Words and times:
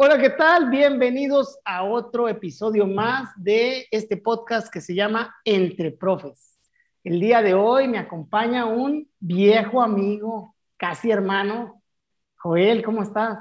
Hola, 0.00 0.16
¿qué 0.16 0.30
tal? 0.30 0.70
Bienvenidos 0.70 1.58
a 1.64 1.82
otro 1.82 2.28
episodio 2.28 2.86
más 2.86 3.30
de 3.34 3.88
este 3.90 4.16
podcast 4.16 4.72
que 4.72 4.80
se 4.80 4.94
llama 4.94 5.34
Entre 5.44 5.90
Profes. 5.90 6.56
El 7.02 7.18
día 7.18 7.42
de 7.42 7.54
hoy 7.54 7.88
me 7.88 7.98
acompaña 7.98 8.64
un 8.66 9.10
viejo 9.18 9.82
amigo, 9.82 10.54
casi 10.76 11.10
hermano. 11.10 11.82
Joel, 12.36 12.84
¿cómo 12.84 13.02
estás? 13.02 13.40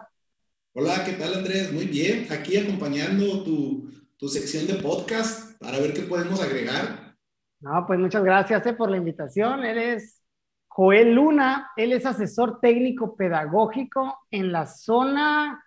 Hola, 0.74 1.04
¿qué 1.06 1.12
tal 1.12 1.36
Andrés? 1.36 1.72
Muy 1.72 1.86
bien, 1.86 2.26
aquí 2.32 2.58
acompañando 2.58 3.44
tu, 3.44 3.92
tu 4.18 4.28
sección 4.28 4.66
de 4.66 4.82
podcast 4.82 5.62
para 5.62 5.78
ver 5.78 5.94
qué 5.94 6.02
podemos 6.02 6.42
agregar. 6.42 7.16
No, 7.60 7.86
pues 7.86 8.00
muchas 8.00 8.24
gracias 8.24 8.66
eh, 8.66 8.74
por 8.74 8.90
la 8.90 8.98
invitación. 8.98 9.64
Eres 9.64 10.24
Joel 10.70 11.14
Luna, 11.14 11.70
él 11.78 11.94
es 11.94 12.04
asesor 12.08 12.60
técnico 12.60 13.16
pedagógico 13.16 14.18
en 14.32 14.52
la 14.52 14.66
zona 14.66 15.64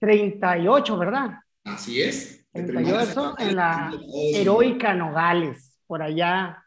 38, 0.00 0.98
¿verdad? 0.98 1.30
Así 1.64 2.02
es. 2.02 2.46
38 2.52 3.34
en 3.38 3.56
la 3.56 3.92
heroica 4.32 4.94
Nogales, 4.94 5.78
por 5.86 6.02
allá, 6.02 6.62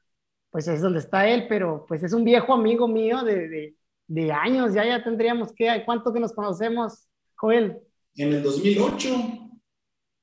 pues 0.50 0.68
es 0.68 0.82
donde 0.82 1.00
está 1.00 1.28
él, 1.28 1.46
pero 1.48 1.86
pues 1.88 2.04
es 2.04 2.14
un 2.14 2.24
viejo 2.24 2.54
amigo 2.54 2.88
mío 2.88 3.24
de, 3.24 3.48
de, 3.48 3.76
de 4.08 4.32
años, 4.32 4.74
ya 4.74 4.86
ya 4.86 5.04
tendríamos 5.04 5.54
que, 5.54 5.84
¿cuánto 5.86 6.14
que 6.14 6.20
nos 6.20 6.34
conocemos, 6.34 7.08
Joel? 7.36 7.78
En 8.16 8.34
el 8.34 8.44
2008. 8.44 9.50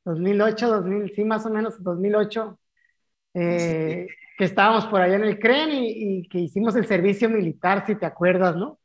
2008, 0.04 0.68
2000, 0.68 1.12
sí, 1.14 1.24
más 1.24 1.46
o 1.46 1.50
menos 1.50 1.82
2008, 1.82 2.58
eh, 3.34 4.06
que 4.36 4.44
estábamos 4.44 4.86
por 4.86 5.00
allá 5.00 5.16
en 5.16 5.24
el 5.24 5.38
CREN 5.38 5.70
y, 5.72 6.18
y 6.18 6.28
que 6.28 6.40
hicimos 6.40 6.76
el 6.76 6.86
servicio 6.86 7.30
militar, 7.30 7.84
si 7.86 7.94
te 7.94 8.04
acuerdas, 8.04 8.56
¿no? 8.56 8.78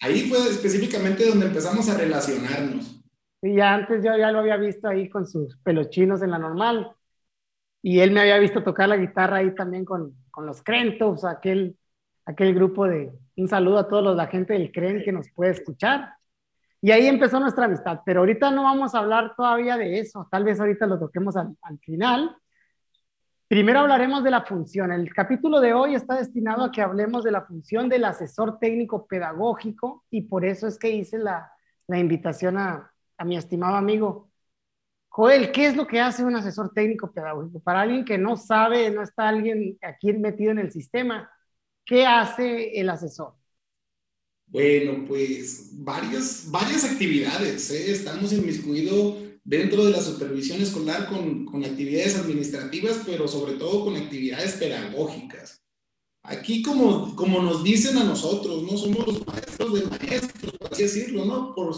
Ahí 0.00 0.28
fue 0.28 0.38
específicamente 0.48 1.26
donde 1.26 1.46
empezamos 1.46 1.88
a 1.88 1.96
relacionarnos. 1.96 3.03
Sí, 3.44 3.54
ya 3.54 3.74
antes 3.74 4.02
yo 4.02 4.16
ya 4.16 4.32
lo 4.32 4.38
había 4.38 4.56
visto 4.56 4.88
ahí 4.88 5.10
con 5.10 5.26
sus 5.26 5.58
pelochinos 5.58 6.22
en 6.22 6.30
la 6.30 6.38
normal. 6.38 6.92
Y 7.82 8.00
él 8.00 8.10
me 8.10 8.20
había 8.20 8.38
visto 8.38 8.64
tocar 8.64 8.88
la 8.88 8.96
guitarra 8.96 9.36
ahí 9.36 9.54
también 9.54 9.84
con, 9.84 10.14
con 10.30 10.46
los 10.46 10.62
Crentos, 10.62 11.26
aquel, 11.26 11.76
aquel 12.24 12.54
grupo 12.54 12.86
de... 12.86 13.12
Un 13.36 13.46
saludo 13.46 13.80
a 13.80 13.86
todos 13.86 14.02
los, 14.02 14.16
la 14.16 14.28
gente 14.28 14.54
del 14.54 14.72
Cren 14.72 15.02
que 15.04 15.12
nos 15.12 15.30
puede 15.30 15.50
escuchar. 15.50 16.14
Y 16.80 16.90
ahí 16.90 17.06
empezó 17.06 17.38
nuestra 17.38 17.66
amistad. 17.66 18.00
Pero 18.06 18.20
ahorita 18.20 18.50
no 18.50 18.62
vamos 18.62 18.94
a 18.94 19.00
hablar 19.00 19.34
todavía 19.36 19.76
de 19.76 19.98
eso. 19.98 20.26
Tal 20.30 20.44
vez 20.44 20.58
ahorita 20.58 20.86
lo 20.86 20.98
toquemos 20.98 21.36
al, 21.36 21.54
al 21.60 21.78
final. 21.80 22.34
Primero 23.46 23.80
hablaremos 23.80 24.24
de 24.24 24.30
la 24.30 24.40
función. 24.40 24.90
El 24.90 25.12
capítulo 25.12 25.60
de 25.60 25.74
hoy 25.74 25.94
está 25.94 26.14
destinado 26.14 26.64
a 26.64 26.72
que 26.72 26.80
hablemos 26.80 27.22
de 27.22 27.32
la 27.32 27.42
función 27.42 27.90
del 27.90 28.06
asesor 28.06 28.58
técnico 28.58 29.06
pedagógico 29.06 30.02
y 30.08 30.22
por 30.22 30.46
eso 30.46 30.66
es 30.66 30.78
que 30.78 30.88
hice 30.88 31.18
la, 31.18 31.52
la 31.88 31.98
invitación 31.98 32.56
a, 32.56 32.90
a 33.16 33.24
mi 33.24 33.36
estimado 33.36 33.76
amigo. 33.76 34.30
Joel, 35.08 35.52
¿qué 35.52 35.66
es 35.66 35.76
lo 35.76 35.86
que 35.86 36.00
hace 36.00 36.24
un 36.24 36.34
asesor 36.34 36.72
técnico 36.74 37.12
pedagógico? 37.12 37.60
Para 37.60 37.82
alguien 37.82 38.04
que 38.04 38.18
no 38.18 38.36
sabe, 38.36 38.90
no 38.90 39.02
está 39.02 39.28
alguien 39.28 39.78
aquí 39.80 40.12
metido 40.12 40.50
en 40.50 40.58
el 40.58 40.72
sistema, 40.72 41.30
¿qué 41.84 42.04
hace 42.04 42.80
el 42.80 42.90
asesor? 42.90 43.34
Bueno, 44.46 45.04
pues 45.06 45.70
varias, 45.84 46.50
varias 46.50 46.84
actividades. 46.84 47.70
¿eh? 47.70 47.92
Estamos 47.92 48.32
inmiscuidos 48.32 49.22
dentro 49.44 49.84
de 49.84 49.92
la 49.92 50.00
supervisión 50.00 50.60
escolar 50.60 51.06
con, 51.06 51.44
con 51.44 51.64
actividades 51.64 52.16
administrativas, 52.18 53.02
pero 53.06 53.28
sobre 53.28 53.54
todo 53.54 53.84
con 53.84 53.96
actividades 53.96 54.54
pedagógicas. 54.54 55.62
Aquí, 56.24 56.62
como, 56.62 57.14
como 57.14 57.42
nos 57.42 57.62
dicen 57.62 57.98
a 57.98 58.04
nosotros, 58.04 58.62
no 58.62 58.78
somos 58.78 59.06
los 59.06 59.26
maestros 59.26 59.74
de 59.74 59.86
maestros, 59.86 60.52
por 60.58 60.72
así 60.72 60.82
decirlo, 60.84 61.24
¿no? 61.26 61.54
Por, 61.54 61.74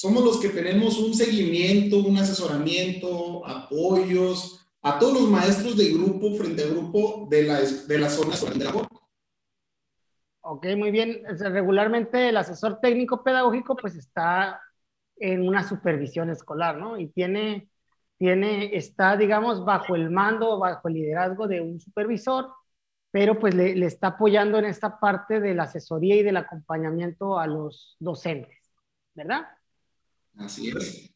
somos 0.00 0.24
los 0.24 0.40
que 0.40 0.48
tenemos 0.48 0.98
un 0.98 1.12
seguimiento, 1.12 1.98
un 1.98 2.16
asesoramiento, 2.16 3.46
apoyos 3.46 4.66
a 4.80 4.98
todos 4.98 5.12
los 5.12 5.28
maestros 5.28 5.76
de 5.76 5.92
grupo 5.92 6.34
frente 6.36 6.64
a 6.64 6.68
grupo 6.68 7.26
de 7.28 7.42
la, 7.42 7.60
de 7.60 7.98
la 7.98 8.08
zona 8.08 8.34
de 8.54 8.64
labor. 8.64 8.88
Ok, 10.40 10.68
muy 10.78 10.90
bien. 10.90 11.22
Regularmente 11.38 12.30
el 12.30 12.38
asesor 12.38 12.80
técnico 12.80 13.22
pedagógico 13.22 13.76
pues 13.76 13.94
está 13.94 14.62
en 15.16 15.46
una 15.46 15.68
supervisión 15.68 16.30
escolar, 16.30 16.78
¿no? 16.78 16.98
Y 16.98 17.08
tiene, 17.08 17.68
tiene, 18.16 18.74
está, 18.74 19.18
digamos, 19.18 19.66
bajo 19.66 19.96
el 19.96 20.08
mando, 20.08 20.58
bajo 20.58 20.88
el 20.88 20.94
liderazgo 20.94 21.46
de 21.46 21.60
un 21.60 21.78
supervisor, 21.78 22.48
pero 23.10 23.38
pues 23.38 23.54
le, 23.54 23.76
le 23.76 23.84
está 23.84 24.06
apoyando 24.06 24.56
en 24.56 24.64
esta 24.64 24.98
parte 24.98 25.40
de 25.40 25.54
la 25.54 25.64
asesoría 25.64 26.16
y 26.16 26.22
del 26.22 26.38
acompañamiento 26.38 27.38
a 27.38 27.46
los 27.46 27.98
docentes, 28.00 28.56
¿verdad? 29.14 29.46
Así 30.40 30.68
es. 30.68 31.10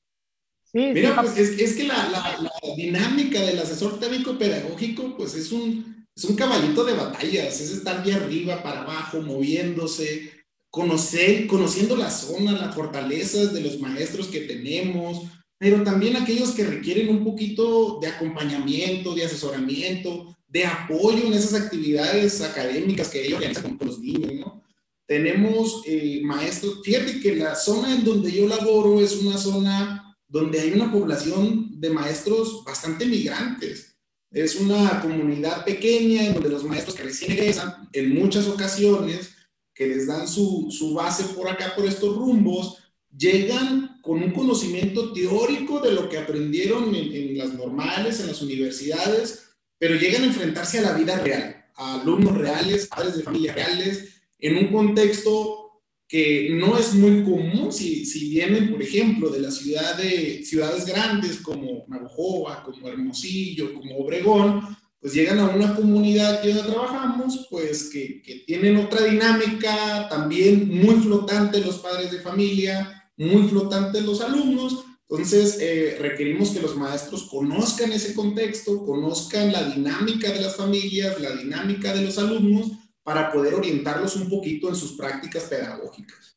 Sí, 0.73 0.91
Mira, 0.93 1.21
pues 1.21 1.37
es, 1.39 1.61
es 1.61 1.77
que 1.77 1.85
la, 1.85 2.09
la, 2.09 2.39
la, 2.41 2.75
dinámica 2.77 3.41
del 3.41 3.59
asesor 3.59 4.01
técnico 4.01 4.37
pedagógico, 4.37 5.17
pues 5.17 5.35
es 5.35 5.53
un, 5.53 6.07
es 6.15 6.25
un 6.25 6.35
caballito 6.35 6.85
de 6.85 6.95
batallas, 6.95 7.61
es 7.61 7.71
estar 7.71 8.05
de 8.05 8.13
arriba 8.13 8.63
para 8.63 8.83
abajo, 8.83 9.23
moviéndose, 9.23 10.33
conocer, 10.71 11.47
conociendo 11.47 11.97
la 11.97 12.11
zona, 12.11 12.53
las 12.53 12.75
fortalezas 12.75 13.53
de 13.55 13.61
los 13.61 13.79
maestros 13.79 14.27
que 14.27 14.41
tenemos, 14.41 15.23
pero 15.59 15.85
también 15.85 16.17
aquellos 16.17 16.51
que 16.51 16.65
requieren 16.65 17.09
un 17.09 17.23
poquito 17.23 18.01
de 18.01 18.09
acompañamiento, 18.09 19.15
de 19.15 19.25
asesoramiento, 19.25 20.37
de 20.49 20.67
apoyo 20.67 21.27
en 21.27 21.35
esas 21.35 21.55
actividades 21.55 22.41
académicas 22.43 23.09
que 23.09 23.25
ellos 23.25 23.39
realizan 23.39 23.79
con 23.79 23.87
los 23.87 24.01
niños, 24.01 24.33
¿no? 24.35 24.64
Tenemos 25.07 25.83
eh, 25.87 26.21
maestros. 26.25 26.81
Fíjate 26.83 27.21
que 27.21 27.37
la 27.37 27.55
zona 27.55 27.95
en 27.95 28.05
donde 28.05 28.31
yo 28.33 28.49
laboro 28.49 29.01
es 29.01 29.17
una 29.17 29.37
zona 29.37 30.17
donde 30.29 30.61
hay 30.61 30.73
una 30.73 30.91
población 30.91 31.81
de 31.81 31.91
maestros 31.91 32.65
bastante 32.65 33.07
migrantes. 33.07 33.97
Es 34.31 34.57
una 34.57 35.01
comunidad 35.01 35.65
pequeña 35.65 36.27
en 36.27 36.35
donde 36.35 36.49
los 36.49 36.65
maestros 36.65 36.97
que 36.97 37.05
recién 37.05 37.33
egresan, 37.33 37.89
en 37.93 38.15
muchas 38.15 38.49
ocasiones, 38.49 39.31
que 39.73 39.87
les 39.87 40.07
dan 40.07 40.27
su, 40.27 40.69
su 40.71 40.95
base 40.95 41.25
por 41.35 41.49
acá, 41.49 41.75
por 41.77 41.87
estos 41.87 42.17
rumbos, 42.17 42.79
llegan 43.17 44.01
con 44.03 44.23
un 44.23 44.33
conocimiento 44.33 45.13
teórico 45.13 45.81
de 45.81 45.93
lo 45.93 46.09
que 46.09 46.19
aprendieron 46.19 46.95
en, 46.95 47.15
en 47.15 47.39
las 47.39 47.55
normales, 47.55 48.21
en 48.21 48.27
las 48.27 48.43
universidades, 48.43 49.51
pero 49.79 49.95
llegan 49.95 50.23
a 50.23 50.27
enfrentarse 50.27 50.79
a 50.79 50.83
la 50.83 50.93
vida 50.95 51.19
real, 51.19 51.67
a 51.77 52.01
alumnos 52.01 52.37
reales, 52.37 52.87
padres 52.87 53.17
de 53.17 53.23
familias 53.23 53.55
reales, 53.55 54.14
en 54.47 54.57
un 54.59 54.67
contexto 54.69 55.83
que 56.07 56.51
no 56.53 56.77
es 56.77 56.95
muy 56.95 57.23
común 57.25 57.73
si, 57.73 58.05
si 58.05 58.29
vienen, 58.29 58.71
por 58.71 58.83
ejemplo, 58.83 59.31
de 59.31 59.41
la 59.41 59.51
ciudad 59.51 59.97
de 59.97 60.45
ciudades 60.45 60.85
grandes 60.85 61.39
como 61.39 61.85
Navajoa, 61.89 62.63
como 62.63 62.89
Hermosillo, 62.89 63.73
como 63.75 63.97
Obregón, 63.97 64.77
pues 65.01 65.15
llegan 65.15 65.39
a 65.39 65.49
una 65.49 65.75
comunidad 65.75 66.43
que 66.43 66.53
donde 66.53 66.71
trabajamos, 66.71 67.47
pues 67.51 67.91
que, 67.91 68.21
que 68.23 68.41
tienen 68.47 68.77
otra 68.77 69.05
dinámica, 69.05 70.09
también 70.09 70.69
muy 70.69 70.97
flotante 70.97 71.61
los 71.61 71.79
padres 71.79 72.13
de 72.13 72.21
familia, 72.21 73.11
muy 73.17 73.49
flotante 73.49 74.03
los 74.03 74.21
alumnos, 74.21 74.85
entonces, 75.09 75.59
eh, 75.61 75.97
requerimos 76.01 76.51
que 76.51 76.61
los 76.61 76.77
maestros 76.77 77.25
conozcan 77.25 77.93
ese 77.93 78.15
contexto, 78.15 78.85
conozcan 78.85 79.53
la 79.53 79.63
dinámica 79.63 80.33
de 80.33 80.41
las 80.41 80.57
familias, 80.57 81.21
la 81.21 81.37
dinámica 81.37 81.95
de 81.95 82.03
los 82.03 82.19
alumnos, 82.19 82.73
para 83.05 83.31
poder 83.31 83.55
orientarlos 83.55 84.17
un 84.17 84.29
poquito 84.29 84.69
en 84.69 84.75
sus 84.75 84.97
prácticas 84.97 85.45
pedagógicas. 85.45 86.37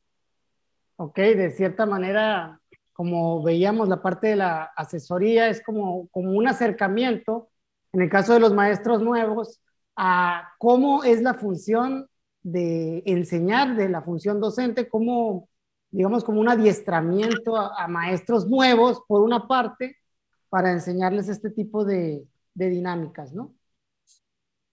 Ok, 0.96 1.16
de 1.16 1.50
cierta 1.50 1.86
manera, 1.86 2.60
como 2.92 3.42
veíamos 3.42 3.88
la 3.88 4.02
parte 4.02 4.28
de 4.28 4.36
la 4.36 4.64
asesoría, 4.76 5.48
es 5.48 5.62
como, 5.62 6.08
como 6.08 6.32
un 6.32 6.46
acercamiento, 6.46 7.48
en 7.92 8.02
el 8.02 8.10
caso 8.10 8.34
de 8.34 8.40
los 8.40 8.52
maestros 8.52 9.00
nuevos, 9.00 9.60
a 9.96 10.52
cómo 10.58 11.04
es 11.04 11.22
la 11.22 11.34
función 11.34 12.06
de 12.42 13.02
enseñar, 13.06 13.74
de 13.74 13.88
la 13.88 14.02
función 14.02 14.38
docente, 14.38 14.88
como, 14.88 15.48
digamos, 15.90 16.22
como 16.22 16.40
un 16.40 16.50
adiestramiento 16.50 17.56
a, 17.56 17.88
maestros 17.88 18.46
nuevos, 18.46 19.00
por 19.08 19.22
una 19.22 19.48
parte, 19.48 19.96
para 20.50 20.70
enseñarles 20.70 21.28
este 21.28 21.50
tipo 21.50 21.84
de 21.84 22.26
dinámicas, 22.54 23.32
¿no? 23.32 23.54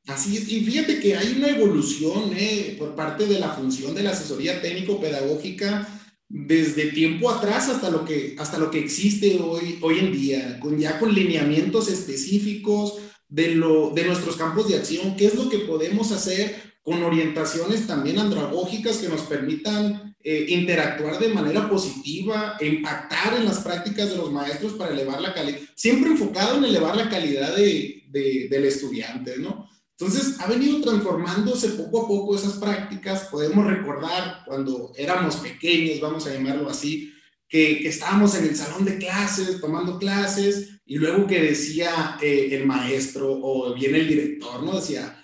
Así 0.07 0.37
es, 0.37 0.47
y 0.49 0.61
fíjate 0.63 0.99
que 0.99 1.15
hay 1.15 1.35
una 1.37 1.49
evolución 1.49 2.31
eh, 2.35 2.75
por 2.77 2.95
parte 2.95 3.25
de 3.25 3.39
la 3.39 3.49
función 3.49 3.95
de 3.95 4.03
la 4.03 4.11
asesoría 4.11 4.61
técnico-pedagógica 4.61 5.87
desde 6.29 6.91
tiempo 6.91 7.31
atrás 7.31 7.69
hasta 7.69 7.89
lo 7.89 8.05
que, 8.05 8.35
hasta 8.37 8.59
lo 8.59 8.69
que 8.69 8.79
existe 8.79 9.39
hoy, 9.41 9.79
hoy 9.81 9.99
en 9.99 10.11
día, 10.11 10.59
con, 10.59 10.77
ya 10.77 10.99
con 10.99 11.13
lineamientos 11.13 11.89
específicos 11.89 12.99
de, 13.29 13.55
lo, 13.55 13.91
de 13.91 14.05
nuestros 14.05 14.35
campos 14.35 14.67
de 14.67 14.75
acción, 14.75 15.15
qué 15.15 15.25
es 15.25 15.35
lo 15.35 15.49
que 15.49 15.59
podemos 15.59 16.11
hacer 16.11 16.75
con 16.83 17.01
orientaciones 17.01 17.87
también 17.87 18.19
andragógicas 18.19 18.97
que 18.97 19.09
nos 19.09 19.21
permitan 19.21 20.15
eh, 20.23 20.45
interactuar 20.49 21.17
de 21.17 21.29
manera 21.29 21.67
positiva, 21.67 22.57
impactar 22.61 23.37
en 23.37 23.45
las 23.45 23.59
prácticas 23.59 24.11
de 24.11 24.17
los 24.17 24.31
maestros 24.31 24.73
para 24.73 24.93
elevar 24.93 25.19
la 25.19 25.33
calidad, 25.33 25.57
siempre 25.73 26.11
enfocado 26.11 26.57
en 26.57 26.65
elevar 26.65 26.95
la 26.95 27.09
calidad 27.09 27.55
de, 27.55 28.03
de, 28.09 28.47
del 28.51 28.65
estudiante, 28.65 29.37
¿no? 29.39 29.67
Entonces, 29.97 30.39
ha 30.41 30.47
venido 30.47 30.81
transformándose 30.81 31.69
poco 31.69 32.03
a 32.03 32.07
poco 32.07 32.35
esas 32.35 32.53
prácticas. 32.53 33.29
Podemos 33.31 33.65
recordar 33.65 34.43
cuando 34.45 34.91
éramos 34.97 35.37
pequeños, 35.37 36.01
vamos 36.01 36.27
a 36.27 36.33
llamarlo 36.33 36.69
así, 36.69 37.13
que, 37.47 37.87
estábamos 37.87 38.35
en 38.35 38.45
el 38.45 38.55
salón 38.55 38.83
de 38.83 38.97
clases, 38.97 39.61
tomando 39.61 39.97
clases, 39.97 40.81
y 40.85 40.97
luego 40.97 41.25
que 41.25 41.41
decía 41.41 42.17
eh, 42.21 42.49
el 42.51 42.65
maestro 42.65 43.39
o 43.41 43.73
bien 43.73 43.95
el 43.95 44.07
director, 44.07 44.61
¿no? 44.63 44.75
Decía, 44.75 45.23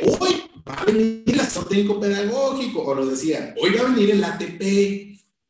hoy 0.00 0.44
va 0.66 0.74
a 0.74 0.84
venir 0.84 1.24
el 1.26 1.40
asesor 1.40 1.68
técnico 1.68 1.98
pedagógico, 1.98 2.84
o 2.84 2.94
lo 2.94 3.06
decía, 3.06 3.54
hoy 3.60 3.70
va 3.74 3.80
a 3.80 3.92
venir 3.92 4.12
el 4.12 4.22
ATP, 4.22 4.62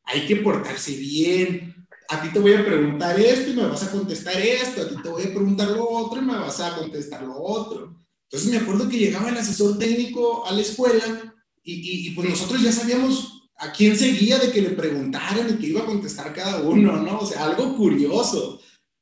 hay 0.04 0.26
que 0.26 0.36
portarse 0.36 0.92
bien, 0.92 1.86
a 2.08 2.22
ti 2.22 2.30
te 2.30 2.38
voy 2.38 2.54
a 2.54 2.64
preguntar 2.64 3.20
esto 3.20 3.50
y 3.50 3.54
me 3.56 3.66
vas 3.66 3.82
a 3.82 3.90
contestar 3.90 4.40
esto, 4.40 4.80
a 4.80 4.88
ti 4.88 4.96
te 5.02 5.08
voy 5.10 5.24
a 5.24 5.34
preguntar 5.34 5.68
lo 5.68 5.86
otro 5.86 6.22
y 6.22 6.24
me 6.24 6.38
vas 6.38 6.58
a 6.60 6.74
contestar 6.74 7.22
lo 7.22 7.36
otro. 7.36 8.07
Entonces 8.30 8.50
me 8.50 8.58
acuerdo 8.58 8.88
que 8.88 8.98
llegaba 8.98 9.30
el 9.30 9.38
asesor 9.38 9.78
técnico 9.78 10.46
a 10.46 10.52
la 10.52 10.60
escuela 10.60 11.34
y, 11.62 12.08
y, 12.08 12.10
pues 12.10 12.28
nosotros 12.28 12.62
ya 12.62 12.72
sabíamos 12.72 13.50
a 13.56 13.72
quién 13.72 13.96
seguía 13.96 14.38
de 14.38 14.50
que 14.50 14.62
le 14.62 14.70
preguntaran 14.70 15.50
y 15.50 15.58
que 15.58 15.66
iba 15.68 15.82
a 15.82 15.86
contestar 15.86 16.32
cada 16.32 16.62
uno, 16.62 16.96
¿no? 17.02 17.20
O 17.20 17.26
sea, 17.26 17.44
algo 17.44 17.76
curioso. 17.76 18.60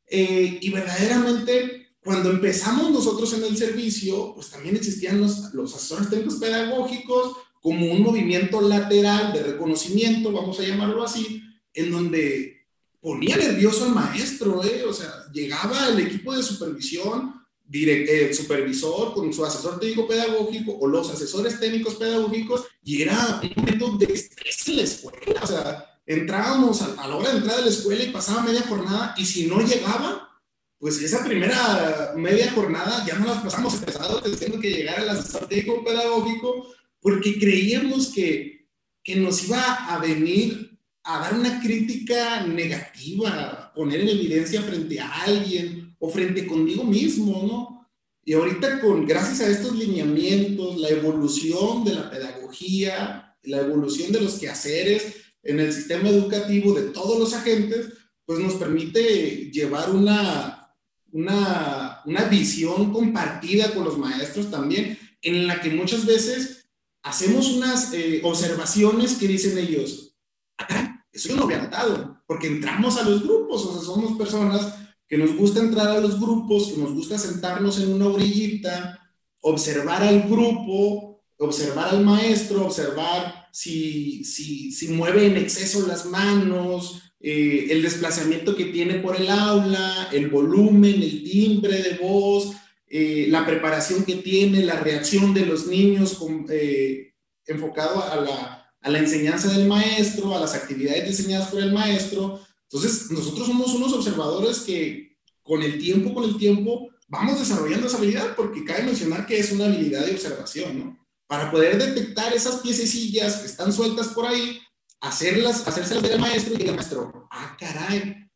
Eh, 0.08 0.58
y 0.60 0.70
verdaderamente, 0.70 1.88
cuando 2.02 2.30
empezamos 2.30 2.90
nosotros 2.90 3.32
en 3.34 3.44
el 3.44 3.56
servicio, 3.56 4.32
pues 4.34 4.50
también 4.50 4.76
existían 4.76 5.20
los, 5.20 5.52
los 5.54 5.74
asesores 5.74 6.08
técnicos 6.08 6.36
pedagógicos 6.36 7.36
como 7.60 7.92
un 7.92 8.02
movimiento 8.02 8.60
lateral 8.60 9.32
de 9.32 9.42
reconocimiento, 9.42 10.32
vamos 10.32 10.58
a 10.60 10.62
llamarlo 10.62 11.04
así, 11.04 11.42
en 11.74 11.90
donde 11.90 12.64
ponía 13.00 13.36
nervioso 13.36 13.84
al 13.84 13.94
maestro, 13.94 14.64
¿eh? 14.64 14.84
O 14.88 14.92
sea, 14.92 15.12
llegaba 15.32 15.88
el 15.88 15.98
equipo 16.00 16.34
de 16.34 16.42
supervisión 16.42 17.34
el 17.72 18.34
supervisor 18.34 19.12
con 19.12 19.32
su 19.32 19.44
asesor 19.44 19.80
técnico 19.80 20.06
pedagógico 20.06 20.76
o 20.78 20.86
los 20.86 21.10
asesores 21.10 21.58
técnicos 21.58 21.94
pedagógicos 21.96 22.64
y 22.82 23.02
era 23.02 23.40
un 23.42 23.52
momento 23.56 23.96
de 23.98 24.12
estrés 24.12 24.68
en 24.68 24.76
la 24.76 24.82
escuela. 24.82 25.40
O 25.42 25.46
sea, 25.46 26.00
entrábamos 26.06 26.82
a, 26.82 27.08
la 27.08 27.16
hora 27.16 27.30
de 27.30 27.38
entrar 27.38 27.58
a 27.58 27.62
la 27.62 27.68
escuela 27.68 28.04
y 28.04 28.10
pasaba 28.10 28.42
media 28.42 28.62
jornada 28.62 29.14
y 29.16 29.24
si 29.24 29.46
no 29.46 29.60
llegaba, 29.60 30.40
pues 30.78 31.02
esa 31.02 31.24
primera 31.24 32.12
media 32.16 32.52
jornada 32.52 33.04
ya 33.06 33.18
no 33.18 33.26
las 33.26 33.42
pasamos 33.42 33.74
estresados 33.74 34.22
diciendo 34.24 34.60
que 34.60 34.70
llegara 34.70 35.02
el 35.02 35.08
asesor 35.08 35.48
técnico 35.48 35.84
pedagógico 35.84 36.68
porque 37.00 37.38
creíamos 37.38 38.08
que, 38.08 38.68
que 39.02 39.16
nos 39.16 39.44
iba 39.44 39.60
a 39.86 39.98
venir 39.98 40.78
a 41.02 41.20
dar 41.20 41.34
una 41.34 41.60
crítica 41.60 42.44
negativa, 42.46 43.72
poner 43.74 44.00
en 44.00 44.08
evidencia 44.08 44.60
frente 44.62 44.98
a 45.00 45.22
alguien 45.22 45.85
o 45.98 46.10
frente 46.10 46.46
conmigo 46.46 46.84
mismo, 46.84 47.42
¿no? 47.46 47.76
Y 48.24 48.32
ahorita 48.32 48.80
con, 48.80 49.06
gracias 49.06 49.40
a 49.40 49.48
estos 49.48 49.76
lineamientos, 49.76 50.80
la 50.80 50.88
evolución 50.88 51.84
de 51.84 51.94
la 51.94 52.10
pedagogía, 52.10 53.36
la 53.44 53.58
evolución 53.58 54.10
de 54.10 54.20
los 54.20 54.34
quehaceres 54.34 55.14
en 55.44 55.60
el 55.60 55.72
sistema 55.72 56.08
educativo 56.08 56.74
de 56.74 56.90
todos 56.90 57.18
los 57.18 57.32
agentes, 57.34 57.92
pues 58.24 58.40
nos 58.40 58.54
permite 58.54 59.50
llevar 59.52 59.90
una, 59.90 60.74
una, 61.12 62.00
una 62.04 62.24
visión 62.24 62.92
compartida 62.92 63.72
con 63.72 63.84
los 63.84 63.96
maestros 63.96 64.50
también, 64.50 64.98
en 65.22 65.46
la 65.46 65.60
que 65.60 65.70
muchas 65.70 66.04
veces 66.04 66.68
hacemos 67.02 67.52
unas 67.52 67.92
eh, 67.92 68.20
observaciones 68.24 69.14
que 69.14 69.28
dicen 69.28 69.56
ellos, 69.56 70.16
ah, 70.58 71.04
eso 71.12 71.28
yo 71.28 71.36
no 71.36 71.44
había 71.44 71.62
notado, 71.62 72.22
porque 72.26 72.48
entramos 72.48 72.96
a 72.96 73.08
los 73.08 73.22
grupos, 73.22 73.64
o 73.64 73.72
sea, 73.74 73.82
somos 73.82 74.18
personas 74.18 74.74
que 75.08 75.18
nos 75.18 75.36
gusta 75.36 75.60
entrar 75.60 75.88
a 75.88 76.00
los 76.00 76.20
grupos, 76.20 76.68
que 76.68 76.80
nos 76.80 76.92
gusta 76.92 77.18
sentarnos 77.18 77.80
en 77.80 77.92
una 77.92 78.08
orillita, 78.08 78.98
observar 79.40 80.02
al 80.02 80.22
grupo, 80.22 81.22
observar 81.38 81.88
al 81.90 82.04
maestro, 82.04 82.64
observar 82.64 83.46
si, 83.52 84.24
si, 84.24 84.72
si 84.72 84.88
mueve 84.88 85.26
en 85.26 85.36
exceso 85.36 85.86
las 85.86 86.06
manos, 86.06 87.02
eh, 87.20 87.68
el 87.70 87.82
desplazamiento 87.82 88.54
que 88.56 88.66
tiene 88.66 89.00
por 89.00 89.16
el 89.16 89.30
aula, 89.30 90.08
el 90.12 90.28
volumen, 90.28 91.02
el 91.02 91.22
timbre 91.22 91.82
de 91.82 91.96
voz, 91.96 92.52
eh, 92.88 93.26
la 93.28 93.46
preparación 93.46 94.04
que 94.04 94.16
tiene, 94.16 94.64
la 94.64 94.80
reacción 94.80 95.34
de 95.34 95.46
los 95.46 95.66
niños 95.66 96.18
eh, 96.50 97.14
enfocado 97.46 98.02
a 98.02 98.16
la, 98.16 98.74
a 98.80 98.90
la 98.90 98.98
enseñanza 98.98 99.52
del 99.52 99.66
maestro, 99.66 100.36
a 100.36 100.40
las 100.40 100.54
actividades 100.54 101.08
diseñadas 101.08 101.48
por 101.48 101.62
el 101.62 101.72
maestro, 101.72 102.40
entonces, 102.70 103.10
nosotros 103.10 103.46
somos 103.46 103.74
unos 103.74 103.92
observadores 103.92 104.60
que 104.60 105.16
con 105.42 105.62
el 105.62 105.78
tiempo, 105.78 106.12
con 106.12 106.24
el 106.24 106.36
tiempo, 106.36 106.90
vamos 107.08 107.38
desarrollando 107.38 107.86
esa 107.86 107.98
habilidad, 107.98 108.34
porque 108.34 108.64
cabe 108.64 108.82
mencionar 108.82 109.26
que 109.26 109.38
es 109.38 109.52
una 109.52 109.66
habilidad 109.66 110.04
de 110.04 110.12
observación, 110.12 110.78
¿no? 110.78 111.06
Para 111.28 111.50
poder 111.50 111.78
detectar 111.78 112.32
esas 112.32 112.56
piececillas 112.56 113.36
que 113.36 113.46
están 113.46 113.72
sueltas 113.72 114.08
por 114.08 114.26
ahí, 114.26 114.60
hacerlas, 115.00 115.66
hacérselas 115.66 116.02
del 116.02 116.20
maestro 116.20 116.54
y 116.58 116.62
el 116.62 116.74
maestro, 116.74 117.28
ah, 117.30 117.56
caray, 117.58 118.28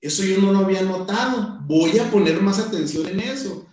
eso 0.00 0.22
yo 0.22 0.38
no 0.38 0.52
lo 0.52 0.60
había 0.60 0.82
notado, 0.82 1.60
voy 1.62 1.98
a 1.98 2.10
poner 2.10 2.40
más 2.42 2.58
atención 2.58 3.08
en 3.08 3.20
eso. 3.20 3.66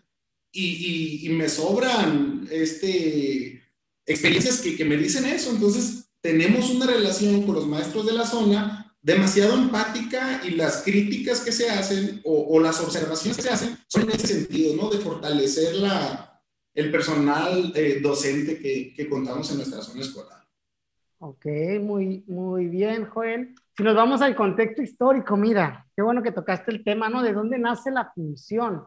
Y, 0.51 0.63
y, 0.63 1.27
y 1.27 1.29
me 1.29 1.50
sobran 1.50 2.47
este, 2.50 3.62
experiencias 4.06 4.62
que, 4.62 4.77
que 4.77 4.85
me 4.85 4.95
dicen 4.95 5.25
eso, 5.25 5.50
entonces 5.51 6.06
tenemos 6.21 6.69
una 6.69 6.85
relación 6.85 7.44
con 7.44 7.56
los 7.56 7.67
maestros 7.67 8.06
de 8.06 8.13
la 8.13 8.25
zona 8.25 8.85
demasiado 9.06 9.54
empática 9.54 10.42
y 10.44 10.56
las 10.56 10.81
críticas 10.81 11.42
que 11.42 11.52
se 11.52 11.69
hacen 11.69 12.22
o, 12.24 12.60
las 12.60 12.81
observaciones 12.81 13.38
que 13.38 13.44
se 13.44 13.52
hacen 13.52 13.78
son 13.88 14.04
en 14.04 14.10
ese 14.10 14.25
sentido, 14.25 14.75
¿no? 14.75 14.90
De 14.90 14.98
fortalecer 14.98 15.75
la, 15.75 16.42
el 16.74 16.90
personal 16.90 17.72
eh, 17.75 18.00
docente 18.02 18.57
que, 18.57 18.96
que, 18.96 19.07
contamos 19.07 19.52
en 19.52 19.57
nuestra 19.57 19.84
zona 19.84 20.02
escolar. 20.02 20.44
Ok, 21.19 21.46
muy, 21.81 22.24
muy 22.25 22.66
bien, 22.66 23.06
Joel. 23.06 23.54
Si 23.78 23.84
nos 23.84 23.96
vamos 23.96 24.24
al 24.24 24.36
contexto 24.36 24.81
histórico, 24.81 25.38
mira, 25.38 25.86
qué 25.96 26.01
bueno 26.01 26.24
que 26.24 26.31
tocaste 26.31 26.72
el 26.72 26.84
tema, 26.84 27.08
¿no? 27.08 27.22
¿De 27.22 27.34
dónde 27.34 27.60
nace 27.60 27.92
la 27.92 28.12
función? 28.12 28.86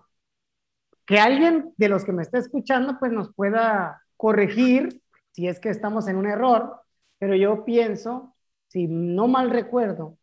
Que 1.06 1.20
alguien 1.20 1.72
de 1.76 1.88
los 1.88 2.04
que 2.04 2.12
me 2.12 2.24
está 2.24 2.38
escuchando, 2.38 2.98
pues 2.98 3.12
nos 3.12 3.32
pueda 3.32 4.02
corregir 4.16 5.00
si 5.30 5.46
es 5.46 5.60
que 5.60 5.68
estamos 5.70 6.08
en 6.08 6.16
un 6.16 6.26
error, 6.26 6.80
pero 7.20 7.36
yo 7.36 7.64
pienso 7.64 8.34
si 8.68 8.86
no 8.86 9.28
mal 9.28 9.50
recuerdo, 9.50 10.18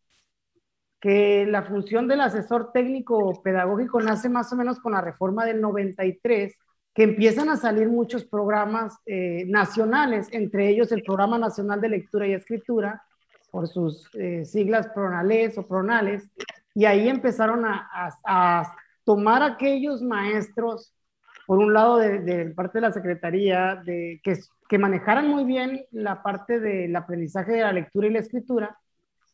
que 1.00 1.46
la 1.46 1.62
función 1.62 2.08
del 2.08 2.20
asesor 2.20 2.72
técnico 2.72 3.42
pedagógico 3.42 4.00
nace 4.00 4.28
más 4.28 4.52
o 4.52 4.56
menos 4.56 4.80
con 4.80 4.92
la 4.92 5.00
reforma 5.00 5.44
del 5.44 5.60
93, 5.60 6.54
que 6.94 7.02
empiezan 7.02 7.50
a 7.50 7.56
salir 7.56 7.88
muchos 7.88 8.24
programas 8.24 8.96
eh, 9.04 9.44
nacionales, 9.46 10.28
entre 10.32 10.68
ellos 10.68 10.90
el 10.92 11.02
Programa 11.02 11.38
Nacional 11.38 11.80
de 11.80 11.90
Lectura 11.90 12.26
y 12.26 12.32
Escritura, 12.32 13.02
por 13.50 13.68
sus 13.68 14.08
eh, 14.14 14.44
siglas 14.44 14.88
pronales 14.88 15.58
o 15.58 15.66
pronales, 15.66 16.28
y 16.74 16.84
ahí 16.86 17.08
empezaron 17.08 17.64
a, 17.64 18.72
tomar 19.04 19.42
aquellos 19.42 20.02
maestros, 20.02 20.92
por 21.46 21.58
un 21.58 21.72
lado 21.72 21.98
de, 21.98 22.52
parte 22.56 22.78
de 22.78 22.82
la 22.82 22.92
Secretaría, 22.92 23.80
de, 23.84 24.20
que 24.22 24.40
que 24.68 24.78
manejaran 24.78 25.28
muy 25.28 25.44
bien 25.44 25.84
la 25.90 26.22
parte 26.22 26.60
del 26.60 26.94
aprendizaje 26.96 27.52
de 27.52 27.60
la 27.62 27.72
lectura 27.72 28.06
y 28.06 28.10
la 28.10 28.20
escritura 28.20 28.78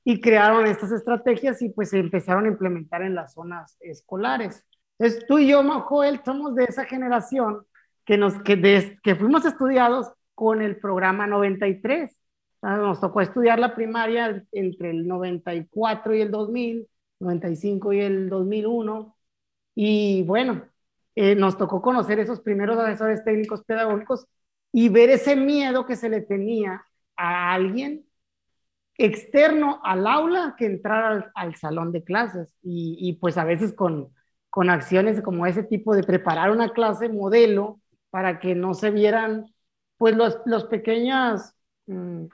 y 0.05 0.21
crearon 0.21 0.67
estas 0.67 0.93
estrategias 0.93 1.62
y 1.62 1.69
pues 1.69 1.91
se 1.91 1.99
empezaron 1.99 2.45
a 2.45 2.49
implementar 2.49 3.03
en 3.03 3.15
las 3.15 3.35
zonas 3.35 3.77
escolares. 3.81 4.65
Entonces 4.99 5.27
tú 5.27 5.39
y 5.39 5.49
yo, 5.49 5.62
Joel, 5.83 6.21
somos 6.25 6.55
de 6.55 6.65
esa 6.65 6.85
generación 6.85 7.65
que, 8.05 8.17
nos, 8.17 8.41
que, 8.43 8.99
que 9.03 9.17
fuimos 9.17 9.45
estudiados 9.45 10.12
con 10.35 10.61
el 10.61 10.79
programa 10.79 11.27
93. 11.27 12.17
Nos 12.62 13.01
tocó 13.01 13.21
estudiar 13.21 13.59
la 13.59 13.75
primaria 13.75 14.45
entre 14.53 14.91
el 14.91 15.07
94 15.07 16.15
y 16.15 16.21
el 16.21 16.31
2000, 16.31 16.89
95 17.21 17.93
y 17.93 18.01
el 18.01 18.29
2001. 18.29 19.17
Y 19.75 20.23
bueno, 20.25 20.65
eh, 21.15 21.35
nos 21.35 21.57
tocó 21.59 21.83
conocer 21.83 22.19
esos 22.21 22.41
primeros 22.41 22.79
asesores 22.79 23.25
técnicos 23.25 23.65
pedagógicos 23.65 24.27
y 24.73 24.88
ver 24.88 25.11
ese 25.11 25.37
miedo 25.37 25.87
que 25.87 25.97
se 25.97 26.09
le 26.09 26.23
tenía 26.23 26.83
a 27.17 27.52
alguien 27.52 28.07
externo 28.97 29.81
al 29.85 30.07
aula 30.07 30.55
que 30.59 30.67
entrar 30.67 31.31
al, 31.35 31.57
salón 31.57 31.93
de 31.93 32.05
clases 32.05 32.55
y, 32.62 33.14
pues 33.21 33.38
a 33.38 33.45
veces 33.45 33.75
con, 33.75 34.11
con 34.50 34.71
acciones 34.71 35.21
como 35.23 35.47
ese 35.47 35.62
tipo 35.62 35.95
de 35.95 36.05
preparar 36.05 36.50
una 36.50 36.73
clase 36.73 37.09
modelo 37.09 37.81
para 38.11 38.38
que 38.41 38.55
no 38.55 38.75
se 38.75 38.91
vieran 38.91 39.47
pues 39.97 40.17
los, 40.17 40.38
los 40.47 40.64
pequeños, 40.64 41.55
mm, 41.87 42.25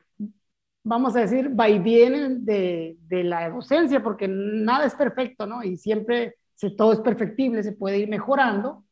vamos 0.85 1.16
a 1.16 1.21
decir, 1.21 1.50
vaivienes 1.50 2.45
de, 2.45 2.97
de 3.02 3.25
la 3.25 3.50
docencia, 3.50 4.02
porque 4.02 4.26
nada 4.28 4.87
es 4.87 4.95
perfecto, 4.95 5.47
¿no? 5.47 5.62
Y 5.62 5.76
siempre 5.76 6.37
se, 6.54 6.71
todo 6.71 6.92
es 6.92 7.00
perfectible, 7.00 7.62
se 7.62 7.73
puede 7.73 7.99
ir 7.99 8.09
mejorando. 8.09 8.85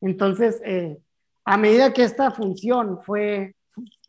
Entonces, 0.00 0.60
eh, 0.64 0.98
a 1.50 1.56
medida 1.56 1.94
que 1.94 2.02
esta 2.02 2.30
función 2.30 3.00
fue, 3.06 3.56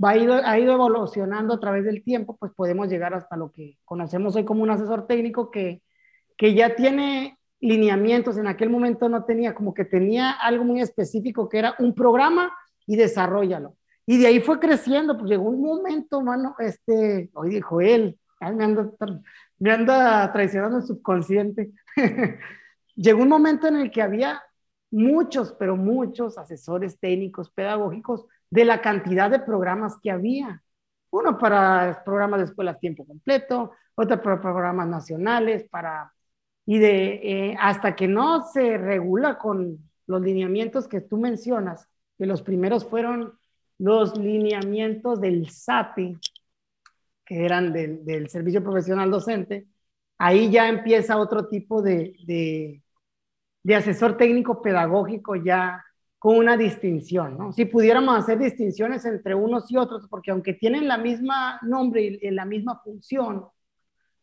va, 0.03 0.09
ha, 0.09 0.17
ido, 0.17 0.33
ha 0.43 0.59
ido 0.59 0.73
evolucionando 0.73 1.53
a 1.53 1.59
través 1.61 1.85
del 1.85 2.03
tiempo, 2.03 2.35
pues 2.37 2.51
podemos 2.53 2.89
llegar 2.89 3.13
hasta 3.13 3.37
lo 3.37 3.49
que 3.53 3.77
conocemos 3.85 4.35
hoy 4.35 4.43
como 4.43 4.61
un 4.61 4.71
asesor 4.71 5.07
técnico 5.07 5.49
que, 5.49 5.81
que 6.37 6.53
ya 6.53 6.75
tiene 6.75 7.37
lineamientos, 7.61 8.37
en 8.37 8.47
aquel 8.47 8.69
momento 8.69 9.07
no 9.07 9.23
tenía, 9.23 9.53
como 9.53 9.73
que 9.73 9.85
tenía 9.85 10.31
algo 10.31 10.65
muy 10.65 10.81
específico 10.81 11.47
que 11.47 11.59
era 11.59 11.75
un 11.79 11.95
programa 11.95 12.51
y 12.85 12.97
desarrollalo. 12.97 13.77
Y 14.05 14.17
de 14.17 14.27
ahí 14.27 14.41
fue 14.41 14.59
creciendo, 14.59 15.17
pues 15.17 15.29
llegó 15.29 15.43
un 15.43 15.61
momento, 15.61 16.19
mano, 16.21 16.57
este, 16.59 17.29
hoy 17.33 17.51
dijo 17.51 17.79
él, 17.79 18.19
me 18.41 18.65
ando 18.65 18.97
me 19.59 19.71
anda 19.71 20.29
traicionando 20.33 20.79
el 20.79 20.83
subconsciente. 20.83 21.71
Llegó 22.95 23.21
un 23.21 23.29
momento 23.29 23.67
en 23.67 23.77
el 23.77 23.91
que 23.91 24.01
había 24.01 24.41
muchos, 24.91 25.53
pero 25.53 25.75
muchos 25.75 26.37
asesores 26.37 26.99
técnicos, 26.99 27.49
pedagógicos, 27.51 28.25
de 28.49 28.65
la 28.65 28.81
cantidad 28.81 29.29
de 29.29 29.39
programas 29.39 29.97
que 30.01 30.11
había. 30.11 30.63
Uno 31.11 31.37
para 31.37 32.03
programas 32.03 32.39
de 32.39 32.45
escuelas 32.45 32.79
tiempo 32.79 33.05
completo, 33.05 33.71
otro 33.95 34.21
para 34.21 34.41
programas 34.41 34.87
nacionales, 34.87 35.67
para... 35.69 36.13
Y 36.65 36.77
de, 36.77 37.13
eh, 37.23 37.57
hasta 37.59 37.95
que 37.95 38.07
no 38.07 38.45
se 38.45 38.77
regula 38.77 39.39
con 39.39 39.79
los 40.05 40.21
lineamientos 40.21 40.87
que 40.87 41.01
tú 41.01 41.17
mencionas, 41.17 41.87
que 42.17 42.27
los 42.27 42.43
primeros 42.43 42.85
fueron 42.85 43.33
los 43.79 44.17
lineamientos 44.17 45.19
del 45.19 45.49
SATI, 45.49 46.17
que 47.25 47.45
eran 47.45 47.73
del, 47.73 48.05
del 48.05 48.29
Servicio 48.29 48.63
Profesional 48.63 49.09
Docente, 49.09 49.67
ahí 50.19 50.51
ya 50.51 50.67
empieza 50.67 51.17
otro 51.17 51.47
tipo 51.47 51.81
de, 51.81 52.83
de 53.63 53.75
asesor 53.75 54.17
técnico 54.17 54.61
pedagógico 54.61 55.35
ya 55.35 55.83
con 56.17 56.37
una 56.37 56.57
distinción, 56.57 57.37
¿no? 57.37 57.53
Si 57.53 57.65
pudiéramos 57.65 58.17
hacer 58.17 58.37
distinciones 58.39 59.05
entre 59.05 59.35
unos 59.35 59.71
y 59.71 59.77
otros, 59.77 60.07
porque 60.09 60.31
aunque 60.31 60.53
tienen 60.53 60.87
la 60.87 60.97
misma 60.97 61.59
nombre 61.61 62.19
y 62.21 62.29
la 62.31 62.45
misma 62.45 62.81
función, 62.83 63.45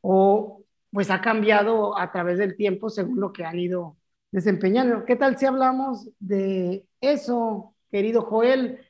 o 0.03 0.63
pues 0.91 1.11
ha 1.11 1.21
cambiado 1.21 1.99
a 1.99 2.13
través 2.13 2.39
del 2.39 2.57
tiempo 2.57 2.91
según 2.91 3.21
lo 3.21 3.33
que 3.33 3.45
han 3.45 3.59
ido 3.59 3.97
desempeñando. 4.31 5.05
¿Qué 5.05 5.17
tal 5.17 5.37
si 5.39 5.47
hablamos 5.47 6.09
de 6.19 6.87
eso, 7.01 7.75
querido 7.91 8.23
Joel? 8.23 8.81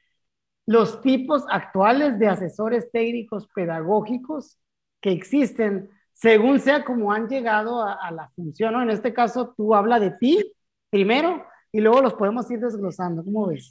Los 0.67 1.01
tipos 1.01 1.45
actuales 1.49 2.19
de 2.19 2.27
asesores 2.27 2.91
técnicos 2.91 3.49
pedagógicos 3.55 4.59
que 5.01 5.13
existen, 5.13 5.91
según 6.17 6.61
sea 6.61 6.83
como 6.83 7.13
han 7.13 7.29
llegado 7.29 7.83
a, 7.83 8.11
la 8.11 8.31
función, 8.35 8.73
¿no? 8.73 8.83
En 8.83 8.89
este 8.89 9.13
caso, 9.13 9.53
tú 9.55 9.75
habla 9.75 10.01
de 10.01 10.13
ti 10.13 10.53
primero 10.89 11.45
y 11.71 11.81
luego 11.81 12.01
los 12.01 12.15
podemos 12.15 12.51
ir 12.51 12.59
desglosando. 12.59 13.23
¿Cómo 13.23 13.49
ves? 13.49 13.71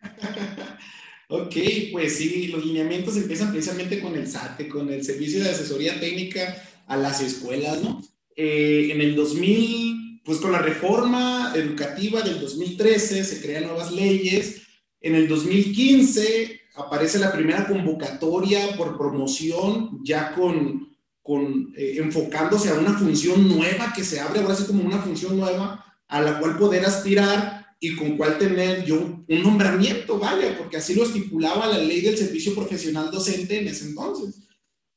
ok, 1.28 1.54
pues 1.90 2.16
sí, 2.16 2.46
los 2.46 2.64
lineamientos 2.64 3.16
empiezan 3.16 3.50
precisamente 3.50 4.00
con 4.00 4.14
el 4.14 4.28
SATE, 4.28 4.68
con 4.68 4.88
el 4.88 5.02
Servicio 5.02 5.42
de 5.42 5.50
Asesoría 5.50 5.98
Técnica 5.98 6.62
a 6.86 6.96
las 6.96 7.20
escuelas, 7.20 7.82
¿no? 7.82 8.00
Eh, 8.36 8.90
en 8.92 9.00
el 9.00 9.16
2000, 9.16 10.22
pues 10.24 10.38
con 10.38 10.52
la 10.52 10.62
reforma 10.62 11.52
educativa 11.56 12.22
del 12.22 12.40
2013 12.40 13.24
se 13.24 13.42
crean 13.42 13.64
nuevas 13.64 13.90
leyes. 13.90 14.62
En 15.00 15.16
el 15.16 15.26
2015 15.26 16.60
aparece 16.74 17.18
la 17.18 17.32
primera 17.32 17.66
convocatoria 17.66 18.76
por 18.76 18.98
promoción 18.98 20.00
ya 20.02 20.34
con, 20.34 20.88
con 21.22 21.72
eh, 21.76 21.96
enfocándose 21.98 22.70
a 22.70 22.74
una 22.74 22.98
función 22.98 23.48
nueva 23.48 23.92
que 23.94 24.04
se 24.04 24.20
abre 24.20 24.40
ahora 24.40 24.54
sí 24.54 24.64
como 24.64 24.84
una 24.84 24.98
función 24.98 25.38
nueva 25.38 25.84
a 26.08 26.20
la 26.20 26.38
cual 26.38 26.58
poder 26.58 26.84
aspirar 26.84 27.64
y 27.80 27.96
con 27.96 28.16
cuál 28.16 28.38
tener 28.38 28.84
yo 28.84 29.24
un 29.28 29.42
nombramiento, 29.42 30.18
vaya, 30.18 30.56
porque 30.56 30.78
así 30.78 30.94
lo 30.94 31.04
estipulaba 31.04 31.66
la 31.66 31.78
ley 31.78 32.00
del 32.00 32.16
servicio 32.16 32.54
profesional 32.54 33.10
docente 33.10 33.60
en 33.60 33.68
ese 33.68 33.86
entonces. 33.86 34.42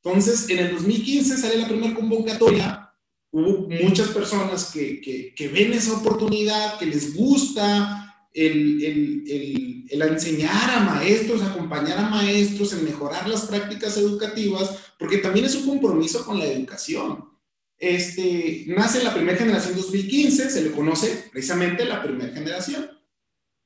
Entonces, 0.02 0.48
en 0.48 0.58
el 0.58 0.74
2015 0.74 1.36
sale 1.36 1.58
la 1.58 1.68
primera 1.68 1.94
convocatoria, 1.94 2.90
hubo 3.30 3.68
muchas 3.68 4.08
personas 4.08 4.70
que, 4.72 5.00
que, 5.00 5.34
que 5.34 5.48
ven 5.48 5.74
esa 5.74 5.92
oportunidad, 5.92 6.78
que 6.78 6.86
les 6.86 7.14
gusta 7.14 8.07
el, 8.46 8.84
el, 8.84 9.84
el, 9.90 10.02
enseñar 10.02 10.70
a 10.70 10.80
maestros, 10.80 11.42
acompañar 11.42 11.98
a 11.98 12.08
maestros, 12.08 12.72
en 12.72 12.84
mejorar 12.84 13.28
las 13.28 13.46
prácticas 13.46 13.96
educativas, 13.96 14.70
porque 14.98 15.18
también 15.18 15.46
es 15.46 15.54
un 15.56 15.66
compromiso 15.66 16.24
con 16.24 16.38
la 16.38 16.46
educación. 16.46 17.24
Este, 17.78 18.64
nace 18.68 19.02
la 19.02 19.14
primera 19.14 19.38
generación 19.38 19.76
2015, 19.76 20.50
se 20.50 20.62
le 20.62 20.72
conoce 20.72 21.28
precisamente 21.32 21.84
la 21.84 22.02
primera 22.02 22.32
generación. 22.32 22.90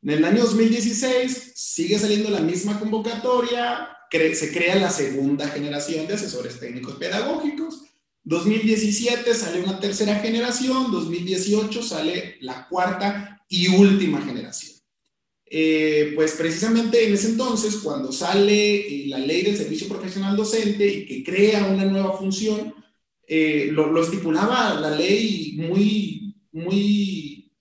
En 0.02 0.10
el 0.10 0.24
año 0.24 0.42
2016 0.42 1.52
sigue 1.54 1.98
saliendo 1.98 2.30
la 2.30 2.40
misma 2.40 2.78
convocatoria, 2.78 3.88
se 4.10 4.52
crea 4.52 4.76
la 4.76 4.90
segunda 4.90 5.48
generación 5.48 6.06
de 6.06 6.14
asesores 6.14 6.60
técnicos 6.60 6.96
pedagógicos. 6.96 7.84
2017 8.24 9.34
sale 9.34 9.62
una 9.62 9.80
tercera 9.80 10.16
generación, 10.16 10.92
2018 10.92 11.82
sale 11.82 12.36
la 12.40 12.68
cuarta 12.68 13.41
y 13.52 13.68
última 13.68 14.22
generación. 14.22 14.72
Eh, 15.44 16.12
pues 16.14 16.32
precisamente 16.32 17.06
en 17.06 17.12
ese 17.12 17.28
entonces, 17.28 17.76
cuando 17.76 18.10
sale 18.10 19.04
eh, 19.04 19.08
la 19.08 19.18
ley 19.18 19.42
del 19.42 19.58
servicio 19.58 19.86
profesional 19.88 20.34
docente 20.34 20.86
y 20.86 21.04
que 21.04 21.22
crea 21.22 21.66
una 21.66 21.84
nueva 21.84 22.16
función, 22.16 22.74
eh, 23.28 23.68
lo, 23.70 24.02
estipulaba 24.02 24.80
la 24.80 24.96
ley 24.96 25.58
muy, 25.58 26.34
muy, 26.52 27.52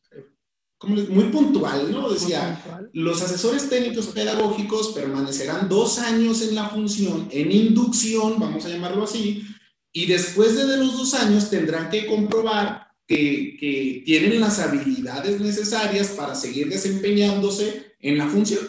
muy 1.10 1.25
puntual, 1.25 1.91
¿no? 1.91 2.10
Decía, 2.10 2.89
los 2.93 3.21
asesores 3.21 3.69
técnicos 3.69 4.07
pedagógicos 4.07 4.93
permanecerán 4.93 5.67
dos 5.67 6.00
años 6.00 6.41
en 6.41 6.55
la 6.55 6.69
función, 6.69 7.27
en 7.31 7.51
inducción, 7.51 8.39
vamos 8.39 8.65
a 8.65 8.69
llamarlo 8.69 9.03
así, 9.03 9.43
y 9.91 10.05
después 10.05 10.55
de 10.55 10.77
los 10.77 10.98
dos 10.98 11.13
años 11.15 11.50
tendrán 11.50 11.89
que 11.89 12.05
comprobar 12.05 12.90
que, 13.12 13.58
que 13.60 14.03
tienen 14.06 14.39
las 14.39 14.60
habilidades 14.60 15.41
necesarias 15.41 16.10
para 16.10 16.34
seguir 16.34 16.70
desempeñándose 16.70 17.94
en 18.00 18.18
la 18.18 18.27
función. 18.27 18.62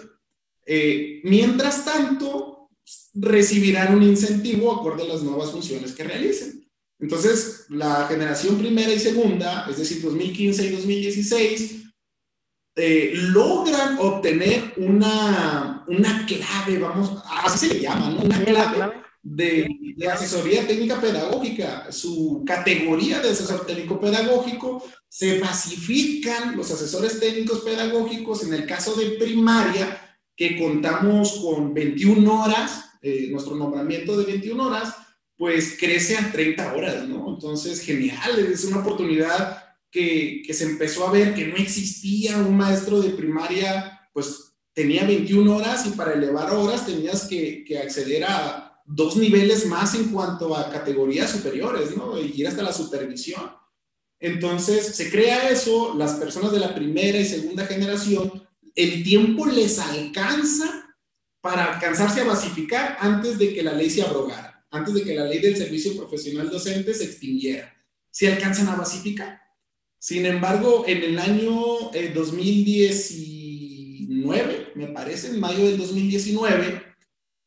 Eh, 0.67 1.21
mientras 1.23 1.85
tanto, 1.85 2.69
recibirán 3.15 3.95
un 3.95 4.03
incentivo 4.03 4.73
acorde 4.73 5.05
a 5.05 5.15
las 5.15 5.23
nuevas 5.23 5.53
funciones 5.53 5.93
que 5.93 6.03
realicen. 6.03 6.69
Entonces, 6.99 7.67
la 7.69 8.07
generación 8.09 8.59
primera 8.59 8.93
y 8.93 8.99
segunda, 8.99 9.67
es 9.71 9.79
decir, 9.79 10.03
2015 10.03 10.67
y 10.67 10.71
2016, 10.71 11.83
eh, 12.75 13.13
logran 13.15 13.99
obtener 14.01 14.73
una, 14.77 15.85
una 15.87 16.27
clave, 16.27 16.79
vamos, 16.81 17.23
así 17.45 17.69
se 17.69 17.75
le 17.75 17.81
llama, 17.81 18.11
¿no? 18.11 18.23
Una 18.23 18.45
clave 18.45 19.02
de, 19.23 19.69
asesoría 20.13 20.67
técnica 20.67 21.01
pedagógica. 21.01 21.91
Su 21.93 22.43
categoría 22.47 23.21
de 23.21 23.31
asesor 23.31 23.65
técnico 23.67 24.01
pedagógico 24.01 24.85
se 25.09 25.37
pacifican 25.37 26.57
los 26.57 26.71
asesores 26.71 27.21
técnicos 27.21 27.61
pedagógicos 27.61 28.43
en 28.45 28.55
el 28.55 28.67
caso 28.67 28.95
de 28.95 29.11
primaria, 29.13 30.19
que 30.35 30.59
contamos 30.59 31.41
con 31.43 31.73
21 31.73 32.43
horas, 32.43 32.97
eh, 33.03 33.29
nuestro 33.31 33.55
nombramiento 33.55 34.17
de 34.17 34.25
21 34.25 34.67
horas, 34.67 34.95
pues 35.37 35.77
crece 35.79 36.17
a 36.17 36.33
30 36.33 36.75
horas, 36.75 37.09
¿no? 37.09 37.35
Entonces, 37.35 37.81
genial, 37.81 38.39
es 38.39 38.65
una 38.65 38.79
oportunidad 38.79 39.63
que, 39.91 40.43
que, 40.45 40.55
se 40.55 40.65
empezó 40.65 41.07
a 41.07 41.13
ver 41.13 41.35
que 41.35 41.47
no 41.47 41.57
existía 41.57 42.39
un 42.39 42.57
maestro 42.57 43.01
de 43.01 43.11
primaria, 43.11 44.09
pues 44.13 44.55
tenía 44.73 45.05
21 45.05 45.55
horas 45.55 45.87
y 45.87 45.91
para 45.91 46.15
elevar 46.15 46.51
horas 46.53 46.87
tenías 46.87 47.27
que, 47.27 47.65
que 47.65 47.79
acceder 47.79 48.25
a 48.25 48.72
dos 48.85 49.17
niveles 49.17 49.67
más 49.67 49.95
en 49.95 50.11
cuanto 50.11 50.57
a 50.57 50.71
categorías 50.71 51.31
superiores, 51.31 51.97
¿no? 51.97 52.21
Y 52.21 52.41
ir 52.41 52.49
hasta 52.49 52.63
la 52.63 52.73
supervisión. 52.73 53.51
Entonces, 54.21 54.95
se 54.95 55.11
crea 55.11 55.51
eso, 55.51 55.95
las 55.97 56.15
personas 56.15 56.53
de 56.53 56.61
la 56.61 56.75
primera 56.75 57.19
y 57.19 57.25
segunda 57.25 57.67
generación, 57.67 58.47
el 58.75 59.03
tiempo 59.03 59.47
les 59.47 59.79
alcanza 59.79 60.97
para 61.41 61.75
alcanzarse 61.75 62.21
a 62.21 62.25
basificar 62.25 62.97
antes 63.01 63.39
de 63.39 63.53
que 63.53 63.63
la 63.63 63.73
ley 63.73 63.91
se 63.91 64.03
abrogara 64.03 64.53
antes 64.73 64.95
de 64.95 65.05
que 65.05 65.15
la 65.15 65.27
ley 65.27 65.39
del 65.39 65.57
servicio 65.57 65.97
profesional 65.97 66.51
docente 66.51 66.93
se 66.95 67.05
extinguiera. 67.05 67.73
Si 68.11 68.27
alcanzan 68.27 68.67
a 68.69 68.75
basificar. 68.75 69.41
Sin 69.99 70.27
embargo, 70.27 70.85
en 70.87 71.03
el 71.03 71.19
año 71.19 71.91
2019, 72.15 74.55
eh, 74.55 74.67
me 74.75 74.89
parece, 74.89 75.29
en 75.29 75.41
mayo 75.41 75.67
del 75.67 75.79
2019, 75.79 76.83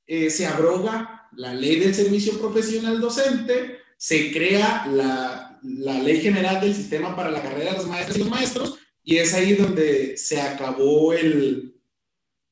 eh, 0.07 0.29
se 0.29 0.45
abroga 0.45 1.14
la 1.37 1.53
ley 1.53 1.79
del 1.79 1.93
servicio 1.93 2.39
profesional 2.39 2.99
docente, 2.99 3.79
se 3.97 4.31
crea 4.31 4.87
la, 4.87 5.59
la, 5.63 5.99
ley 5.99 6.21
general 6.21 6.61
del 6.61 6.75
sistema 6.75 7.15
para 7.15 7.31
la 7.31 7.41
carrera 7.41 7.71
de 7.71 7.77
las 7.77 7.87
maestras 7.87 8.17
y 8.17 8.19
los 8.19 8.29
maestros, 8.29 8.77
y 9.03 9.17
es 9.17 9.33
ahí 9.33 9.53
donde 9.53 10.17
se 10.17 10.41
acabó 10.41 11.13
el, 11.13 11.75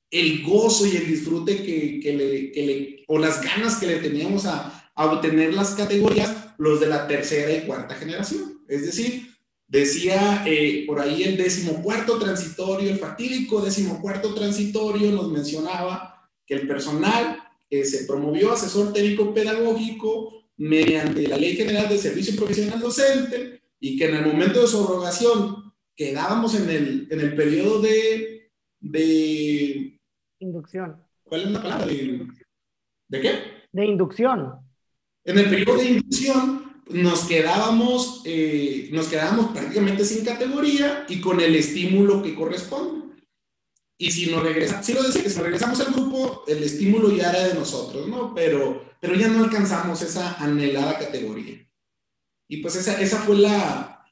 el 0.09 0.43
gozo 0.43 0.85
y 0.85 0.95
el 0.95 1.07
disfrute 1.07 1.63
que, 1.63 1.99
que, 1.99 2.13
le, 2.13 2.51
que 2.51 2.65
le, 2.65 3.05
o 3.07 3.19
las 3.19 3.41
ganas 3.41 3.77
que 3.77 3.87
le 3.87 3.97
teníamos 3.97 4.45
a, 4.45 4.91
a, 4.95 5.05
obtener 5.05 5.53
las 5.53 5.71
categorías, 5.71 6.33
los 6.57 6.79
de 6.79 6.87
la 6.87 7.07
tercera 7.07 7.51
y 7.51 7.65
cuarta 7.65 7.95
generación. 7.95 8.61
Es 8.67 8.85
decir, 8.85 9.33
decía 9.67 10.43
eh, 10.45 10.83
por 10.85 11.01
ahí 11.01 11.23
el 11.23 11.35
decimocuarto 11.35 12.19
transitorio, 12.19 12.89
el 12.89 12.99
fatídico 12.99 13.61
decimocuarto 13.61 14.33
transitorio 14.33 15.11
nos 15.11 15.31
mencionaba 15.31 16.29
que 16.45 16.53
el 16.53 16.67
personal 16.67 17.42
que 17.73 17.85
se 17.85 18.05
promovió 18.05 18.51
asesor 18.51 18.93
técnico 18.93 19.33
pedagógico 19.33 20.45
mediante 20.57 21.27
la 21.27 21.37
Ley 21.37 21.55
General 21.55 21.89
de 21.89 21.97
Servicio 21.97 22.35
Profesional 22.35 22.79
Docente 22.79 23.63
y 23.79 23.97
que 23.97 24.05
en 24.05 24.17
el 24.17 24.27
momento 24.27 24.61
de 24.61 24.67
su 24.67 24.77
abrogación 24.77 25.73
quedábamos 25.95 26.53
en 26.53 26.69
el, 26.69 27.07
en 27.09 27.19
el 27.19 27.35
periodo 27.35 27.81
de, 27.81 28.51
de 28.79 29.99
Inducción. 30.37 31.01
¿Cuál 31.23 31.41
es 31.41 31.49
la 31.49 31.63
palabra? 31.63 31.87
¿De, 31.87 33.21
qué? 33.21 33.39
De 33.71 33.85
inducción. 33.87 34.59
En 35.23 35.39
el 35.39 35.49
periodo 35.49 35.77
de 35.77 35.85
inducción 35.85 36.83
nos 36.91 37.25
quedábamos, 37.25 38.21
eh, 38.25 38.89
nos 38.91 39.07
quedábamos 39.07 39.47
prácticamente 39.47 40.05
sin 40.05 40.23
categoría 40.23 41.07
y 41.09 41.19
con 41.19 41.41
el 41.41 41.55
estímulo 41.55 42.21
que 42.21 42.35
corresponde. 42.35 43.02
Y 43.97 44.11
si 44.11 44.29
nos 44.31 44.43
regresamos, 44.43 44.85
si 44.85 44.93
lo 44.93 45.03
decía, 45.03 45.29
si 45.29 45.39
regresamos 45.39 45.79
al 45.79 45.93
grupo, 45.93 46.43
el 46.47 46.63
estímulo 46.63 47.11
ya 47.11 47.29
era 47.29 47.47
de 47.47 47.53
nosotros, 47.53 48.07
¿no? 48.07 48.33
Pero, 48.33 48.95
pero 48.99 49.15
ya 49.15 49.27
no 49.27 49.43
alcanzamos 49.43 50.01
esa 50.01 50.35
anhelada 50.35 50.97
categoría. 50.97 51.67
Y 52.47 52.57
pues 52.57 52.75
esa, 52.75 52.99
esa 52.99 53.19
fue 53.19 53.37
la, 53.37 54.05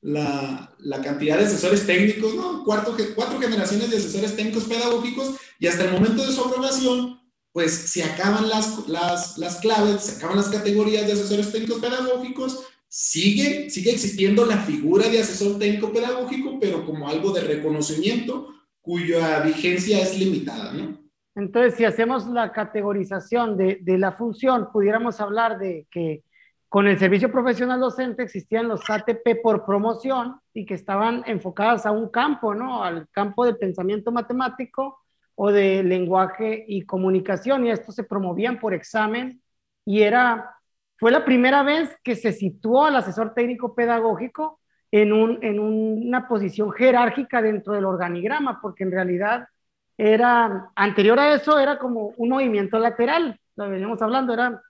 la, 0.00 0.74
la, 0.78 1.00
cantidad 1.00 1.38
de 1.38 1.44
asesores 1.44 1.86
técnicos, 1.86 2.34
¿no? 2.34 2.64
Cuatro, 2.64 2.96
cuatro 3.14 3.40
generaciones 3.40 3.90
de 3.90 3.96
asesores 3.96 4.36
técnicos 4.36 4.64
pedagógicos 4.64 5.36
y 5.58 5.66
hasta 5.66 5.84
el 5.84 5.92
momento 5.92 6.26
de 6.26 6.32
su 6.32 6.42
aprobación, 6.42 7.20
pues 7.52 7.72
se 7.72 8.04
acaban 8.04 8.48
las, 8.48 8.88
las, 8.88 9.38
las 9.38 9.56
claves, 9.56 10.02
se 10.02 10.16
acaban 10.16 10.36
las 10.36 10.48
categorías 10.48 11.06
de 11.06 11.14
asesores 11.14 11.50
técnicos 11.50 11.80
pedagógicos, 11.80 12.60
sigue, 12.88 13.70
sigue 13.70 13.92
existiendo 13.92 14.46
la 14.46 14.58
figura 14.58 15.08
de 15.08 15.20
asesor 15.20 15.58
técnico 15.58 15.92
pedagógico, 15.92 16.58
pero 16.60 16.84
como 16.84 17.08
algo 17.08 17.32
de 17.32 17.40
reconocimiento 17.42 18.54
cuya 18.80 19.40
vigencia 19.40 20.00
es 20.00 20.18
limitada, 20.18 20.72
¿no? 20.72 20.98
Entonces, 21.34 21.74
si 21.74 21.84
hacemos 21.84 22.26
la 22.26 22.52
categorización 22.52 23.56
de, 23.56 23.78
de 23.82 23.98
la 23.98 24.12
función, 24.12 24.70
pudiéramos 24.72 25.20
hablar 25.20 25.58
de 25.58 25.86
que 25.90 26.24
con 26.68 26.86
el 26.86 26.98
servicio 26.98 27.30
profesional 27.30 27.80
docente 27.80 28.22
existían 28.22 28.68
los 28.68 28.88
ATP 28.90 29.40
por 29.42 29.64
promoción 29.64 30.40
y 30.52 30.66
que 30.66 30.74
estaban 30.74 31.22
enfocadas 31.26 31.86
a 31.86 31.92
un 31.92 32.08
campo, 32.10 32.54
¿no? 32.54 32.82
Al 32.82 33.08
campo 33.10 33.44
del 33.44 33.56
pensamiento 33.56 34.12
matemático 34.12 34.98
o 35.34 35.52
de 35.52 35.82
lenguaje 35.82 36.64
y 36.66 36.82
comunicación 36.82 37.64
y 37.64 37.70
estos 37.70 37.94
se 37.94 38.04
promovían 38.04 38.58
por 38.58 38.74
examen 38.74 39.40
y 39.86 40.02
era, 40.02 40.56
fue 40.98 41.12
la 41.12 41.24
primera 41.24 41.62
vez 41.62 41.96
que 42.02 42.16
se 42.16 42.32
situó 42.32 42.84
al 42.84 42.96
asesor 42.96 43.32
técnico 43.34 43.74
pedagógico 43.74 44.57
en, 44.90 45.12
un, 45.12 45.38
en 45.42 45.60
una 45.60 46.28
posición 46.28 46.70
jerárquica 46.72 47.42
dentro 47.42 47.74
del 47.74 47.84
organigrama, 47.84 48.60
porque 48.60 48.84
en 48.84 48.92
realidad 48.92 49.48
era, 49.96 50.70
anterior 50.74 51.18
a 51.18 51.34
eso 51.34 51.58
era 51.58 51.78
como 51.78 52.14
un 52.16 52.28
movimiento 52.28 52.78
lateral, 52.78 53.38
lo 53.56 53.68
veníamos 53.68 54.00
hablando, 54.00 54.32
era 54.32 54.62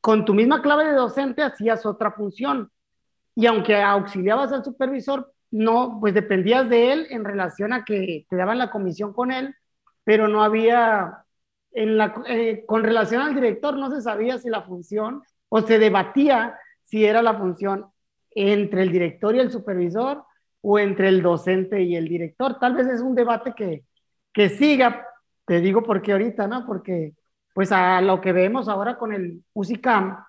con 0.00 0.24
tu 0.24 0.34
misma 0.34 0.62
clave 0.62 0.86
de 0.86 0.94
docente 0.94 1.42
hacías 1.42 1.84
otra 1.84 2.12
función. 2.12 2.70
Y 3.34 3.46
aunque 3.46 3.80
auxiliabas 3.80 4.52
al 4.52 4.64
supervisor, 4.64 5.32
no, 5.50 5.98
pues 6.00 6.14
dependías 6.14 6.68
de 6.68 6.92
él 6.92 7.06
en 7.10 7.24
relación 7.24 7.72
a 7.72 7.84
que 7.84 8.26
te 8.28 8.36
daban 8.36 8.58
la 8.58 8.70
comisión 8.70 9.12
con 9.12 9.30
él, 9.30 9.54
pero 10.04 10.28
no 10.28 10.42
había, 10.42 11.24
en 11.72 11.98
la, 11.98 12.22
eh, 12.26 12.64
con 12.66 12.82
relación 12.82 13.22
al 13.22 13.34
director 13.34 13.76
no 13.76 13.90
se 13.90 14.00
sabía 14.00 14.38
si 14.38 14.48
la 14.48 14.62
función, 14.62 15.22
o 15.48 15.60
se 15.60 15.78
debatía 15.78 16.58
si 16.84 17.04
era 17.04 17.22
la 17.22 17.34
función 17.34 17.86
entre 18.38 18.82
el 18.82 18.92
director 18.92 19.34
y 19.34 19.40
el 19.40 19.50
supervisor 19.50 20.24
o 20.60 20.78
entre 20.78 21.08
el 21.08 21.22
docente 21.22 21.82
y 21.82 21.96
el 21.96 22.08
director. 22.08 22.58
Tal 22.58 22.74
vez 22.74 22.86
es 22.86 23.00
un 23.00 23.14
debate 23.14 23.52
que, 23.56 23.84
que 24.32 24.48
siga, 24.48 25.06
te 25.46 25.60
digo 25.60 25.82
porque 25.82 26.12
ahorita, 26.12 26.46
¿no? 26.46 26.64
Porque 26.64 27.14
pues 27.52 27.72
a 27.72 28.00
lo 28.00 28.20
que 28.20 28.32
vemos 28.32 28.68
ahora 28.68 28.96
con 28.96 29.12
el 29.12 29.42
UCICAM, 29.52 30.24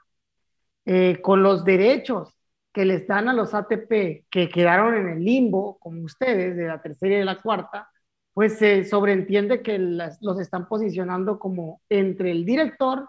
eh, 0.85 1.19
con 1.21 1.43
los 1.43 1.63
derechos 1.63 2.33
que 2.73 2.85
les 2.85 3.05
dan 3.07 3.29
a 3.29 3.33
los 3.33 3.53
ATP 3.53 4.25
que 4.29 4.49
quedaron 4.51 4.95
en 4.95 5.09
el 5.09 5.23
limbo, 5.23 5.77
como 5.79 6.01
ustedes, 6.03 6.55
de 6.55 6.65
la 6.65 6.81
tercera 6.81 7.15
y 7.15 7.19
de 7.19 7.25
la 7.25 7.41
cuarta, 7.41 7.89
pues 8.33 8.57
se 8.57 8.85
sobreentiende 8.85 9.61
que 9.61 9.77
los 9.77 10.39
están 10.39 10.67
posicionando 10.67 11.37
como 11.37 11.81
entre 11.89 12.31
el 12.31 12.45
director 12.45 13.07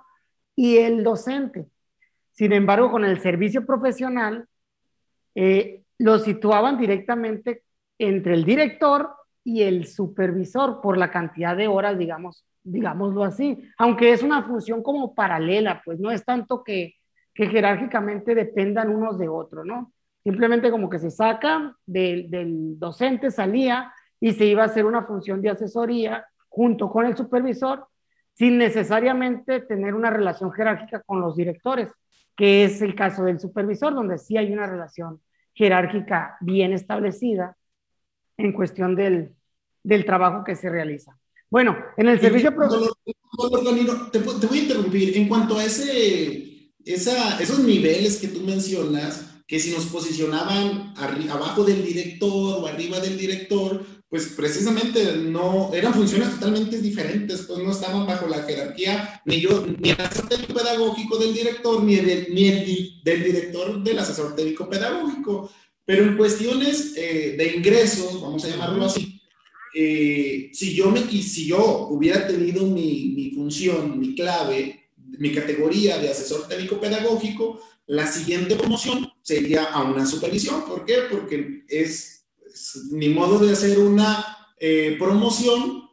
y 0.55 0.79
el 0.79 1.03
docente. 1.05 1.69
Sin 2.33 2.53
embargo, 2.53 2.91
con 2.91 3.05
el 3.05 3.21
servicio 3.21 3.65
profesional, 3.65 4.47
eh, 5.35 5.83
lo 5.99 6.19
situaban 6.19 6.79
directamente 6.79 7.63
entre 7.99 8.35
el 8.35 8.45
director 8.45 9.11
y 9.45 9.63
el 9.63 9.87
supervisor 9.87 10.81
por 10.81 10.97
la 10.97 11.11
cantidad 11.11 11.57
de 11.57 11.69
horas, 11.69 11.99
digamos, 11.99 12.45
digámoslo 12.63 13.25
así, 13.25 13.63
aunque 13.79 14.13
es 14.13 14.23
una 14.23 14.43
función 14.43 14.83
como 14.83 15.15
paralela, 15.15 15.83
pues 15.85 15.99
no 15.99 16.11
es 16.11 16.25
tanto 16.25 16.63
que, 16.63 16.95
que 17.35 17.47
jerárquicamente 17.49 18.35
dependan 18.35 18.91
unos 18.91 19.19
de 19.19 19.29
otros, 19.29 19.67
¿no? 19.67 19.93
Simplemente 20.23 20.71
como 20.71 20.91
que 20.91 20.99
se 20.99 21.11
saca 21.11 21.77
del, 21.87 22.31
del 22.31 22.79
docente, 22.79 23.31
salía 23.31 23.93
y 24.21 24.33
se 24.33 24.45
iba 24.45 24.63
a 24.63 24.67
hacer 24.67 24.85
una 24.85 25.05
función 25.05 25.41
de 25.41 25.51
asesoría 25.51 26.27
junto 26.49 26.91
con 26.91 27.07
el 27.07 27.17
supervisor, 27.17 27.87
sin 28.35 28.59
necesariamente 28.59 29.61
tener 29.61 29.95
una 29.95 30.11
relación 30.11 30.53
jerárquica 30.53 31.01
con 31.01 31.21
los 31.21 31.37
directores, 31.37 31.91
que 32.41 32.65
es 32.65 32.81
el 32.81 32.95
caso 32.95 33.23
del 33.25 33.39
supervisor, 33.39 33.95
donde 33.95 34.17
sí 34.17 34.39
hay 34.39 34.51
una 34.51 34.67
relación 34.67 35.21
jerárquica 35.53 36.39
bien 36.41 36.73
establecida 36.73 37.55
en 38.39 38.55
cuestión 38.55 38.97
del, 38.97 39.35
del 39.83 40.07
trabajo 40.07 40.43
que 40.43 40.57
se 40.57 40.71
realiza. 40.71 41.19
Bueno, 41.51 41.77
en 41.99 42.09
el 42.09 42.19
servicio... 42.19 42.51
te, 42.51 42.57
te, 44.19 44.47
voy 44.47 44.59
a 44.59 44.63
interrumpir. 44.63 45.19
En 45.19 45.29
cuanto 45.29 45.59
a 45.59 45.65
ese, 45.65 46.73
esa, 46.83 47.39
esos 47.39 47.59
niveles 47.59 48.17
que 48.17 48.29
tú 48.29 48.41
mencionas, 48.41 49.43
que 49.47 49.59
si 49.59 49.73
nos 49.73 49.85
posicionaban 49.85 50.95
abajo 50.97 51.63
del 51.63 51.85
director 51.85 52.63
o 52.63 52.67
arriba 52.67 53.01
del 53.01 53.19
director, 53.19 53.85
pues 54.11 54.27
precisamente 54.37 55.17
no, 55.17 55.71
eran 55.73 55.95
funciones 55.95 56.31
totalmente 56.31 56.81
diferentes, 56.83 57.43
pues 57.43 57.61
no 57.61 57.71
estaban 57.71 58.07
bajo 58.09 58.27
la 58.27 58.43
jerarquía 58.43 59.23
ni 59.25 59.41
yo, 59.41 59.65
ni 59.79 59.91
el 59.91 60.01
asesor 60.01 60.29
técnico 60.29 60.55
pedagógico 60.55 61.17
del 61.17 61.33
director, 61.33 61.83
ni, 61.85 61.95
el, 61.95 62.35
ni 62.35 62.49
el, 62.49 63.01
del 63.05 63.23
director 63.23 63.83
del 63.85 63.99
asesor 64.01 64.35
técnico 64.35 64.69
pedagógico. 64.69 65.53
Pero 65.85 66.05
en 66.05 66.17
cuestiones 66.17 66.93
eh, 66.97 67.37
de 67.39 67.57
ingresos, 67.57 68.21
vamos 68.21 68.45
a 68.45 68.49
llamarlo 68.49 68.85
así, 68.85 69.21
eh, 69.73 70.51
si, 70.53 70.75
yo 70.75 70.91
me, 70.91 71.01
si 71.01 71.47
yo 71.47 71.87
hubiera 71.91 72.27
tenido 72.27 72.67
mi, 72.67 73.13
mi, 73.15 73.31
función, 73.31 73.99
mi 73.99 74.17
clave, 74.17 74.91
mi 74.97 75.33
categoría 75.33 75.99
de 75.99 76.09
asesor 76.09 76.49
técnico 76.49 76.81
pedagógico, 76.81 77.61
la 77.87 78.11
siguiente 78.11 78.57
promoción 78.57 79.09
sería 79.23 79.65
a 79.65 79.85
una 79.85 80.05
supervisión. 80.05 80.65
¿Por 80.65 80.85
qué? 80.85 80.95
Porque 81.11 81.65
es, 81.69 82.20
mi 82.93 83.09
modo 83.09 83.39
de 83.39 83.53
hacer 83.53 83.79
una 83.79 84.25
eh, 84.59 84.97
promoción 84.99 85.89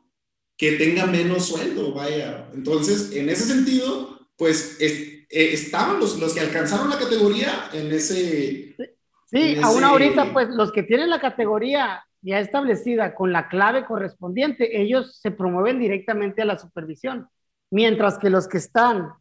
que 0.57 0.73
tenga 0.73 1.05
menos 1.05 1.45
sueldo, 1.45 1.93
vaya. 1.93 2.49
Entonces, 2.53 3.11
en 3.15 3.29
ese 3.29 3.45
sentido, 3.45 4.27
pues 4.37 4.77
eh, 4.79 5.25
estaban 5.29 5.99
los, 5.99 6.19
los 6.19 6.33
que 6.33 6.39
alcanzaron 6.39 6.89
la 6.89 6.97
categoría 6.97 7.69
en 7.73 7.91
ese... 7.91 8.75
Sí, 9.25 9.57
aún 9.61 9.83
ahorita, 9.83 10.31
pues 10.31 10.49
los 10.49 10.71
que 10.71 10.83
tienen 10.83 11.09
la 11.09 11.19
categoría 11.19 12.03
ya 12.21 12.39
establecida 12.39 13.13
con 13.13 13.31
la 13.31 13.49
clave 13.49 13.85
correspondiente, 13.85 14.81
ellos 14.81 15.19
se 15.21 15.31
promueven 15.31 15.79
directamente 15.79 16.41
a 16.41 16.45
la 16.45 16.57
supervisión, 16.57 17.27
mientras 17.69 18.17
que 18.17 18.29
los 18.29 18.47
que 18.47 18.57
están, 18.57 19.11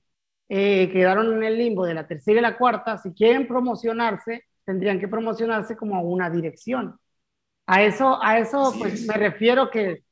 eh, 0.49 0.91
quedaron 0.93 1.33
en 1.35 1.43
el 1.43 1.59
limbo 1.59 1.85
de 1.85 1.95
la 1.95 2.07
tercera 2.07 2.39
y 2.39 2.43
la 2.43 2.57
cuarta, 2.57 2.99
si 2.99 3.13
quieren 3.13 3.49
promocionarse, 3.49 4.45
tendrían 4.65 5.01
que 5.01 5.09
promocionarse 5.09 5.77
como 5.77 5.97
a 5.97 6.01
una 6.01 6.31
dirección. 6.31 6.99
A 7.67 7.83
eso, 7.83 8.23
a 8.23 8.39
eso 8.39 8.73
pues 8.79 9.07
me 9.07 9.15
refiero 9.15 9.71
que, 9.71 10.05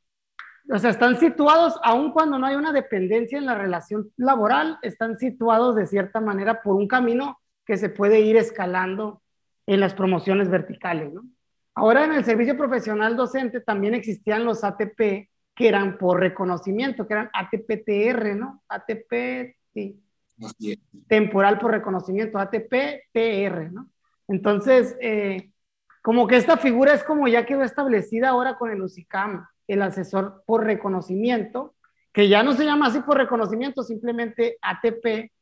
o 0.68 0.78
sea, 0.78 0.90
están 0.90 1.18
situados, 1.18 1.78
aun 1.82 2.12
cuando 2.12 2.38
no 2.38 2.46
hay 2.46 2.56
una 2.56 2.72
dependencia 2.72 3.38
en 3.38 3.46
la 3.46 3.54
relación 3.54 4.10
laboral, 4.16 4.78
están 4.82 5.18
situados 5.18 5.76
de 5.76 5.86
cierta 5.86 6.20
manera 6.20 6.62
por 6.62 6.74
un 6.74 6.88
camino 6.88 7.38
que 7.64 7.76
se 7.76 7.88
puede 7.88 8.20
ir 8.20 8.36
escalando 8.36 9.22
en 9.66 9.80
las 9.80 9.94
promociones 9.94 10.50
verticales, 10.50 11.12
¿no? 11.12 11.22
Ahora 11.76 12.04
en 12.04 12.12
el 12.12 12.24
servicio 12.24 12.56
profesional 12.56 13.16
docente 13.16 13.60
también 13.60 13.94
existían 13.94 14.44
los 14.44 14.62
ATP 14.62 15.28
que 15.54 15.68
eran 15.68 15.98
por 15.98 16.20
reconocimiento, 16.20 17.06
que 17.06 17.14
eran 17.14 17.30
ATP-TR, 17.32 18.36
¿no? 18.36 18.62
ATP, 18.68 19.56
sí. 19.72 20.00
Temporal 21.08 21.58
por 21.58 21.70
reconocimiento, 21.70 22.38
ATP-TR, 22.38 23.72
¿no? 23.72 23.88
Entonces, 24.28 24.96
eh, 25.00 25.50
como 26.04 26.26
que 26.26 26.36
esta 26.36 26.58
figura 26.58 26.92
es 26.92 27.02
como 27.02 27.28
ya 27.28 27.46
quedó 27.46 27.62
establecida 27.62 28.28
ahora 28.28 28.58
con 28.58 28.70
el 28.70 28.82
UCICAM, 28.82 29.46
el 29.66 29.80
asesor 29.80 30.42
por 30.44 30.62
reconocimiento, 30.62 31.76
que 32.12 32.28
ya 32.28 32.42
no 32.42 32.52
se 32.52 32.66
llama 32.66 32.88
así 32.88 33.00
por 33.00 33.16
reconocimiento, 33.16 33.82
simplemente 33.82 34.58
ATP, 34.60 35.32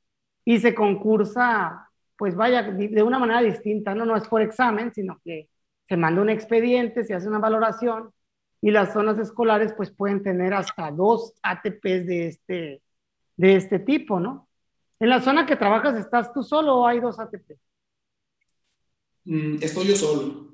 y 0.44 0.60
se 0.60 0.72
concursa, 0.72 1.90
pues 2.14 2.36
vaya, 2.36 2.62
de 2.62 3.02
una 3.02 3.18
manera 3.18 3.42
distinta, 3.42 3.92
¿no? 3.96 4.04
No 4.04 4.14
es 4.14 4.28
por 4.28 4.40
examen, 4.40 4.94
sino 4.94 5.20
que 5.24 5.48
se 5.88 5.96
manda 5.96 6.22
un 6.22 6.30
expediente, 6.30 7.02
se 7.02 7.14
hace 7.14 7.26
una 7.26 7.40
valoración 7.40 8.12
y 8.60 8.70
las 8.70 8.92
zonas 8.92 9.18
escolares 9.18 9.72
pues 9.76 9.90
pueden 9.90 10.22
tener 10.22 10.54
hasta 10.54 10.92
dos 10.92 11.34
ATPs 11.42 12.06
de 12.06 12.26
este, 12.28 12.82
de 13.36 13.56
este 13.56 13.80
tipo, 13.80 14.20
¿no? 14.20 14.46
En 15.00 15.08
la 15.08 15.20
zona 15.20 15.44
que 15.44 15.56
trabajas, 15.56 15.96
¿estás 15.96 16.32
tú 16.32 16.44
solo 16.44 16.76
o 16.76 16.86
hay 16.86 17.00
dos 17.00 17.18
ATP? 17.18 17.58
Mm, 19.24 19.56
estoy 19.60 19.88
yo 19.88 19.96
solo. 19.96 20.51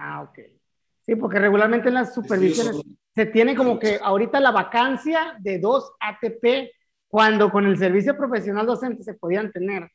Ah, 0.00 0.22
ok. 0.22 0.38
Sí, 1.02 1.16
porque 1.16 1.38
regularmente 1.38 1.88
en 1.88 1.94
las 1.94 2.14
supervisiones 2.14 2.80
se 3.14 3.26
tiene 3.26 3.56
como 3.56 3.78
que 3.78 3.98
ahorita 4.00 4.38
la 4.40 4.52
vacancia 4.52 5.36
de 5.40 5.58
dos 5.58 5.92
ATP 5.98 6.70
cuando 7.08 7.50
con 7.50 7.66
el 7.66 7.78
servicio 7.78 8.16
profesional 8.16 8.66
docente 8.66 9.02
se 9.02 9.14
podían 9.14 9.50
tener 9.50 9.90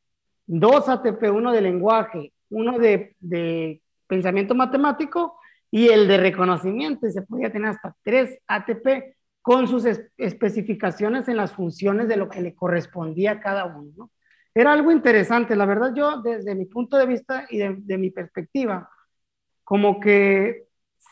dos 0.46 0.90
ATP, 0.90 1.32
uno 1.32 1.52
de 1.52 1.62
lenguaje, 1.62 2.34
uno 2.50 2.80
de, 2.80 3.16
de 3.20 3.82
pensamiento 4.08 4.56
matemático 4.56 5.40
y 5.72 5.88
el 5.88 6.08
de 6.08 6.18
reconocimiento, 6.18 7.08
y 7.08 7.12
se 7.12 7.22
podía 7.22 7.52
tener 7.52 7.70
hasta 7.70 7.96
tres 8.04 8.40
ATP 8.48 9.16
con 9.42 9.68
sus 9.68 9.86
especificaciones 10.18 11.28
en 11.28 11.38
las 11.38 11.54
funciones 11.54 12.08
de 12.08 12.18
lo 12.18 12.30
que 12.30 12.42
le 12.42 12.56
correspondía 12.56 13.32
a 13.32 13.40
cada 13.40 13.66
uno. 13.66 13.92
¿no? 13.96 14.12
Era 14.54 14.74
algo 14.74 14.92
interesante, 14.92 15.56
la 15.56 15.66
verdad 15.66 15.94
yo 15.96 16.22
desde 16.22 16.56
mi 16.56 16.66
punto 16.66 16.98
de 16.98 17.06
vista 17.06 17.46
y 17.50 17.58
de, 17.58 17.76
de 17.78 17.98
mi 17.98 18.10
perspectiva, 18.10 18.90
como 19.74 20.00
que 20.00 20.68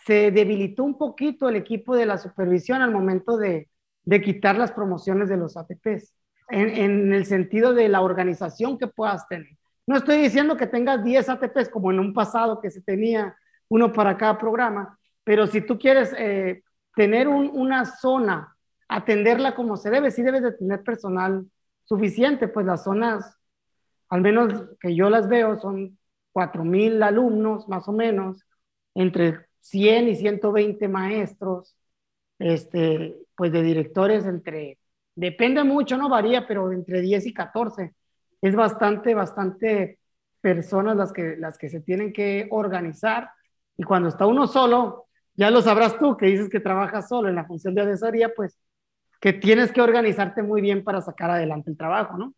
se 0.06 0.30
debilitó 0.30 0.84
un 0.84 0.96
poquito 0.96 1.50
el 1.50 1.56
equipo 1.56 1.96
de 1.96 2.06
la 2.06 2.20
supervisión 2.20 2.84
al 2.84 2.92
momento 2.92 3.36
de, 3.36 3.72
de 4.04 4.22
quitar 4.22 4.56
las 4.56 4.72
promociones 4.72 5.30
de 5.30 5.38
los 5.38 5.58
ATPs, 5.58 6.14
en, 6.48 6.70
en, 6.70 7.12
el 7.12 7.26
sentido 7.26 7.74
de 7.74 7.90
la 7.90 8.02
organización 8.02 8.78
que 8.78 8.86
puedas 8.86 9.28
tener. 9.28 9.58
No 9.88 9.98
estoy 9.98 10.18
diciendo 10.18 10.58
que 10.58 10.68
tengas 10.68 11.04
10 11.04 11.28
ATPs 11.28 11.70
como 11.70 11.90
en 11.90 12.00
un 12.00 12.14
pasado 12.14 12.62
que 12.62 12.70
se 12.70 12.84
tenía 12.84 13.36
uno 13.68 13.92
para 13.92 14.16
cada 14.16 14.38
programa, 14.38 14.96
pero 15.24 15.48
si 15.48 15.62
tú 15.62 15.80
quieres 15.80 16.14
eh, 16.16 16.62
tener 16.96 17.30
una 17.30 17.86
zona, 17.86 18.56
atenderla 18.88 19.56
como 19.56 19.76
se 19.76 19.90
debe, 19.90 20.12
sí 20.12 20.22
debes 20.22 20.44
de 20.44 20.52
tener 20.52 20.84
personal 20.84 21.48
suficiente, 21.86 22.48
pues 22.48 22.68
las 22.68 22.84
zonas, 22.84 23.40
al 24.08 24.22
menos 24.22 24.54
que 24.80 24.94
yo 24.94 25.10
las 25.10 25.28
veo, 25.28 25.60
son 25.60 25.98
4.000 26.36 27.02
alumnos 27.02 27.68
más 27.68 27.88
o 27.88 27.92
menos, 27.92 28.46
entre 28.96 29.48
100 29.62 30.10
y 30.10 30.16
120 30.16 30.88
maestros, 30.88 31.76
este, 32.40 33.16
pues 33.36 33.52
de 33.52 33.62
directores 33.62 34.26
entre, 34.26 34.80
depende 35.16 35.64
mucho, 35.64 35.98
no 35.98 36.10
varía, 36.10 36.48
pero 36.48 36.72
entre 36.72 37.02
10 37.02 37.26
y 37.28 37.34
14. 37.34 37.94
Es 38.42 38.56
bastante, 38.56 39.14
bastante 39.14 40.00
personas 40.42 40.98
las 40.98 41.14
que, 41.14 41.36
las 41.38 41.58
que 41.58 41.70
se 41.70 41.82
tienen 41.82 42.12
que 42.14 42.48
organizar 42.52 43.30
y 43.78 43.84
cuando 43.84 44.10
está 44.10 44.26
uno 44.26 44.48
solo, 44.48 45.08
ya 45.36 45.50
lo 45.50 45.62
sabrás 45.62 45.98
tú, 45.98 46.18
que 46.18 46.28
dices 46.28 46.50
que 46.50 46.60
trabajas 46.60 47.08
solo 47.08 47.30
en 47.30 47.36
la 47.36 47.46
función 47.46 47.74
de 47.74 47.82
asesoría, 47.82 48.34
pues 48.36 48.58
que 49.20 49.34
tienes 49.34 49.72
que 49.72 49.82
organizarte 49.82 50.44
muy 50.44 50.62
bien 50.62 50.84
para 50.84 51.02
sacar 51.02 51.32
adelante 51.32 51.72
el 51.72 51.78
trabajo, 51.78 52.18
¿no? 52.18 52.34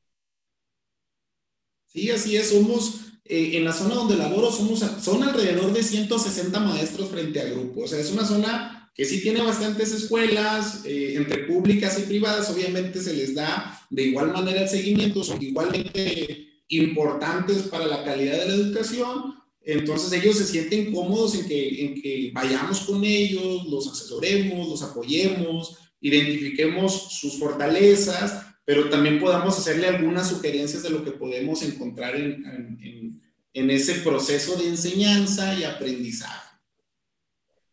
Sí, 1.93 2.09
así 2.09 2.35
es. 2.35 2.49
Somos, 2.49 3.01
eh, 3.25 3.51
en 3.53 3.65
la 3.65 3.73
zona 3.73 3.95
donde 3.95 4.17
laboro, 4.17 4.51
somos, 4.51 4.83
son 5.01 5.23
alrededor 5.23 5.73
de 5.73 5.83
160 5.83 6.59
maestros 6.59 7.09
frente 7.09 7.39
a 7.39 7.45
grupo. 7.45 7.81
O 7.83 7.87
sea, 7.87 7.99
es 7.99 8.11
una 8.11 8.25
zona 8.25 8.91
que 8.95 9.05
sí 9.05 9.21
tiene 9.21 9.41
bastantes 9.41 9.91
escuelas, 9.91 10.81
eh, 10.85 11.15
entre 11.15 11.45
públicas 11.45 11.97
y 11.99 12.03
privadas. 12.03 12.49
Obviamente 12.49 13.01
se 13.01 13.13
les 13.13 13.33
da 13.35 13.79
de 13.89 14.03
igual 14.03 14.31
manera 14.31 14.61
el 14.63 14.69
seguimiento, 14.69 15.23
son 15.23 15.41
igualmente 15.41 16.63
importantes 16.67 17.63
para 17.63 17.85
la 17.85 18.03
calidad 18.03 18.39
de 18.39 18.47
la 18.47 18.55
educación, 18.55 19.35
entonces 19.65 20.11
ellos 20.11 20.37
se 20.37 20.45
sienten 20.45 20.93
cómodos 20.93 21.35
en 21.35 21.47
que, 21.47 21.85
en 21.85 22.01
que 22.01 22.31
vayamos 22.33 22.81
con 22.81 23.03
ellos, 23.03 23.65
los 23.69 23.87
asesoremos, 23.87 24.67
los 24.67 24.81
apoyemos, 24.81 25.77
identifiquemos 26.01 27.13
sus 27.13 27.39
fortalezas, 27.39 28.45
pero 28.65 28.89
también 28.89 29.19
podamos 29.19 29.57
hacerle 29.57 29.87
algunas 29.87 30.29
sugerencias 30.29 30.83
de 30.83 30.89
lo 30.89 31.03
que 31.03 31.11
podemos 31.11 31.61
encontrar 31.63 32.15
en, 32.15 32.45
en, 32.45 33.21
en 33.53 33.69
ese 33.69 34.01
proceso 34.01 34.57
de 34.57 34.69
enseñanza 34.69 35.53
y 35.53 35.63
aprendizaje. 35.63 36.57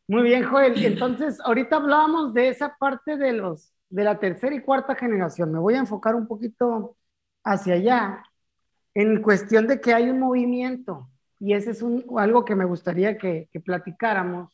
Muy 0.09 0.25
bien, 0.25 0.45
Joel. 0.45 0.85
Entonces, 0.85 1.39
ahorita 1.41 1.77
hablábamos 1.77 2.35
de 2.35 2.49
esa 2.49 2.77
parte 2.79 3.17
de 3.17 3.33
los 3.33 3.73
de 3.91 4.05
la 4.05 4.19
tercera 4.19 4.55
y 4.55 4.63
cuarta 4.63 4.95
generación. 4.95 5.53
Me 5.53 5.59
voy 5.59 5.75
a 5.75 5.79
enfocar 5.81 6.15
un 6.15 6.27
poquito 6.27 6.97
hacia 7.45 7.75
allá 7.75 8.23
en 8.95 9.21
cuestión 9.21 9.67
de 9.67 9.81
que 9.81 9.93
hay 9.93 10.09
un 10.09 10.21
movimiento 10.21 11.11
y 11.41 11.55
ese 11.55 11.73
es 11.73 11.83
un, 11.83 12.05
algo 12.17 12.45
que 12.45 12.55
me 12.55 12.65
gustaría 12.65 13.19
que, 13.19 13.49
que 13.53 13.61
platicáramos. 13.61 14.53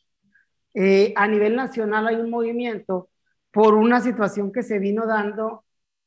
Eh, 0.72 1.12
a 1.16 1.28
nivel 1.28 1.54
nacional 1.54 2.06
hay 2.06 2.16
un 2.16 2.30
movimiento 2.30 3.10
por 3.50 3.74
una 3.74 4.00
situación 4.00 4.52
que 4.52 4.62
se 4.62 4.78
vino 4.78 5.06
dando 5.06 5.64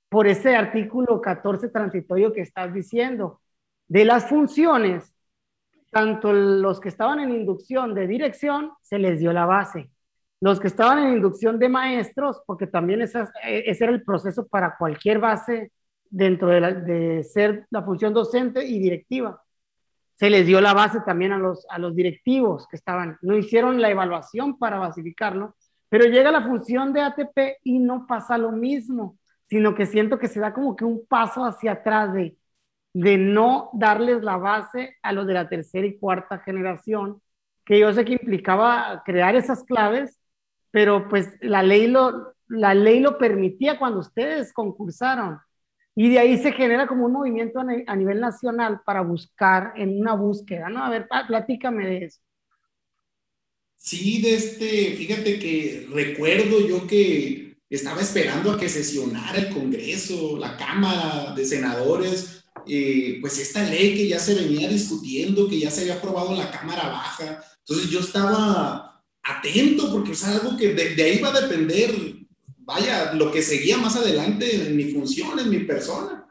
por 0.09 0.27
ese 0.27 0.55
artículo 0.55 1.21
14 1.21 1.69
transitorio 1.69 2.33
que 2.33 2.41
estás 2.41 2.73
diciendo. 2.73 3.41
De 3.87 4.05
las 4.05 4.27
funciones, 4.27 5.13
tanto 5.91 6.33
los 6.33 6.79
que 6.79 6.89
estaban 6.89 7.19
en 7.19 7.31
inducción 7.31 7.93
de 7.93 8.07
dirección, 8.07 8.71
se 8.81 8.99
les 8.99 9.19
dio 9.19 9.33
la 9.33 9.45
base. 9.45 9.89
Los 10.41 10.59
que 10.59 10.67
estaban 10.67 10.99
en 10.99 11.13
inducción 11.15 11.59
de 11.59 11.69
maestros, 11.69 12.41
porque 12.45 12.67
también 12.67 13.01
ese 13.01 13.25
era 13.43 13.91
el 13.91 14.03
proceso 14.03 14.47
para 14.47 14.77
cualquier 14.77 15.19
base 15.19 15.71
dentro 16.09 16.49
de, 16.49 16.73
de 16.81 17.23
ser 17.23 17.67
la 17.69 17.83
función 17.83 18.13
docente 18.13 18.65
y 18.65 18.79
directiva 18.79 19.41
se 20.19 20.29
les 20.29 20.45
dio 20.45 20.59
la 20.59 20.73
base 20.73 20.99
también 21.05 21.31
a 21.31 21.37
los, 21.37 21.65
a 21.69 21.79
los 21.79 21.95
directivos 21.95 22.67
que 22.67 22.75
estaban, 22.75 23.17
no 23.21 23.37
hicieron 23.37 23.81
la 23.81 23.89
evaluación 23.89 24.59
para 24.59 24.77
basificarlo, 24.77 25.55
pero 25.87 26.05
llega 26.05 26.29
la 26.29 26.45
función 26.45 26.91
de 26.91 27.01
ATP 27.01 27.59
y 27.63 27.79
no 27.79 28.05
pasa 28.05 28.37
lo 28.37 28.51
mismo, 28.51 29.17
sino 29.49 29.75
que 29.75 29.85
siento 29.85 30.19
que 30.19 30.27
se 30.27 30.39
da 30.39 30.53
como 30.53 30.75
que 30.75 30.85
un 30.85 31.05
paso 31.07 31.45
hacia 31.45 31.73
atrás 31.73 32.13
de, 32.13 32.37
de 32.93 33.17
no 33.17 33.69
darles 33.73 34.23
la 34.23 34.37
base 34.37 34.97
a 35.03 35.13
los 35.13 35.27
de 35.27 35.33
la 35.33 35.49
tercera 35.49 35.87
y 35.87 35.97
cuarta 35.99 36.39
generación, 36.39 37.21
que 37.65 37.79
yo 37.79 37.93
sé 37.93 38.05
que 38.05 38.13
implicaba 38.13 39.03
crear 39.05 39.35
esas 39.35 39.63
claves, 39.63 40.19
pero 40.71 41.07
pues 41.09 41.29
la 41.41 41.63
ley 41.63 41.87
lo, 41.87 42.33
la 42.47 42.73
ley 42.73 42.99
lo 42.99 43.17
permitía 43.17 43.79
cuando 43.79 43.99
ustedes 43.99 44.53
concursaron. 44.53 45.39
Y 45.95 46.09
de 46.09 46.19
ahí 46.19 46.37
se 46.37 46.53
genera 46.53 46.87
como 46.87 47.05
un 47.05 47.11
movimiento 47.13 47.59
a 47.59 47.95
nivel 47.95 48.21
nacional 48.21 48.81
para 48.85 49.01
buscar 49.01 49.73
en 49.75 49.99
una 49.99 50.13
búsqueda, 50.15 50.69
¿no? 50.69 50.83
A 50.83 50.89
ver, 50.89 51.07
platícame 51.27 51.85
de 51.87 52.05
eso. 52.05 52.21
Sí, 53.77 54.21
de 54.21 54.35
este, 54.35 54.95
fíjate 54.97 55.39
que 55.39 55.87
recuerdo 55.91 56.67
yo 56.67 56.85
que 56.85 57.48
estaba 57.69 58.01
esperando 58.01 58.51
a 58.51 58.59
que 58.59 58.69
sesionara 58.69 59.37
el 59.37 59.49
Congreso, 59.49 60.37
la 60.37 60.57
Cámara 60.57 61.33
de 61.35 61.45
Senadores, 61.45 62.43
eh, 62.67 63.17
pues 63.21 63.37
esta 63.39 63.63
ley 63.63 63.95
que 63.95 64.07
ya 64.07 64.19
se 64.19 64.35
venía 64.35 64.67
discutiendo, 64.69 65.47
que 65.47 65.59
ya 65.59 65.71
se 65.71 65.81
había 65.81 65.95
aprobado 65.95 66.31
en 66.31 66.39
la 66.39 66.51
Cámara 66.51 66.89
Baja. 66.89 67.43
Entonces 67.59 67.89
yo 67.89 67.99
estaba 67.99 69.03
atento 69.23 69.91
porque 69.91 70.11
es 70.13 70.23
algo 70.23 70.57
que 70.57 70.73
de, 70.73 70.95
de 70.95 71.03
ahí 71.03 71.19
va 71.19 71.29
a 71.29 71.41
depender 71.41 72.19
vaya, 72.69 73.13
lo 73.13 73.31
que 73.31 73.41
seguía 73.41 73.77
más 73.77 73.95
adelante 73.95 74.67
en 74.67 74.75
mi 74.75 74.91
función, 74.91 75.39
en 75.39 75.49
mi 75.49 75.59
persona. 75.59 76.25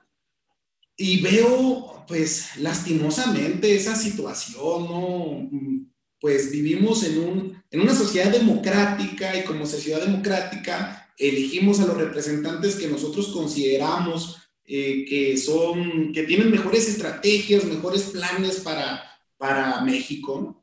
Y 0.96 1.20
veo, 1.20 2.04
pues, 2.06 2.56
lastimosamente 2.58 3.74
esa 3.74 3.96
situación, 3.96 4.84
¿no? 4.84 5.50
Pues 6.20 6.50
vivimos 6.50 7.04
en, 7.04 7.18
un, 7.18 7.62
en 7.70 7.80
una 7.80 7.94
sociedad 7.94 8.30
democrática 8.30 9.36
y 9.36 9.44
como 9.44 9.66
sociedad 9.66 10.00
democrática 10.00 10.97
elegimos 11.18 11.80
a 11.80 11.86
los 11.86 11.96
representantes 11.96 12.76
que 12.76 12.88
nosotros 12.88 13.28
consideramos 13.28 14.36
eh, 14.64 15.04
que 15.08 15.36
son, 15.36 16.12
que 16.12 16.24
tienen 16.24 16.50
mejores 16.50 16.88
estrategias, 16.88 17.64
mejores 17.64 18.02
planes 18.02 18.60
para, 18.60 19.02
para 19.36 19.80
México. 19.80 20.62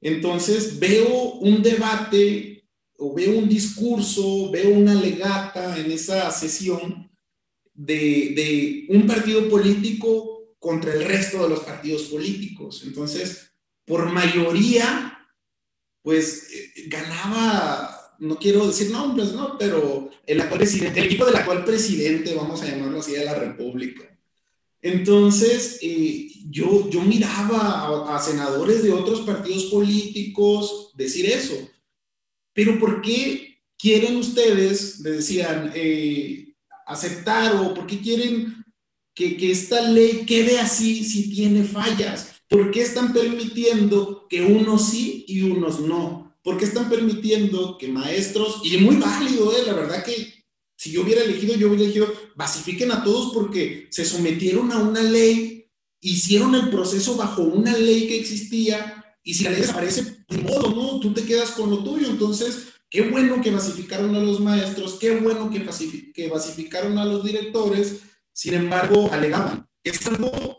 Entonces 0.00 0.78
veo 0.78 1.34
un 1.34 1.62
debate 1.62 2.68
o 2.98 3.14
veo 3.14 3.38
un 3.38 3.48
discurso, 3.48 4.50
veo 4.50 4.70
una 4.70 4.94
legata 4.94 5.78
en 5.78 5.90
esa 5.90 6.30
sesión 6.30 7.10
de, 7.74 8.86
un 8.88 9.06
partido 9.06 9.48
político 9.48 10.56
contra 10.58 10.92
el 10.92 11.04
resto 11.04 11.42
de 11.42 11.48
los 11.48 11.60
partidos 11.60 12.04
políticos. 12.04 12.82
Entonces, 12.86 13.52
por 13.84 14.10
mayoría, 14.10 15.18
pues 16.02 16.50
eh, 16.52 16.84
ganaba, 16.88 17.93
no 18.18 18.36
quiero 18.36 18.66
decir 18.66 18.90
nombres, 18.90 19.32
¿no? 19.32 19.56
Pero 19.58 20.10
el 20.26 20.40
actual 20.40 20.58
presidente, 20.58 21.00
el 21.00 21.06
equipo 21.06 21.26
del 21.26 21.36
actual 21.36 21.64
presidente, 21.64 22.34
vamos 22.34 22.62
a 22.62 22.66
llamarlo 22.66 23.00
así, 23.00 23.12
de 23.12 23.24
la 23.24 23.34
República. 23.34 24.02
Entonces, 24.82 25.78
eh, 25.82 26.28
yo, 26.50 26.90
yo 26.90 27.00
miraba 27.00 28.14
a 28.14 28.20
senadores 28.20 28.82
de 28.82 28.92
otros 28.92 29.22
partidos 29.22 29.64
políticos 29.64 30.92
decir 30.94 31.26
eso 31.26 31.54
pero 32.54 32.78
¿por 32.78 33.02
qué 33.02 33.58
quieren 33.76 34.16
ustedes, 34.16 35.00
le 35.00 35.10
decían, 35.10 35.72
eh, 35.74 36.54
aceptar 36.86 37.56
o 37.56 37.74
por 37.74 37.86
qué 37.86 38.00
quieren 38.00 38.64
que, 39.14 39.36
que 39.36 39.50
esta 39.50 39.82
ley 39.82 40.24
quede 40.24 40.58
así 40.58 41.04
si 41.04 41.28
tiene 41.30 41.64
fallas? 41.64 42.40
¿Por 42.48 42.70
qué 42.70 42.82
están 42.82 43.12
permitiendo 43.12 44.26
que 44.28 44.42
unos 44.42 44.88
sí 44.90 45.24
y 45.26 45.42
unos 45.42 45.80
no? 45.80 46.23
¿Por 46.44 46.58
qué 46.58 46.66
están 46.66 46.90
permitiendo 46.90 47.78
que 47.78 47.88
maestros, 47.88 48.60
y 48.62 48.76
muy 48.76 48.96
válido, 48.96 49.50
eh, 49.56 49.62
la 49.66 49.72
verdad 49.72 50.04
que 50.04 50.44
si 50.76 50.92
yo 50.92 51.00
hubiera 51.00 51.22
elegido, 51.22 51.56
yo 51.56 51.68
hubiera 51.68 51.84
elegido, 51.84 52.12
basifiquen 52.36 52.92
a 52.92 53.02
todos 53.02 53.32
porque 53.32 53.88
se 53.90 54.04
sometieron 54.04 54.70
a 54.70 54.76
una 54.76 55.02
ley, 55.02 55.70
hicieron 56.02 56.54
el 56.54 56.68
proceso 56.68 57.16
bajo 57.16 57.40
una 57.40 57.74
ley 57.74 58.06
que 58.06 58.20
existía 58.20 59.02
y 59.22 59.32
si 59.32 59.44
la 59.44 59.50
ley 59.52 59.62
desaparece, 59.62 60.24
de 60.28 60.38
modo, 60.38 60.70
¿no? 60.74 61.00
Tú 61.00 61.14
te 61.14 61.24
quedas 61.24 61.52
con 61.52 61.70
lo 61.70 61.82
tuyo. 61.82 62.08
Entonces, 62.10 62.74
qué 62.90 63.08
bueno 63.08 63.40
que 63.40 63.50
basificaron 63.50 64.14
a 64.14 64.20
los 64.20 64.40
maestros, 64.40 64.98
qué 65.00 65.16
bueno 65.16 65.48
que, 65.50 65.64
que 66.12 66.28
basificaron 66.28 66.98
a 66.98 67.06
los 67.06 67.24
directores. 67.24 68.00
Sin 68.34 68.52
embargo, 68.52 69.08
alegaban. 69.10 69.66
Es 69.82 70.06
algo 70.06 70.58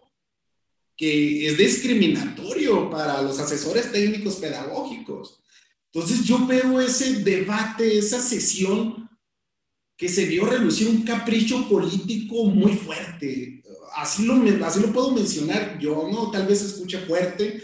que 0.98 1.46
es 1.46 1.58
discriminatorio 1.60 2.90
para 2.90 3.22
los 3.22 3.38
asesores 3.40 3.92
técnicos 3.92 4.38
pedagógicos. 4.38 5.42
Entonces 5.96 6.26
yo 6.26 6.46
veo 6.46 6.82
ese 6.82 7.24
debate, 7.24 7.98
esa 7.98 8.20
sesión 8.20 9.10
que 9.96 10.10
se 10.10 10.26
vio 10.26 10.46
relucir 10.46 10.90
un 10.90 11.04
capricho 11.04 11.70
político 11.70 12.44
muy 12.48 12.74
fuerte. 12.74 13.64
Así 13.96 14.26
lo, 14.26 14.36
puedo 14.92 15.12
mencionar 15.12 15.80
yo, 15.80 16.10
¿no? 16.12 16.30
Tal 16.32 16.48
vez 16.48 16.60
se 16.60 16.66
escucha 16.66 17.00
fuerte, 17.08 17.64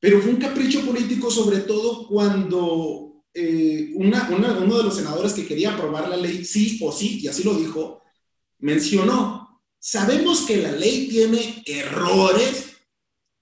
pero 0.00 0.22
fue 0.22 0.30
un 0.30 0.38
capricho 0.38 0.86
político 0.86 1.30
sobre 1.30 1.58
todo 1.58 2.08
cuando 2.08 3.22
eh, 3.34 3.90
una, 3.96 4.30
uno 4.30 4.78
de 4.78 4.82
los 4.82 4.96
senadores 4.96 5.34
que 5.34 5.46
quería 5.46 5.74
aprobar 5.74 6.08
la 6.08 6.16
ley, 6.16 6.46
sí 6.46 6.78
o 6.82 6.90
sí, 6.90 7.20
y 7.20 7.28
así 7.28 7.42
lo 7.44 7.52
dijo, 7.52 8.00
mencionó, 8.58 9.60
sabemos 9.78 10.46
que 10.46 10.56
la 10.62 10.72
ley 10.72 11.08
tiene 11.08 11.62
errores, 11.66 12.74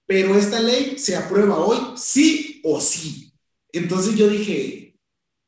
pero 0.05 0.35
esta 0.35 0.59
ley 0.59 0.99
se 0.99 1.15
aprueba 1.15 1.57
hoy 1.57 1.93
sí 1.95 2.59
o 2.65 2.81
sí. 2.81 3.31
Entonces 3.77 4.15
yo 4.15 4.29
dije, 4.29 4.97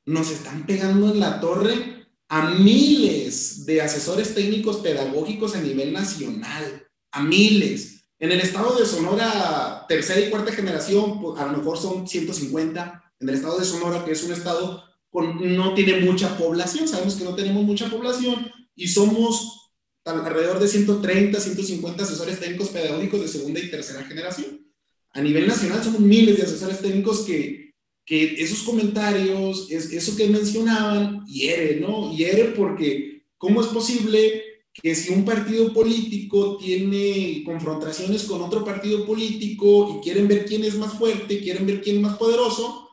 nos 0.05 0.31
están 0.31 0.65
pegando 0.65 1.11
en 1.11 1.19
la 1.19 1.39
torre 1.39 2.07
a 2.29 2.49
miles 2.51 3.65
de 3.65 3.81
asesores 3.81 4.35
técnicos 4.35 4.77
pedagógicos 4.77 5.55
a 5.55 5.61
nivel 5.61 5.93
nacional, 5.93 6.87
a 7.11 7.23
miles. 7.23 8.09
En 8.19 8.31
el 8.31 8.41
estado 8.41 8.77
de 8.77 8.85
Sonora, 8.85 9.85
tercera 9.87 10.19
y 10.19 10.29
cuarta 10.29 10.51
generación, 10.51 11.21
pues, 11.21 11.39
a 11.39 11.45
lo 11.45 11.57
mejor 11.57 11.77
son 11.77 12.07
150. 12.07 13.13
En 13.19 13.29
el 13.29 13.35
estado 13.35 13.59
de 13.59 13.65
Sonora, 13.65 14.03
que 14.03 14.11
es 14.11 14.23
un 14.23 14.33
estado 14.33 14.83
con, 15.09 15.55
no 15.55 15.73
tiene 15.73 16.01
mucha 16.01 16.37
población, 16.37 16.87
sabemos 16.87 17.15
que 17.15 17.23
no 17.23 17.35
tenemos 17.35 17.63
mucha 17.63 17.89
población 17.89 18.51
y 18.75 18.87
somos 18.87 19.71
alrededor 20.03 20.59
de 20.59 20.67
130, 20.67 21.39
150 21.39 22.03
asesores 22.03 22.39
técnicos 22.39 22.69
pedagógicos 22.69 23.21
de 23.21 23.27
segunda 23.27 23.59
y 23.59 23.69
tercera 23.69 24.03
generación. 24.03 24.65
A 25.11 25.21
nivel 25.21 25.47
nacional 25.47 25.83
somos 25.83 26.01
miles 26.01 26.37
de 26.37 26.43
asesores 26.43 26.79
técnicos 26.79 27.21
que, 27.21 27.66
que 28.07 28.41
esos 28.41 28.63
comentarios, 28.63 29.69
es, 29.69 29.91
eso 29.91 30.15
que 30.15 30.29
mencionaban, 30.29 31.25
hiere, 31.25 31.81
¿no? 31.81 32.15
Hiere 32.15 32.45
porque 32.45 33.25
¿cómo 33.37 33.59
es 33.59 33.67
posible 33.67 34.43
que 34.73 34.95
si 34.95 35.11
un 35.13 35.25
partido 35.25 35.73
político 35.73 36.57
tiene 36.57 37.43
confrontaciones 37.43 38.23
con 38.23 38.41
otro 38.41 38.63
partido 38.63 39.05
político 39.05 39.97
y 39.97 40.03
quieren 40.03 40.29
ver 40.29 40.45
quién 40.45 40.63
es 40.63 40.75
más 40.75 40.93
fuerte, 40.93 41.41
quieren 41.41 41.67
ver 41.67 41.81
quién 41.81 41.97
es 41.97 42.01
más 42.03 42.17
poderoso, 42.17 42.89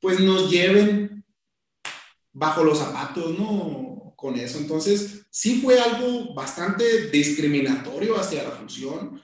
pues 0.00 0.20
nos 0.20 0.48
lleven 0.48 1.24
bajo 2.32 2.62
los 2.62 2.78
zapatos, 2.78 3.36
¿no? 3.36 4.14
Con 4.14 4.36
eso. 4.36 4.58
Entonces, 4.58 5.26
sí 5.28 5.60
fue 5.60 5.80
algo 5.80 6.34
bastante 6.34 7.10
discriminatorio 7.10 8.16
hacia 8.16 8.44
la 8.44 8.52
función. 8.52 9.20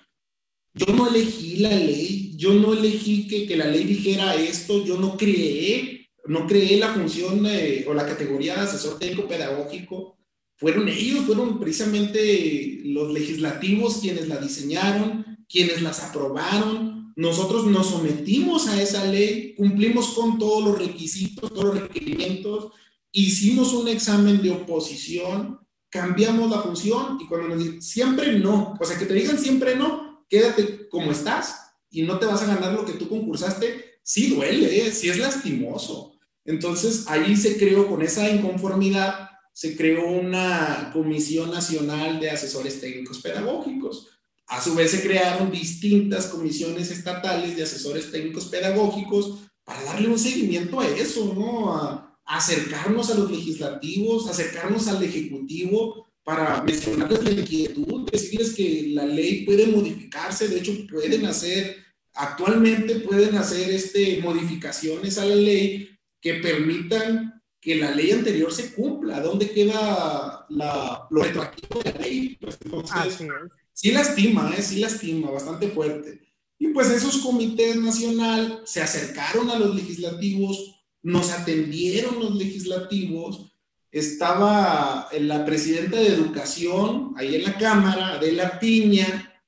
Yo 0.74 0.86
no 0.94 1.08
elegí 1.08 1.56
la 1.56 1.70
ley, 1.70 2.32
yo 2.36 2.54
no 2.54 2.72
elegí 2.72 3.26
que, 3.26 3.46
que 3.46 3.56
la 3.56 3.66
ley 3.66 3.84
dijera 3.84 4.34
esto, 4.36 4.84
yo 4.84 4.98
no 4.98 5.16
creé, 5.16 6.08
no 6.26 6.46
creé 6.46 6.76
la 6.76 6.94
función 6.94 7.44
o 7.86 7.94
la 7.94 8.06
categoría 8.06 8.54
de 8.54 8.60
asesor 8.60 8.98
técnico 8.98 9.26
pedagógico 9.26 10.18
fueron 10.58 10.88
ellos, 10.88 11.24
fueron 11.24 11.60
precisamente 11.60 12.80
los 12.84 13.12
legislativos 13.12 13.98
quienes 13.98 14.26
la 14.26 14.38
diseñaron, 14.38 15.24
quienes 15.48 15.82
las 15.82 16.02
aprobaron. 16.02 17.12
Nosotros 17.14 17.66
nos 17.66 17.90
sometimos 17.90 18.66
a 18.66 18.82
esa 18.82 19.04
ley, 19.04 19.54
cumplimos 19.56 20.08
con 20.08 20.36
todos 20.36 20.64
los 20.64 20.78
requisitos, 20.78 21.52
todos 21.52 21.76
los 21.76 21.80
requerimientos, 21.82 22.72
hicimos 23.12 23.72
un 23.72 23.86
examen 23.86 24.42
de 24.42 24.50
oposición, 24.50 25.60
cambiamos 25.88 26.50
la 26.50 26.60
función 26.60 27.18
y 27.20 27.26
cuando 27.26 27.48
nos 27.50 27.58
dicen 27.58 27.80
siempre 27.80 28.38
no, 28.40 28.74
o 28.80 28.84
sea, 28.84 28.98
que 28.98 29.06
te 29.06 29.14
digan 29.14 29.38
siempre 29.38 29.76
no, 29.76 30.07
quédate 30.28 30.88
como 30.88 31.12
estás 31.12 31.56
y 31.90 32.02
no 32.02 32.18
te 32.18 32.26
vas 32.26 32.42
a 32.42 32.46
ganar 32.46 32.72
lo 32.72 32.84
que 32.84 32.92
tú 32.92 33.08
concursaste, 33.08 34.00
sí 34.02 34.28
duele, 34.34 34.86
¿eh? 34.86 34.92
sí 34.92 35.08
es 35.08 35.18
lastimoso. 35.18 36.14
Entonces 36.44 37.04
ahí 37.08 37.36
se 37.36 37.58
creó 37.58 37.88
con 37.88 38.02
esa 38.02 38.28
inconformidad 38.28 39.28
se 39.58 39.76
creó 39.76 40.06
una 40.06 40.90
Comisión 40.92 41.50
Nacional 41.50 42.20
de 42.20 42.30
Asesores 42.30 42.80
Técnicos 42.80 43.18
Pedagógicos. 43.18 44.06
A 44.46 44.62
su 44.62 44.76
vez 44.76 44.92
se 44.92 45.02
crearon 45.02 45.50
distintas 45.50 46.26
comisiones 46.26 46.92
estatales 46.92 47.56
de 47.56 47.64
asesores 47.64 48.12
técnicos 48.12 48.44
pedagógicos 48.44 49.40
para 49.64 49.82
darle 49.82 50.10
un 50.10 50.18
seguimiento 50.18 50.78
a 50.78 50.86
eso, 50.86 51.34
¿no? 51.34 51.74
A, 51.74 52.16
acercarnos 52.24 53.10
a 53.10 53.14
los 53.14 53.32
legislativos, 53.32 54.28
acercarnos 54.28 54.86
al 54.86 55.02
Ejecutivo 55.02 56.06
para 56.28 56.62
mencionarles 56.62 57.24
la 57.24 57.30
inquietud, 57.30 58.06
decirles 58.12 58.52
que 58.52 58.88
la 58.90 59.06
ley 59.06 59.46
puede 59.46 59.66
modificarse, 59.66 60.46
de 60.48 60.58
hecho 60.58 60.86
pueden 60.86 61.24
hacer, 61.24 61.78
actualmente 62.12 62.96
pueden 62.96 63.34
hacer 63.36 63.70
este, 63.70 64.20
modificaciones 64.20 65.16
a 65.16 65.24
la 65.24 65.34
ley 65.34 65.88
que 66.20 66.34
permitan 66.34 67.42
que 67.58 67.76
la 67.76 67.92
ley 67.92 68.10
anterior 68.10 68.52
se 68.52 68.74
cumpla. 68.74 69.22
¿Dónde 69.22 69.50
queda 69.52 70.44
la, 70.50 71.06
lo 71.08 71.22
retroactivo 71.22 71.80
de 71.80 71.92
la 71.94 71.98
ley? 71.98 72.36
Pues 72.38 72.58
entonces, 72.62 73.26
sí 73.72 73.92
lastima, 73.92 74.52
¿eh? 74.54 74.60
sí 74.60 74.80
lastima, 74.80 75.30
bastante 75.30 75.68
fuerte. 75.68 76.20
Y 76.58 76.68
pues 76.74 76.90
esos 76.90 77.22
comités 77.22 77.76
nacional 77.76 78.60
se 78.66 78.82
acercaron 78.82 79.48
a 79.48 79.58
los 79.58 79.74
legislativos, 79.74 80.84
nos 81.02 81.30
atendieron 81.30 82.20
los 82.20 82.34
legislativos, 82.36 83.57
estaba 83.90 85.08
la 85.18 85.44
presidenta 85.44 85.98
de 85.98 86.08
Educación 86.08 87.14
ahí 87.16 87.36
en 87.36 87.44
la 87.44 87.56
Cámara, 87.56 88.18
de 88.18 88.32
la 88.32 88.58
Piña, 88.58 89.42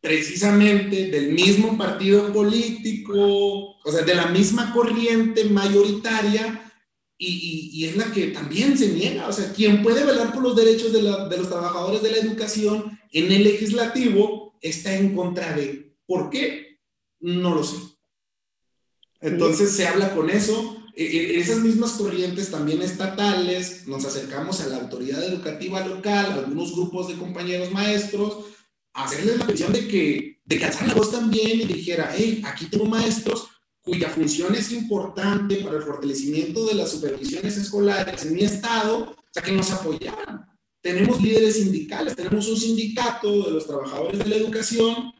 precisamente 0.00 1.10
del 1.10 1.32
mismo 1.32 1.76
partido 1.76 2.32
político, 2.32 3.12
o 3.14 3.92
sea, 3.92 4.02
de 4.02 4.14
la 4.14 4.26
misma 4.26 4.72
corriente 4.72 5.44
mayoritaria, 5.44 6.62
y, 7.18 7.70
y, 7.72 7.86
es 7.86 7.96
la 7.96 8.12
que 8.12 8.26
también 8.28 8.76
se 8.76 8.88
niega. 8.88 9.26
O 9.26 9.32
sea, 9.32 9.52
quien 9.52 9.82
puede 9.82 10.04
velar 10.04 10.32
por 10.32 10.42
los 10.42 10.54
derechos 10.54 10.92
de, 10.92 11.02
la, 11.02 11.28
de, 11.28 11.38
los 11.38 11.48
trabajadores 11.48 12.02
de 12.02 12.10
la 12.10 12.18
educación 12.18 12.98
en 13.10 13.32
el 13.32 13.42
legislativo 13.42 14.58
está 14.60 14.94
en 14.94 15.14
contra 15.14 15.54
de. 15.54 15.96
¿Por 16.06 16.28
qué? 16.28 16.78
No 17.20 17.54
lo 17.54 17.64
sé. 17.64 17.76
Entonces 19.20 19.72
se 19.72 19.88
habla 19.88 20.14
con 20.14 20.28
eso. 20.28 20.75
E, 20.98 21.04
e, 21.04 21.38
esas 21.38 21.58
mismas 21.58 21.92
corrientes 21.92 22.50
también 22.50 22.80
estatales, 22.80 23.86
nos 23.86 24.06
acercamos 24.06 24.62
a 24.62 24.68
la 24.68 24.78
autoridad 24.78 25.22
educativa 25.22 25.86
local, 25.86 26.32
a 26.32 26.34
algunos 26.36 26.72
grupos 26.72 27.08
de 27.08 27.16
compañeros 27.16 27.70
maestros, 27.70 28.46
a 28.94 29.04
hacerles 29.04 29.38
la 29.38 29.46
petición 29.46 29.74
de 29.74 29.86
que, 29.86 30.40
de 30.42 30.58
que 30.58 30.64
alzaran 30.64 30.88
la 30.88 30.94
voz 30.94 31.12
también 31.12 31.60
y 31.60 31.64
dijera, 31.64 32.14
hey, 32.16 32.42
aquí 32.46 32.64
tengo 32.66 32.86
maestros 32.86 33.46
cuya 33.82 34.08
función 34.08 34.54
es 34.54 34.72
importante 34.72 35.56
para 35.56 35.76
el 35.76 35.82
fortalecimiento 35.82 36.64
de 36.66 36.74
las 36.74 36.90
supervisiones 36.90 37.58
escolares 37.58 38.24
en 38.24 38.34
mi 38.34 38.42
estado, 38.42 39.10
o 39.10 39.16
sea, 39.30 39.42
que 39.42 39.52
nos 39.52 39.70
apoyaran. 39.70 40.46
Tenemos 40.80 41.20
líderes 41.22 41.56
sindicales, 41.56 42.16
tenemos 42.16 42.48
un 42.48 42.56
sindicato 42.56 43.44
de 43.44 43.50
los 43.50 43.66
trabajadores 43.66 44.18
de 44.18 44.28
la 44.28 44.36
educación 44.36 45.12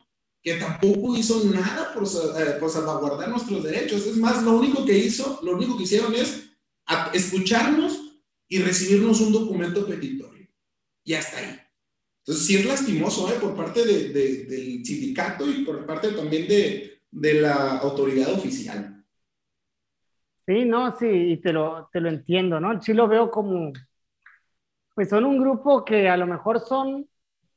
que 0.46 0.54
tampoco 0.54 1.16
hizo 1.16 1.42
nada 1.46 1.92
por, 1.92 2.04
eh, 2.04 2.52
por 2.60 2.70
salvaguardar 2.70 3.30
nuestros 3.30 3.64
derechos. 3.64 4.06
Es 4.06 4.16
más, 4.16 4.44
lo 4.44 4.52
único 4.52 4.84
que 4.84 4.96
hizo, 4.96 5.40
lo 5.42 5.56
único 5.56 5.76
que 5.76 5.82
hicieron 5.82 6.14
es 6.14 6.48
escucharnos 7.12 8.20
y 8.46 8.60
recibirnos 8.60 9.20
un 9.22 9.32
documento 9.32 9.84
petitorio. 9.84 10.46
Y 11.02 11.14
hasta 11.14 11.38
ahí. 11.38 11.58
Entonces, 12.20 12.46
sí 12.46 12.54
es 12.54 12.64
lastimoso 12.64 13.28
¿eh? 13.28 13.38
por 13.40 13.56
parte 13.56 13.84
de, 13.84 14.10
del 14.10 14.86
sindicato 14.86 15.50
y 15.50 15.64
por 15.64 15.84
parte 15.84 16.12
también 16.12 16.46
de, 16.46 17.02
de 17.10 17.40
la 17.40 17.78
autoridad 17.78 18.32
oficial. 18.32 19.04
Sí, 20.46 20.64
no, 20.64 20.96
sí, 20.96 21.08
y 21.08 21.36
te 21.38 21.52
lo, 21.52 21.88
te 21.92 22.00
lo 22.00 22.08
entiendo, 22.08 22.60
¿no? 22.60 22.80
Sí 22.80 22.92
lo 22.92 23.08
veo 23.08 23.32
como, 23.32 23.72
pues 24.94 25.08
son 25.08 25.24
un 25.24 25.40
grupo 25.40 25.84
que 25.84 26.08
a 26.08 26.16
lo 26.16 26.28
mejor 26.28 26.60
son 26.60 27.08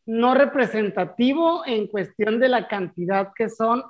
no 0.10 0.34
representativo 0.34 1.62
en 1.68 1.86
cuestión 1.86 2.40
de 2.40 2.50
la 2.50 2.68
cantidad 2.68 3.32
que 3.36 3.48
son 3.48 3.84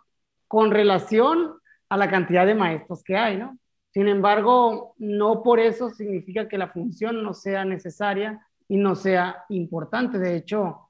con 0.50 0.70
relación 0.70 1.54
a 1.88 1.96
la 1.96 2.10
cantidad 2.10 2.46
de 2.46 2.56
maestros 2.56 3.02
que 3.06 3.16
hay, 3.16 3.38
¿no? 3.38 3.58
Sin 3.94 4.10
embargo, 4.10 4.96
no 4.98 5.42
por 5.42 5.62
eso 5.62 5.90
significa 5.90 6.50
que 6.50 6.58
la 6.58 6.68
función 6.68 7.24
no 7.24 7.34
sea 7.34 7.64
necesaria 7.64 8.46
y 8.68 8.76
no 8.76 8.96
sea 8.96 9.46
importante. 9.48 10.20
De 10.20 10.36
hecho, 10.36 10.90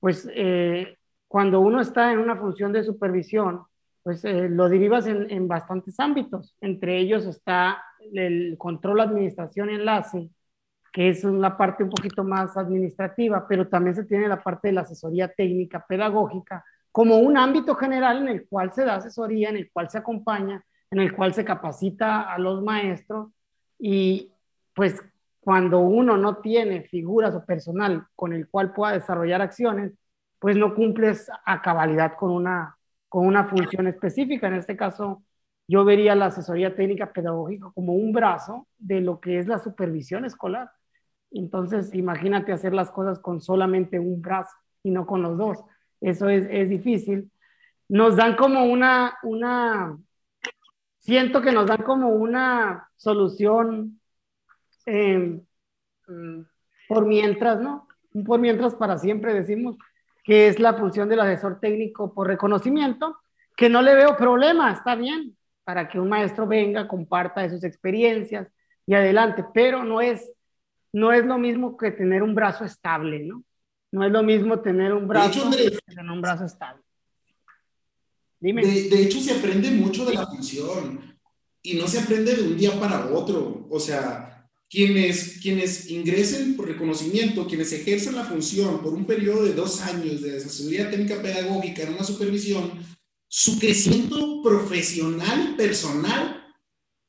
pues 0.00 0.28
eh, 0.34 0.98
cuando 1.28 1.60
uno 1.60 1.80
está 1.80 2.10
en 2.12 2.18
una 2.18 2.36
función 2.36 2.72
de 2.72 2.82
supervisión, 2.82 3.62
pues 4.02 4.24
eh, 4.24 4.48
lo 4.48 4.68
derivas 4.68 5.06
en, 5.06 5.30
en, 5.30 5.46
bastantes 5.46 6.00
ámbitos. 6.00 6.56
Entre 6.60 6.98
ellos 6.98 7.26
está 7.26 7.80
el 8.12 8.56
control, 8.58 9.02
administración 9.02 9.70
enlace, 9.70 10.30
que 10.94 11.08
es 11.08 11.24
una 11.24 11.56
parte 11.56 11.82
un 11.82 11.90
poquito 11.90 12.22
más 12.22 12.56
administrativa, 12.56 13.48
pero 13.48 13.66
también 13.66 13.96
se 13.96 14.04
tiene 14.04 14.28
la 14.28 14.40
parte 14.40 14.68
de 14.68 14.74
la 14.74 14.82
asesoría 14.82 15.26
técnica 15.26 15.84
pedagógica 15.84 16.64
como 16.92 17.18
un 17.18 17.36
ámbito 17.36 17.74
general 17.74 18.18
en 18.18 18.28
el 18.28 18.46
cual 18.46 18.72
se 18.72 18.84
da 18.84 18.94
asesoría, 18.94 19.48
en 19.48 19.56
el 19.56 19.72
cual 19.72 19.90
se 19.90 19.98
acompaña, 19.98 20.64
en 20.92 21.00
el 21.00 21.12
cual 21.12 21.34
se 21.34 21.44
capacita 21.44 22.32
a 22.32 22.38
los 22.38 22.62
maestros 22.62 23.32
y 23.76 24.30
pues 24.72 25.02
cuando 25.40 25.80
uno 25.80 26.16
no 26.16 26.36
tiene 26.36 26.82
figuras 26.82 27.34
o 27.34 27.44
personal 27.44 28.06
con 28.14 28.32
el 28.32 28.48
cual 28.48 28.72
pueda 28.72 28.92
desarrollar 28.92 29.42
acciones, 29.42 29.94
pues 30.38 30.56
no 30.56 30.76
cumples 30.76 31.28
a 31.44 31.60
cabalidad 31.60 32.12
con 32.16 32.30
una, 32.30 32.78
con 33.08 33.26
una 33.26 33.46
función 33.46 33.88
específica. 33.88 34.46
En 34.46 34.54
este 34.54 34.76
caso, 34.76 35.24
yo 35.66 35.84
vería 35.84 36.14
la 36.14 36.26
asesoría 36.26 36.76
técnica 36.76 37.12
pedagógica 37.12 37.72
como 37.74 37.94
un 37.94 38.12
brazo 38.12 38.68
de 38.78 39.00
lo 39.00 39.18
que 39.18 39.40
es 39.40 39.48
la 39.48 39.58
supervisión 39.58 40.24
escolar. 40.24 40.70
Entonces, 41.34 41.94
imagínate 41.94 42.52
hacer 42.52 42.72
las 42.72 42.90
cosas 42.90 43.18
con 43.18 43.40
solamente 43.40 43.98
un 43.98 44.22
brazo 44.22 44.56
y 44.82 44.90
no 44.90 45.06
con 45.06 45.22
los 45.22 45.36
dos. 45.36 45.58
Eso 46.00 46.28
es, 46.28 46.46
es 46.50 46.68
difícil. 46.68 47.30
Nos 47.88 48.16
dan 48.16 48.36
como 48.36 48.64
una, 48.64 49.18
una, 49.22 49.98
siento 51.00 51.42
que 51.42 51.52
nos 51.52 51.66
dan 51.66 51.82
como 51.82 52.08
una 52.08 52.88
solución 52.96 54.00
eh, 54.86 55.40
por 56.88 57.06
mientras, 57.06 57.60
¿no? 57.60 57.88
Por 58.24 58.38
mientras 58.40 58.74
para 58.74 58.98
siempre 58.98 59.34
decimos 59.34 59.76
que 60.22 60.48
es 60.48 60.58
la 60.58 60.74
función 60.74 61.08
del 61.08 61.20
asesor 61.20 61.60
técnico 61.60 62.14
por 62.14 62.26
reconocimiento, 62.28 63.18
que 63.56 63.68
no 63.68 63.82
le 63.82 63.94
veo 63.94 64.16
problema, 64.16 64.72
está 64.72 64.94
bien, 64.94 65.36
para 65.64 65.88
que 65.88 66.00
un 66.00 66.08
maestro 66.08 66.46
venga, 66.46 66.88
comparta 66.88 67.42
de 67.42 67.50
sus 67.50 67.64
experiencias 67.64 68.48
y 68.86 68.94
adelante, 68.94 69.44
pero 69.52 69.84
no 69.84 70.00
es, 70.00 70.32
no 70.94 71.12
es 71.12 71.26
lo 71.26 71.38
mismo 71.38 71.76
que 71.76 71.90
tener 71.90 72.22
un 72.22 72.36
brazo 72.36 72.64
estable, 72.64 73.18
¿no? 73.18 73.42
No 73.90 74.04
es 74.06 74.12
lo 74.12 74.22
mismo 74.22 74.60
tener 74.60 74.92
un 74.92 75.08
brazo 75.08 75.50
que 75.50 75.76
tener 75.92 76.10
un 76.10 76.20
brazo 76.20 76.44
estable. 76.44 76.82
Dime. 78.38 78.64
De, 78.64 79.02
hecho, 79.02 79.20
se 79.20 79.32
aprende 79.32 79.72
mucho 79.72 80.04
de 80.04 80.14
la 80.14 80.24
función 80.24 81.18
y 81.62 81.74
no 81.74 81.88
se 81.88 81.98
aprende 81.98 82.36
de 82.36 82.42
un 82.42 82.56
día 82.56 82.78
para 82.78 83.06
otro. 83.06 83.66
O 83.70 83.80
sea, 83.80 84.48
quienes, 84.70 85.40
quienes 85.42 85.90
ingresen 85.90 86.56
por 86.56 86.68
reconocimiento, 86.68 87.48
quienes 87.48 87.72
ejercen 87.72 88.14
la 88.14 88.24
función 88.24 88.80
por 88.80 88.94
un 88.94 89.04
periodo 89.04 89.44
de 89.44 89.54
dos 89.54 89.80
años 89.82 90.22
de 90.22 90.36
asesoría 90.36 90.90
técnica 90.90 91.20
pedagógica 91.20 91.82
en 91.82 91.94
una 91.94 92.04
supervisión, 92.04 92.70
su 93.26 93.58
crecimiento 93.58 94.42
profesional, 94.44 95.56
personal, 95.56 96.43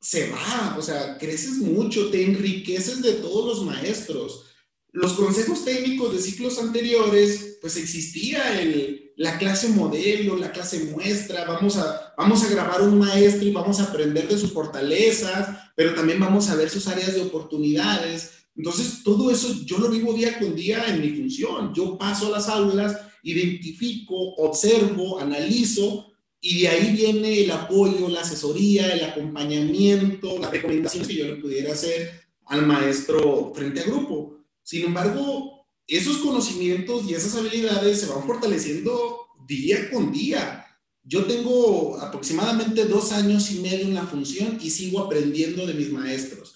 se 0.06 0.30
va, 0.30 0.76
o 0.78 0.82
sea, 0.82 1.18
creces 1.18 1.54
mucho, 1.54 2.10
te 2.10 2.22
enriqueces 2.22 3.02
de 3.02 3.14
todos 3.14 3.44
los 3.44 3.66
maestros. 3.66 4.44
Los 4.92 5.14
consejos 5.14 5.64
técnicos 5.64 6.12
de 6.12 6.22
ciclos 6.22 6.60
anteriores, 6.60 7.58
pues 7.60 7.76
existía 7.76 8.62
el, 8.62 9.10
la 9.16 9.36
clase 9.36 9.70
modelo, 9.70 10.36
la 10.36 10.52
clase 10.52 10.84
muestra, 10.92 11.44
vamos 11.44 11.76
a, 11.76 12.14
vamos 12.16 12.44
a 12.44 12.50
grabar 12.50 12.82
un 12.82 13.00
maestro 13.00 13.48
y 13.48 13.50
vamos 13.50 13.80
a 13.80 13.86
aprender 13.86 14.28
de 14.28 14.38
sus 14.38 14.52
fortalezas, 14.52 15.58
pero 15.74 15.92
también 15.92 16.20
vamos 16.20 16.48
a 16.50 16.54
ver 16.54 16.70
sus 16.70 16.86
áreas 16.86 17.14
de 17.14 17.22
oportunidades. 17.22 18.30
Entonces, 18.54 19.02
todo 19.02 19.32
eso 19.32 19.52
yo 19.64 19.78
lo 19.78 19.88
vivo 19.88 20.14
día 20.14 20.38
con 20.38 20.54
día 20.54 20.86
en 20.86 21.00
mi 21.00 21.10
función. 21.16 21.74
Yo 21.74 21.98
paso 21.98 22.28
a 22.28 22.38
las 22.38 22.48
aulas, 22.48 22.96
identifico, 23.24 24.14
observo, 24.36 25.18
analizo 25.18 26.12
y 26.48 26.60
de 26.60 26.68
ahí 26.68 26.92
viene 26.92 27.40
el 27.40 27.50
apoyo, 27.50 28.08
la 28.08 28.20
asesoría, 28.20 28.92
el 28.92 29.02
acompañamiento, 29.02 30.38
las 30.38 30.52
recomendaciones 30.52 31.08
que 31.08 31.16
yo 31.16 31.26
le 31.26 31.42
pudiera 31.42 31.72
hacer 31.72 32.28
al 32.44 32.64
maestro 32.64 33.52
frente 33.52 33.80
a 33.80 33.84
grupo. 33.84 34.44
Sin 34.62 34.84
embargo, 34.84 35.66
esos 35.88 36.18
conocimientos 36.18 37.02
y 37.04 37.14
esas 37.14 37.34
habilidades 37.34 37.98
se 37.98 38.06
van 38.06 38.24
fortaleciendo 38.24 39.26
día 39.44 39.90
con 39.90 40.12
día. 40.12 40.64
Yo 41.02 41.24
tengo 41.24 41.98
aproximadamente 41.98 42.84
dos 42.84 43.10
años 43.10 43.50
y 43.50 43.58
medio 43.58 43.86
en 43.86 43.94
la 43.94 44.06
función 44.06 44.56
y 44.62 44.70
sigo 44.70 45.00
aprendiendo 45.00 45.66
de 45.66 45.74
mis 45.74 45.90
maestros. 45.90 46.54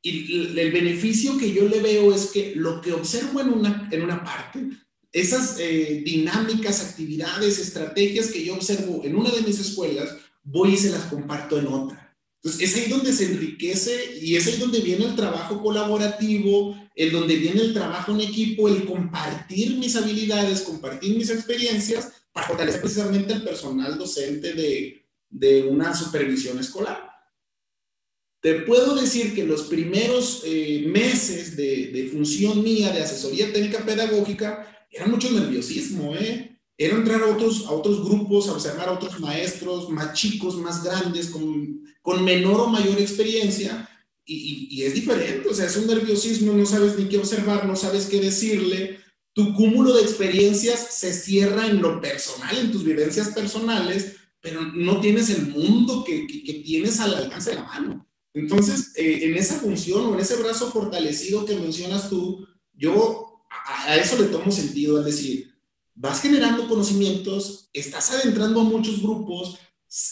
Y 0.00 0.58
el 0.58 0.72
beneficio 0.72 1.36
que 1.36 1.52
yo 1.52 1.68
le 1.68 1.80
veo 1.80 2.14
es 2.14 2.28
que 2.28 2.54
lo 2.56 2.80
que 2.80 2.94
observo 2.94 3.42
en 3.42 3.50
una, 3.50 3.86
en 3.92 4.02
una 4.02 4.24
parte 4.24 4.66
esas 5.12 5.56
eh, 5.58 6.02
dinámicas, 6.04 6.82
actividades, 6.84 7.58
estrategias 7.58 8.28
que 8.28 8.44
yo 8.44 8.54
observo 8.54 9.02
en 9.04 9.16
una 9.16 9.30
de 9.30 9.42
mis 9.42 9.58
escuelas, 9.58 10.14
voy 10.42 10.74
y 10.74 10.76
se 10.76 10.90
las 10.90 11.04
comparto 11.04 11.58
en 11.58 11.66
otra. 11.68 12.16
Entonces, 12.42 12.68
es 12.68 12.76
ahí 12.76 12.90
donde 12.90 13.12
se 13.12 13.24
enriquece 13.24 14.18
y 14.20 14.36
es 14.36 14.46
ahí 14.46 14.56
donde 14.58 14.80
viene 14.80 15.06
el 15.06 15.16
trabajo 15.16 15.62
colaborativo, 15.62 16.76
el 16.94 17.10
donde 17.10 17.36
viene 17.36 17.60
el 17.60 17.74
trabajo 17.74 18.12
en 18.12 18.20
equipo, 18.20 18.68
el 18.68 18.84
compartir 18.84 19.76
mis 19.78 19.96
habilidades, 19.96 20.60
compartir 20.60 21.16
mis 21.16 21.30
experiencias 21.30 22.12
para 22.32 22.46
fortalecer 22.46 22.80
precisamente 22.80 23.32
el 23.32 23.42
personal 23.42 23.98
docente 23.98 24.52
de, 24.52 25.06
de 25.28 25.62
una 25.62 25.94
supervisión 25.96 26.58
escolar. 26.58 27.10
Te 28.40 28.60
puedo 28.60 28.94
decir 28.94 29.34
que 29.34 29.44
los 29.44 29.62
primeros 29.62 30.42
eh, 30.44 30.84
meses 30.86 31.56
de, 31.56 31.88
de 31.88 32.08
función 32.10 32.62
mía 32.62 32.92
de 32.92 33.02
asesoría 33.02 33.52
técnica 33.52 33.84
pedagógica, 33.84 34.75
era 34.90 35.06
mucho 35.06 35.30
nerviosismo, 35.30 36.14
¿eh? 36.14 36.58
Era 36.78 36.96
entrar 36.96 37.22
a 37.22 37.26
otros, 37.26 37.66
a 37.66 37.72
otros 37.72 38.04
grupos, 38.04 38.48
a 38.48 38.52
observar 38.52 38.88
a 38.88 38.92
otros 38.92 39.18
maestros 39.20 39.88
más 39.88 40.12
chicos, 40.12 40.56
más 40.56 40.84
grandes, 40.84 41.30
con, 41.30 41.82
con 42.02 42.22
menor 42.22 42.60
o 42.60 42.66
mayor 42.68 43.00
experiencia, 43.00 43.88
y, 44.28 44.82
es 44.82 44.94
diferente, 44.94 45.48
o 45.48 45.54
sea, 45.54 45.66
es 45.66 45.76
un 45.76 45.86
nerviosismo, 45.86 46.52
no 46.52 46.66
sabes 46.66 46.98
ni 46.98 47.08
qué 47.08 47.18
observar, 47.18 47.64
no 47.64 47.76
sabes 47.76 48.06
qué 48.06 48.20
decirle, 48.20 48.98
tu 49.32 49.54
cúmulo 49.54 49.94
de 49.94 50.02
experiencias 50.02 50.88
se 50.90 51.12
cierra 51.12 51.68
en 51.68 51.80
lo 51.80 52.00
personal, 52.00 52.58
en 52.58 52.72
tus 52.72 52.84
vivencias 52.84 53.28
personales, 53.28 54.16
pero 54.40 54.62
no 54.62 55.00
tienes 55.00 55.30
el 55.30 55.46
mundo 55.48 56.02
que, 56.04 56.26
que, 56.26 56.54
tienes 56.54 56.98
al 56.98 57.14
alcance 57.14 57.50
de 57.50 57.56
la 57.56 57.64
mano. 57.64 58.08
Entonces, 58.34 58.92
eh, 58.96 59.20
en 59.22 59.36
esa 59.36 59.60
función 59.60 60.06
o 60.06 60.14
en 60.14 60.20
ese 60.20 60.36
brazo 60.36 60.70
fortalecido 60.70 61.44
que 61.44 61.54
mencionas 61.54 62.10
tú, 62.10 62.46
yo 62.72 63.25
a, 63.50 63.96
eso 63.96 64.20
le 64.20 64.28
tomo 64.28 64.50
sentido, 64.50 64.98
es 65.00 65.06
decir, 65.06 65.54
vas 65.94 66.20
generando 66.20 66.68
conocimientos, 66.68 67.68
estás 67.72 68.10
adentrando 68.12 68.60
a 68.60 68.64
muchos 68.64 69.02
grupos, 69.02 69.58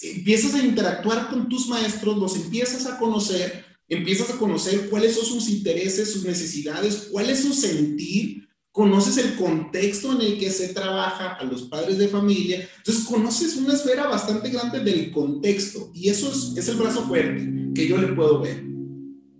empiezas 0.02 0.54
a 0.54 0.64
interactuar 0.64 1.28
con 1.28 1.48
tus 1.48 1.68
maestros, 1.68 2.16
los 2.16 2.36
empiezas 2.36 2.86
a 2.86 2.98
conocer, 2.98 3.64
empiezas 3.88 4.30
a 4.30 4.38
conocer 4.38 4.88
cuáles 4.88 5.14
son 5.14 5.26
sus 5.26 5.48
intereses, 5.48 6.12
sus 6.12 6.24
necesidades, 6.24 7.08
cuál 7.10 7.28
es 7.28 7.40
su 7.42 7.52
sentir, 7.52 8.48
conoces 8.72 9.18
el 9.18 9.36
contexto 9.36 10.12
en 10.12 10.22
el 10.22 10.38
que 10.38 10.50
se 10.50 10.68
trabaja 10.68 11.34
a 11.34 11.44
los 11.44 11.62
padres 11.62 11.98
de 11.98 12.08
familia, 12.08 12.68
entonces 12.78 13.04
conoces 13.04 13.56
una 13.56 13.74
esfera 13.74 14.08
bastante 14.08 14.50
grande 14.50 14.80
del 14.80 15.12
contexto 15.12 15.92
y 15.94 16.08
eso 16.08 16.30
es, 16.30 16.56
es 16.56 16.68
el 16.68 16.76
brazo 16.76 17.06
fuerte 17.06 17.72
que 17.74 17.86
yo 17.86 17.98
le 17.98 18.08
puedo 18.08 18.40
ver. 18.40 18.64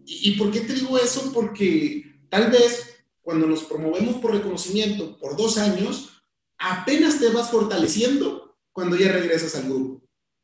¿Y, 0.06 0.30
¿Y 0.30 0.32
por 0.32 0.50
qué 0.50 0.60
te 0.60 0.74
digo 0.74 0.98
eso? 0.98 1.32
Porque 1.32 2.04
tal 2.28 2.50
vez 2.50 2.93
cuando 3.24 3.46
nos 3.46 3.64
promovemos 3.64 4.16
por 4.16 4.32
reconocimiento 4.32 5.18
por 5.18 5.36
dos 5.36 5.56
años, 5.58 6.22
apenas 6.58 7.18
te 7.18 7.30
vas 7.30 7.50
fortaleciendo 7.50 8.56
cuando 8.72 8.96
ya 8.96 9.10
regresas 9.10 9.56
al 9.56 9.64
grupo. 9.64 10.02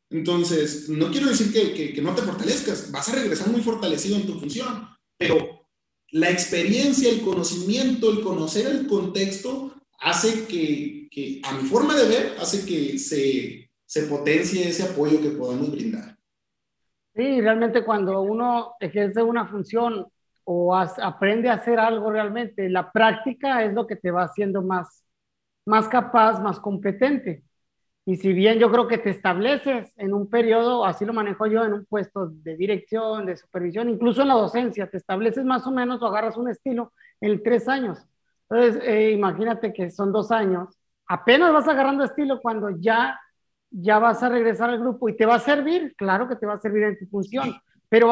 Entonces, 0.09 0.89
no 0.89 1.11
quiero 1.11 1.29
decir 1.29 1.53
que, 1.53 1.93
que, 1.93 2.03
no 2.03 2.15
te 2.15 2.23
fortalezcas, 2.23 2.91
vas 2.91 3.09
a 3.09 3.15
regresar 3.15 3.49
muy 3.49 3.61
fortalecido 3.61 4.17
en 4.17 4.27
tu 4.27 4.41
función, 4.41 4.89
pero 5.17 5.69
la 6.11 6.31
experiencia, 6.31 7.11
el 7.11 7.21
conocimiento, 7.21 8.11
el 8.11 8.23
conocer 8.23 8.67
el 8.67 8.87
contexto 8.89 9.73
hace 10.01 10.47
que, 10.47 11.09
que 11.11 11.41
a 11.45 11.53
mi 11.53 11.69
forma 11.69 11.95
de 11.95 12.09
ver, 12.09 12.37
hace 12.41 12.65
que 12.65 12.99
se, 12.99 13.71
se 13.85 14.03
potencie 14.05 14.69
ese 14.69 14.85
apoyo 14.85 15.21
que 15.21 15.31
podamos 15.31 15.71
brindar. 15.71 16.19
Sí, 17.15 17.41
realmente 17.41 17.85
cuando 17.85 18.23
uno 18.23 18.73
ejerce 18.81 19.23
una 19.23 19.47
función 19.47 20.07
o 20.45 20.75
aprende 20.75 21.49
a 21.49 21.55
hacer 21.55 21.79
algo 21.79 22.11
realmente. 22.11 22.69
La 22.69 22.91
práctica 22.91 23.65
es 23.65 23.73
lo 23.73 23.87
que 23.87 23.97
te 23.97 24.11
va 24.11 24.25
haciendo 24.25 24.63
más, 24.63 25.05
más 25.67 25.89
capaz, 25.89 26.41
más 26.41 26.61
competente. 26.61 27.45
Y 28.07 28.17
si 28.17 28.33
bien 28.33 28.59
yo 28.59 28.71
creo 28.71 28.89
que 28.89 28.99
te 28.99 29.11
estableces 29.11 29.93
en 29.97 30.15
un 30.15 30.29
periodo, 30.29 30.85
así 30.85 31.05
lo 31.05 31.13
manejo 31.13 31.47
yo, 31.47 31.65
en 31.65 31.75
un 31.75 31.85
puesto 31.85 32.27
de 32.29 32.57
dirección, 32.57 33.27
de 33.27 33.37
supervisión, 33.37 33.89
incluso 33.89 34.23
en 34.23 34.29
la 34.29 34.35
docencia, 34.35 34.89
te 34.89 34.97
estableces 34.97 35.45
más 35.45 35.67
o 35.67 35.71
menos 35.71 36.03
o 36.03 36.07
agarras 36.07 36.37
un 36.37 36.49
estilo 36.49 36.93
en 37.21 37.43
tres 37.43 37.69
años. 37.69 37.99
Entonces, 38.49 38.83
eh, 38.85 39.13
imagínate 39.13 39.73
que 39.73 39.91
son 39.91 40.13
dos 40.13 40.33
años, 40.33 40.77
apenas 41.07 41.53
vas 41.53 41.69
agarrando 41.69 42.03
estilo 42.03 42.41
cuando 42.41 42.71
ya, 42.71 43.21
ya 43.71 43.99
vas 43.99 44.23
a 44.23 44.29
regresar 44.29 44.71
al 44.71 44.81
grupo 44.81 45.09
y 45.09 45.17
te 45.17 45.27
va 45.27 45.37
a 45.37 45.41
servir, 45.41 45.95
claro 45.97 46.27
que 46.27 46.37
te 46.37 46.47
va 46.47 46.55
a 46.55 46.61
servir 46.61 46.83
en 46.85 46.99
tu 46.99 47.07
función, 47.07 47.55
pero 47.89 48.11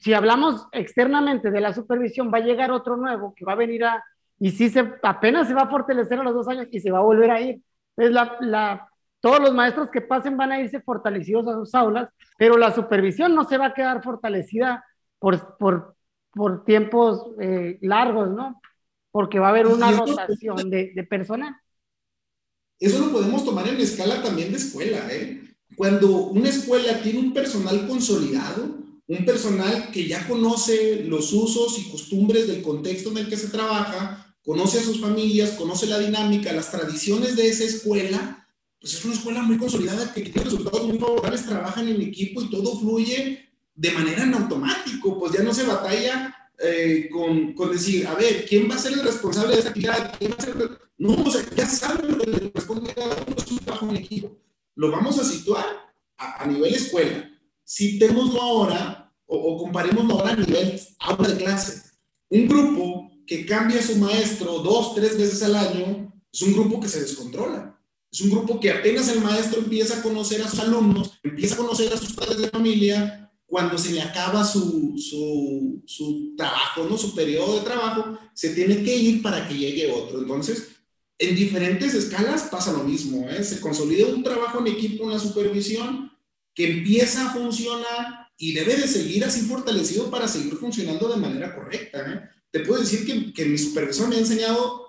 si 0.00 0.14
hablamos 0.14 0.66
externamente 0.72 1.50
de 1.50 1.60
la 1.60 1.72
supervisión, 1.72 2.30
va 2.32 2.38
a 2.38 2.44
llegar 2.44 2.70
otro 2.70 2.96
nuevo 2.96 3.34
que 3.34 3.44
va 3.44 3.52
a 3.52 3.56
venir 3.56 3.84
a, 3.84 4.04
y 4.38 4.50
sí 4.50 4.68
se, 4.68 4.94
apenas 5.02 5.48
se 5.48 5.54
va 5.54 5.62
a 5.62 5.70
fortalecer 5.70 6.18
a 6.18 6.24
los 6.24 6.34
dos 6.34 6.48
años 6.48 6.66
y 6.70 6.80
se 6.80 6.90
va 6.90 6.98
a 6.98 7.02
volver 7.02 7.30
a 7.30 7.40
ir. 7.40 7.60
Entonces, 7.96 8.14
la, 8.14 8.36
la, 8.40 8.88
todos 9.20 9.40
los 9.40 9.54
maestros 9.54 9.88
que 9.90 10.00
pasen 10.00 10.36
van 10.36 10.52
a 10.52 10.60
irse 10.60 10.80
fortalecidos 10.80 11.46
a 11.48 11.54
sus 11.54 11.74
aulas, 11.74 12.08
pero 12.36 12.56
la 12.58 12.74
supervisión 12.74 13.34
no 13.34 13.44
se 13.44 13.58
va 13.58 13.66
a 13.66 13.74
quedar 13.74 14.02
fortalecida 14.02 14.84
por, 15.18 15.56
por, 15.56 15.96
por 16.32 16.64
tiempos 16.64 17.30
eh, 17.40 17.78
largos, 17.80 18.30
¿no? 18.30 18.60
Porque 19.10 19.38
va 19.38 19.46
a 19.46 19.50
haber 19.50 19.66
una 19.66 19.90
rotación 19.92 20.68
de, 20.68 20.92
de 20.94 21.04
personal. 21.04 21.56
Eso 22.78 23.06
lo 23.06 23.12
podemos 23.12 23.44
tomar 23.44 23.66
en 23.66 23.76
escala 23.78 24.22
también 24.22 24.50
de 24.50 24.58
escuela, 24.58 24.98
¿eh? 25.10 25.42
Cuando 25.76 26.26
una 26.26 26.48
escuela 26.48 27.00
tiene 27.02 27.20
un 27.20 27.32
personal 27.32 27.86
consolidado, 27.88 28.85
un 29.08 29.24
personal 29.24 29.90
que 29.92 30.06
ya 30.06 30.26
conoce 30.26 31.04
los 31.04 31.32
usos 31.32 31.78
y 31.78 31.90
costumbres 31.90 32.48
del 32.48 32.62
contexto 32.62 33.10
en 33.10 33.18
el 33.18 33.28
que 33.28 33.36
se 33.36 33.48
trabaja, 33.48 34.36
conoce 34.44 34.78
a 34.78 34.82
sus 34.82 35.00
familias, 35.00 35.50
conoce 35.52 35.86
la 35.86 35.98
dinámica, 35.98 36.52
las 36.52 36.70
tradiciones 36.70 37.36
de 37.36 37.48
esa 37.48 37.64
escuela, 37.64 38.48
pues 38.80 38.94
es 38.94 39.04
una 39.04 39.14
escuela 39.14 39.42
muy 39.42 39.58
consolidada 39.58 40.12
que 40.12 40.22
tiene 40.22 40.44
resultados 40.44 40.86
muy 40.86 40.98
favorables, 40.98 41.46
trabajan 41.46 41.88
en 41.88 42.00
equipo 42.02 42.42
y 42.42 42.50
todo 42.50 42.78
fluye 42.78 43.48
de 43.74 43.90
manera 43.92 44.24
en 44.24 44.34
automático, 44.34 45.18
pues 45.18 45.32
ya 45.32 45.42
no 45.42 45.52
se 45.52 45.64
batalla 45.64 46.34
eh, 46.58 47.08
con, 47.12 47.52
con, 47.52 47.70
decir, 47.70 48.06
a 48.06 48.14
ver, 48.14 48.46
¿quién 48.46 48.70
va 48.70 48.76
a 48.76 48.78
ser 48.78 48.94
el 48.94 49.02
responsable 49.02 49.52
de 49.52 49.58
esta 49.58 49.70
actividad? 49.70 50.14
¿Quién 50.18 50.32
va 50.32 50.36
a 50.38 50.42
ser 50.42 50.78
No, 50.98 51.14
o 51.14 51.30
sea, 51.30 51.44
ya 51.54 51.66
saben 51.66 52.10
lo 52.10 52.18
que 52.18 52.30
le 52.30 52.50
responde 52.54 52.94
cada 52.94 53.14
uno, 53.14 53.36
es 53.36 53.50
un 53.50 53.58
trabajo 53.58 53.90
en 53.90 53.96
equipo. 53.96 54.38
Lo 54.74 54.90
vamos 54.90 55.18
a 55.18 55.24
situar 55.24 55.66
a, 56.16 56.42
a 56.42 56.46
nivel 56.46 56.74
escuela. 56.74 57.30
Citémoslo 57.68 58.40
ahora 58.40 58.95
o, 59.26 59.58
comparémoslo 59.58 60.14
ahora 60.14 60.32
a 60.32 60.36
nivel 60.36 60.80
aula 60.98 61.28
de 61.28 61.36
clase. 61.36 61.82
Un 62.28 62.48
grupo 62.48 63.10
que 63.26 63.44
cambia 63.44 63.80
a 63.80 63.82
su 63.82 63.96
maestro 63.96 64.58
dos, 64.60 64.94
tres 64.94 65.18
veces 65.18 65.42
al 65.42 65.56
año 65.56 66.12
es 66.32 66.42
un 66.42 66.52
grupo 66.52 66.80
que 66.80 66.88
se 66.88 67.00
descontrola. 67.00 67.78
Es 68.10 68.20
un 68.20 68.30
grupo 68.30 68.60
que 68.60 68.70
apenas 68.70 69.08
el 69.08 69.20
maestro 69.20 69.60
empieza 69.60 69.98
a 69.98 70.02
conocer 70.02 70.40
a 70.42 70.48
sus 70.48 70.60
alumnos, 70.60 71.18
empieza 71.22 71.54
a 71.54 71.58
conocer 71.58 71.92
a 71.92 71.96
sus 71.96 72.12
padres 72.12 72.38
de 72.38 72.48
familia, 72.48 73.26
cuando 73.46 73.78
se 73.78 73.92
le 73.92 74.02
acaba 74.02 74.44
su, 74.44 74.94
su, 74.98 75.82
su, 75.86 76.34
trabajo, 76.36 76.84
¿no? 76.88 76.98
Su 76.98 77.14
periodo 77.14 77.58
de 77.58 77.64
trabajo, 77.64 78.18
se 78.34 78.50
tiene 78.50 78.82
que 78.82 78.96
ir 78.96 79.22
para 79.22 79.46
que 79.46 79.56
llegue 79.56 79.92
otro. 79.92 80.18
Entonces, 80.18 80.68
en 81.18 81.34
diferentes 81.36 81.94
escalas 81.94 82.42
pasa 82.50 82.72
lo 82.72 82.82
mismo, 82.82 83.28
¿eh? 83.28 83.42
Se 83.44 83.60
consolida 83.60 84.08
un 84.08 84.22
trabajo 84.22 84.58
en 84.60 84.66
equipo, 84.66 85.04
una 85.04 85.18
supervisión 85.18 86.10
que 86.54 86.70
empieza 86.70 87.26
a 87.26 87.32
funcionar 87.32 88.25
y 88.38 88.52
debe 88.52 88.76
de 88.76 88.86
seguir 88.86 89.24
así 89.24 89.42
fortalecido 89.42 90.10
para 90.10 90.28
seguir 90.28 90.54
funcionando 90.56 91.08
de 91.08 91.16
manera 91.16 91.54
correcta, 91.54 92.00
¿eh? 92.00 92.30
Te 92.50 92.60
puedo 92.60 92.80
decir 92.80 93.04
que, 93.04 93.32
que 93.32 93.44
mi 93.44 93.58
supervisor 93.58 94.08
me 94.08 94.16
ha 94.16 94.20
enseñado 94.20 94.86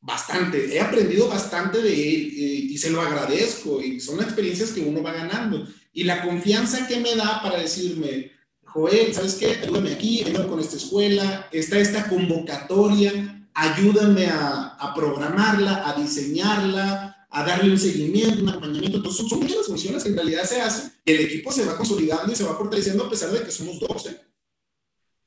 bastante, 0.00 0.74
he 0.74 0.80
aprendido 0.80 1.28
bastante 1.28 1.82
de 1.82 1.92
él 1.92 2.32
eh, 2.36 2.66
y 2.70 2.78
se 2.78 2.90
lo 2.90 3.00
agradezco 3.00 3.82
y 3.82 4.00
son 4.00 4.20
experiencias 4.20 4.70
que 4.70 4.80
uno 4.80 5.02
va 5.02 5.12
ganando 5.12 5.66
y 5.92 6.04
la 6.04 6.22
confianza 6.22 6.86
que 6.86 7.00
me 7.00 7.16
da 7.16 7.42
para 7.42 7.58
decirme, 7.58 8.32
Joel, 8.64 9.12
¿sabes 9.12 9.34
qué? 9.34 9.58
Ayúdame 9.62 9.92
aquí, 9.92 10.22
ayúdame 10.24 10.48
con 10.48 10.60
esta 10.60 10.76
escuela, 10.76 11.48
está 11.50 11.78
esta 11.78 12.08
convocatoria, 12.08 13.48
ayúdame 13.54 14.26
a, 14.26 14.76
a, 14.78 14.94
programarla, 14.94 15.88
a 15.88 16.00
diseñarla, 16.00 17.26
a 17.28 17.44
darle 17.44 17.72
un 17.72 17.78
seguimiento, 17.78 18.42
un 18.42 18.48
acompañamiento. 18.48 18.98
Entonces, 18.98 19.28
son 19.28 19.40
muchas 19.40 19.66
funciones 19.66 20.02
que 20.04 20.10
en 20.10 20.16
realidad 20.16 20.44
se 20.44 20.60
hacen. 20.60 20.89
El 21.04 21.20
equipo 21.20 21.50
se 21.50 21.66
va 21.66 21.76
consolidando 21.76 22.32
y 22.32 22.36
se 22.36 22.44
va 22.44 22.54
fortaleciendo 22.54 23.04
a 23.04 23.10
pesar 23.10 23.30
de 23.30 23.42
que 23.42 23.50
somos 23.50 23.80
12. 23.80 24.20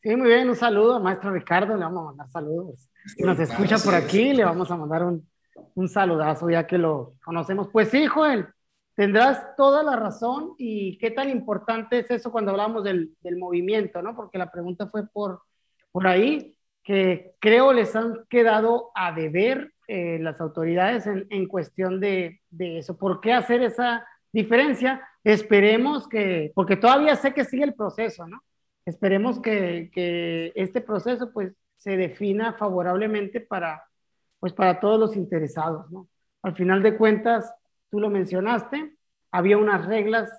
Sí, 0.02 0.16
muy 0.16 0.28
bien, 0.28 0.50
un 0.50 0.56
saludo 0.56 1.00
maestro 1.00 1.32
Ricardo, 1.32 1.76
le 1.76 1.84
vamos 1.84 2.02
a 2.02 2.06
mandar 2.08 2.30
saludos. 2.30 2.90
Si 3.06 3.24
nos 3.24 3.40
escucha 3.40 3.78
por 3.78 3.96
aquí, 3.96 4.34
le 4.34 4.44
vamos 4.44 4.70
a 4.70 4.76
mandar 4.76 5.04
un, 5.04 5.28
un 5.76 5.90
saludazo 5.90 6.50
ya 6.50 6.68
que 6.68 6.78
lo 6.78 7.16
conocemos. 7.24 7.70
Pues 7.72 7.90
sí, 7.90 8.06
Joel, 8.08 8.48
Tendrás 8.96 9.56
toda 9.56 9.82
la 9.82 9.96
razón 9.96 10.54
y 10.58 11.00
qué 11.00 11.10
tan 11.10 11.30
importante 11.30 12.00
es 12.00 12.12
eso 12.12 12.32
cuando 12.32 12.52
hablamos 12.52 12.84
del, 12.84 13.16
del 13.22 13.38
movimiento, 13.38 14.04
¿no? 14.04 14.16
Porque 14.16 14.38
la 14.38 14.52
pregunta 14.52 14.88
fue 14.88 15.08
por, 15.08 15.42
por 15.92 16.06
ahí, 16.06 16.56
que 16.84 17.34
creo 17.40 17.74
les 17.74 17.96
han 17.96 18.26
quedado 18.30 18.92
a 18.94 19.12
deber 19.12 19.74
eh, 19.88 20.20
las 20.20 20.40
autoridades 20.40 21.08
en, 21.08 21.26
en 21.32 21.48
cuestión 21.48 22.00
de, 22.00 22.42
de, 22.52 22.78
eso. 22.78 22.96
¿Por 22.96 23.20
qué 23.20 23.34
hacer 23.34 23.64
esa 23.64 24.06
diferencia? 24.32 25.02
Esperemos 25.24 26.08
que, 26.08 26.52
porque 26.56 26.76
todavía 26.76 27.16
sé 27.16 27.34
que 27.34 27.46
sigue 27.46 27.64
el 27.64 27.74
proceso, 27.74 28.28
¿no? 28.28 28.44
Esperemos 28.86 29.40
que, 29.40 29.90
que 29.94 30.52
este 30.56 30.82
proceso 30.82 31.32
pues 31.32 31.54
se 31.78 31.98
defina 31.98 32.54
favorablemente 32.54 33.42
para, 33.42 33.84
pues, 34.40 34.54
para 34.54 34.80
todos 34.80 35.00
los 35.00 35.16
interesados, 35.16 35.90
¿no? 35.92 36.08
Al 36.42 36.56
final 36.56 36.84
de 36.84 36.98
cuentas, 36.98 37.54
tú 37.90 38.00
lo 38.00 38.10
mencionaste, 38.10 38.96
había 39.32 39.58
unas 39.58 39.86
reglas, 39.86 40.32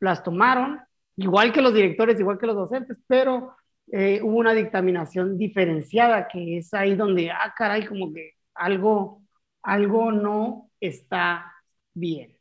las 0.00 0.22
tomaron, 0.22 0.80
igual 1.16 1.52
que 1.52 1.62
los 1.62 1.74
directores, 1.74 2.18
igual 2.20 2.38
que 2.38 2.46
los 2.46 2.56
docentes, 2.56 2.98
pero 3.06 3.56
eh, 3.92 4.20
hubo 4.22 4.36
una 4.36 4.52
dictaminación 4.54 5.38
diferenciada, 5.38 6.28
que 6.28 6.58
es 6.58 6.74
ahí 6.74 6.94
donde, 6.94 7.30
ah, 7.30 7.54
caray, 7.56 7.86
como 7.86 8.12
que 8.12 8.32
algo, 8.54 9.22
algo 9.62 10.12
no 10.12 10.70
está 10.80 11.52
bien. 11.94 12.35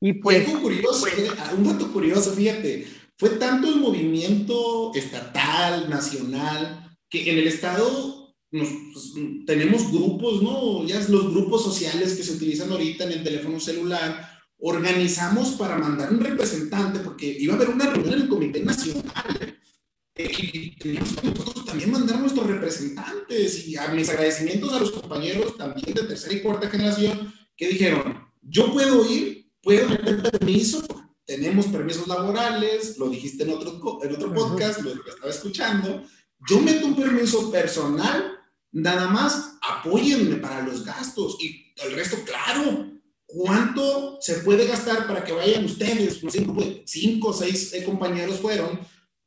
Y 0.00 0.14
pues... 0.14 0.46
curioso, 0.48 1.00
pues, 1.00 1.18
eh, 1.18 1.30
un 1.56 1.64
dato 1.64 1.92
curioso, 1.92 2.32
fíjate, 2.32 2.86
fue 3.16 3.30
tanto 3.30 3.68
el 3.68 3.76
movimiento 3.76 4.92
estatal, 4.94 5.88
nacional, 5.88 6.96
que 7.08 7.30
en 7.30 7.38
el 7.38 7.46
Estado 7.46 8.34
pues, 8.50 8.68
tenemos 9.46 9.90
grupos, 9.90 10.42
¿no? 10.42 10.84
Ya 10.86 11.00
los 11.08 11.32
grupos 11.32 11.64
sociales 11.64 12.14
que 12.14 12.22
se 12.22 12.32
utilizan 12.32 12.70
ahorita 12.70 13.04
en 13.04 13.12
el 13.12 13.24
teléfono 13.24 13.58
celular, 13.58 14.30
organizamos 14.58 15.50
para 15.50 15.76
mandar 15.76 16.12
un 16.12 16.20
representante, 16.20 17.00
porque 17.00 17.26
iba 17.38 17.54
a 17.54 17.56
haber 17.56 17.70
una 17.70 17.90
reunión 17.90 18.14
en 18.14 18.22
el 18.22 18.28
Comité 18.28 18.60
Nacional, 18.60 19.58
eh, 20.14 20.32
y 20.52 20.76
teníamos 20.76 21.12
que 21.16 21.28
nosotros 21.28 21.66
también 21.66 21.90
mandar 21.90 22.20
nuestros 22.20 22.46
representantes, 22.46 23.66
y 23.66 23.76
a 23.76 23.88
mis 23.88 24.08
agradecimientos 24.08 24.72
a 24.72 24.80
los 24.80 24.92
compañeros 24.92 25.56
también 25.56 25.92
de 25.94 26.02
tercera 26.04 26.34
y 26.34 26.40
cuarta 26.40 26.70
generación, 26.70 27.32
que 27.56 27.68
dijeron, 27.68 28.26
yo 28.42 28.72
puedo 28.72 29.10
ir, 29.10 29.35
puedo 29.66 29.88
meter 29.88 30.22
permiso, 30.22 30.86
tenemos 31.24 31.66
permisos 31.66 32.06
laborales, 32.06 32.96
lo 32.98 33.08
dijiste 33.08 33.42
en 33.42 33.50
otro, 33.50 33.98
en 34.02 34.14
otro 34.14 34.32
podcast, 34.32 34.80
lo 34.80 34.92
estaba 34.92 35.30
escuchando, 35.30 36.04
yo 36.48 36.60
meto 36.60 36.86
un 36.86 36.94
permiso 36.94 37.50
personal 37.50 38.36
Nada 38.76 39.08
más 39.08 39.56
apóyenme 39.62 40.36
para 40.36 40.60
los 40.60 40.84
gastos 40.84 41.38
y 41.40 41.72
el 41.82 41.94
resto, 41.94 42.18
claro. 42.26 42.92
¿Cuánto 43.24 44.18
se 44.20 44.34
puede 44.40 44.66
gastar 44.66 45.06
para 45.06 45.24
que 45.24 45.32
vayan 45.32 45.64
ustedes? 45.64 46.20
Cinco, 46.84 47.28
o 47.28 47.32
seis 47.32 47.74
compañeros 47.86 48.38
fueron. 48.38 48.78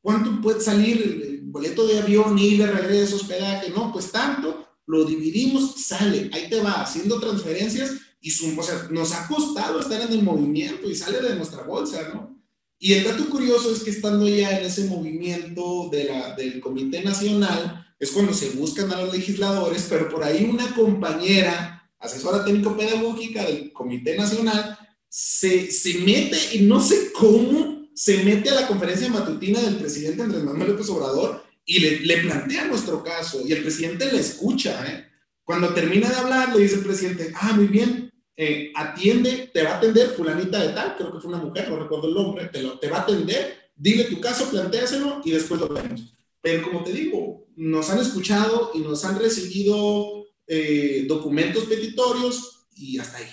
¿Cuánto 0.02 0.40
puede 0.40 0.62
salir 0.62 1.02
el 1.02 1.42
boleto 1.46 1.88
de 1.88 2.00
avión, 2.00 2.38
y 2.38 2.58
de 2.58 2.68
regreso, 2.68 3.16
hospedaje? 3.16 3.72
No, 3.72 3.92
pues 3.92 4.12
tanto. 4.12 4.68
Lo 4.86 5.04
dividimos, 5.04 5.84
sale. 5.84 6.30
Ahí 6.32 6.48
te 6.48 6.62
va 6.62 6.84
haciendo 6.84 7.20
transferencias 7.20 7.94
y 8.22 8.32
o 8.57 8.63
sea, 8.63 8.88
nos 8.91 9.13
ha 9.13 9.28
costado 9.28 9.80
estar 9.80 10.01
en 10.01 10.11
el 10.11 10.24
movimiento 10.24 10.89
y 10.89 10.95
sale 10.95 11.22
de 11.22 11.36
nuestra 11.36 11.63
bolsa, 11.63 12.09
¿no? 12.13 12.38
Y 12.78 12.93
el 12.93 13.03
dato 13.03 13.30
curioso 13.30 13.74
es 13.74 13.84
que 13.84 13.89
estando 13.89 14.28
ya 14.28 14.57
en 14.57 14.65
ese 14.65 14.86
movimiento 14.86 15.89
de 15.91 16.05
la, 16.05 16.36
del 16.36 16.61
Comité 16.61 17.03
Nacional, 17.03 17.86
es 17.99 18.11
cuando 18.11 18.34
se 18.34 18.51
buscan 18.51 18.91
a 18.91 19.01
los 19.01 19.13
legisladores, 19.13 19.88
pero 19.89 20.07
por 20.07 20.24
ahí 20.24 20.45
una 20.49 20.74
compañera, 20.74 21.91
asesora 21.99 22.45
técnico-pedagógica 22.45 23.43
del 23.43 23.74
Comité 23.74 24.15
Nacional, 24.15 24.78
se, 25.09 25.70
se 25.72 25.99
mete 25.99 26.38
y 26.53 26.59
no 26.61 26.82
sé 26.82 27.11
cómo 27.11 27.89
se 27.93 28.24
mete 28.24 28.49
a 28.49 28.61
la 28.61 28.67
conferencia 28.67 29.09
matutina 29.09 29.59
del 29.59 29.76
presidente 29.76 30.24
Andrés 30.24 30.43
Manuel 30.43 30.72
López 30.72 30.89
Obrador 30.89 31.43
y 31.65 31.80
le, 31.80 31.99
le 31.99 32.17
plantea 32.20 32.65
nuestro 32.65 33.03
caso 33.03 33.45
y 33.45 33.51
el 33.51 33.61
presidente 33.61 34.09
le 34.09 34.20
escucha. 34.20 34.86
¿eh? 34.88 35.09
Cuando 35.50 35.74
termina 35.74 36.08
de 36.08 36.16
hablar, 36.16 36.56
le 36.56 36.62
dice 36.62 36.76
el 36.76 36.84
presidente, 36.84 37.34
ah, 37.34 37.54
muy 37.54 37.66
bien, 37.66 38.14
eh, 38.38 38.72
atiende, 38.76 39.50
te 39.52 39.64
va 39.64 39.72
a 39.72 39.78
atender 39.78 40.10
fulanita 40.10 40.62
de 40.62 40.74
tal, 40.74 40.95
creo 40.95 41.12
que 41.12 41.20
fue 41.20 41.34
una 41.34 41.43
mujer, 41.43 41.68
no 41.68 41.80
recuerdo 41.80 42.08
el 42.08 42.14
nombre, 42.14 42.45
te, 42.50 42.62
lo, 42.62 42.78
te 42.78 42.88
va 42.88 42.97
a 42.97 43.02
atender, 43.02 43.72
dile 43.76 44.04
tu 44.04 44.22
caso, 44.22 44.47
plantéaselo 44.52 45.22
y 45.26 45.32
después 45.32 45.60
lo 45.60 45.70
vemos. 45.70 46.16
Pero 46.39 46.62
como 46.62 46.84
te 46.84 46.93
digo, 46.93 47.47
nos 47.56 47.89
han 47.89 47.97
escuchado 47.97 48.70
y 48.76 48.82
nos 48.82 49.04
han 49.06 49.18
recibido 49.18 50.28
eh, 50.45 51.06
documentos 51.08 51.64
petitorios 51.64 52.68
y 52.76 53.00
hasta 53.00 53.18
ahí. 53.18 53.30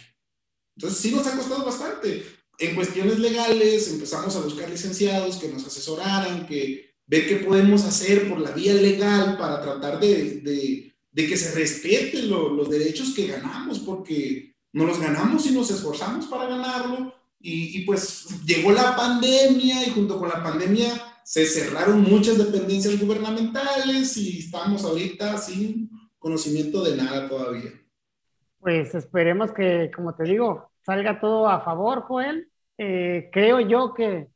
Entonces 0.74 0.98
sí 0.98 1.10
nos 1.10 1.26
ha 1.26 1.36
costado 1.36 1.66
bastante. 1.66 2.24
En 2.58 2.74
cuestiones 2.74 3.18
legales 3.18 3.90
empezamos 3.90 4.34
a 4.36 4.40
buscar 4.40 4.70
licenciados 4.70 5.36
que 5.36 5.48
nos 5.48 5.66
asesoraran, 5.66 6.46
que 6.46 6.94
ver 7.06 7.28
qué 7.28 7.36
podemos 7.36 7.84
hacer 7.84 8.26
por 8.26 8.40
la 8.40 8.52
vía 8.52 8.72
legal 8.72 9.36
para 9.36 9.60
tratar 9.60 10.00
de, 10.00 10.40
de, 10.40 10.95
de 11.16 11.26
que 11.26 11.36
se 11.38 11.54
respeten 11.54 12.28
los 12.28 12.68
derechos 12.68 13.14
que 13.14 13.26
ganamos, 13.26 13.78
porque 13.78 14.54
no 14.74 14.84
los 14.84 15.00
ganamos 15.00 15.46
y 15.46 15.52
nos 15.52 15.70
esforzamos 15.70 16.26
para 16.26 16.44
ganarlo. 16.44 17.14
Y, 17.40 17.78
y 17.78 17.84
pues 17.86 18.26
llegó 18.44 18.70
la 18.70 18.94
pandemia 18.94 19.86
y 19.86 19.92
junto 19.92 20.18
con 20.18 20.28
la 20.28 20.42
pandemia 20.42 20.92
se 21.24 21.46
cerraron 21.46 22.02
muchas 22.02 22.36
dependencias 22.36 23.00
gubernamentales 23.00 24.14
y 24.18 24.40
estamos 24.40 24.84
ahorita 24.84 25.38
sin 25.38 25.88
conocimiento 26.18 26.84
de 26.84 26.98
nada 26.98 27.26
todavía. 27.26 27.70
Pues 28.58 28.94
esperemos 28.94 29.52
que, 29.52 29.90
como 29.96 30.14
te 30.14 30.24
digo, 30.24 30.70
salga 30.82 31.18
todo 31.18 31.48
a 31.48 31.62
favor, 31.62 32.02
Joel. 32.02 32.50
Eh, 32.76 33.30
creo 33.32 33.60
yo 33.60 33.94
que, 33.94 34.28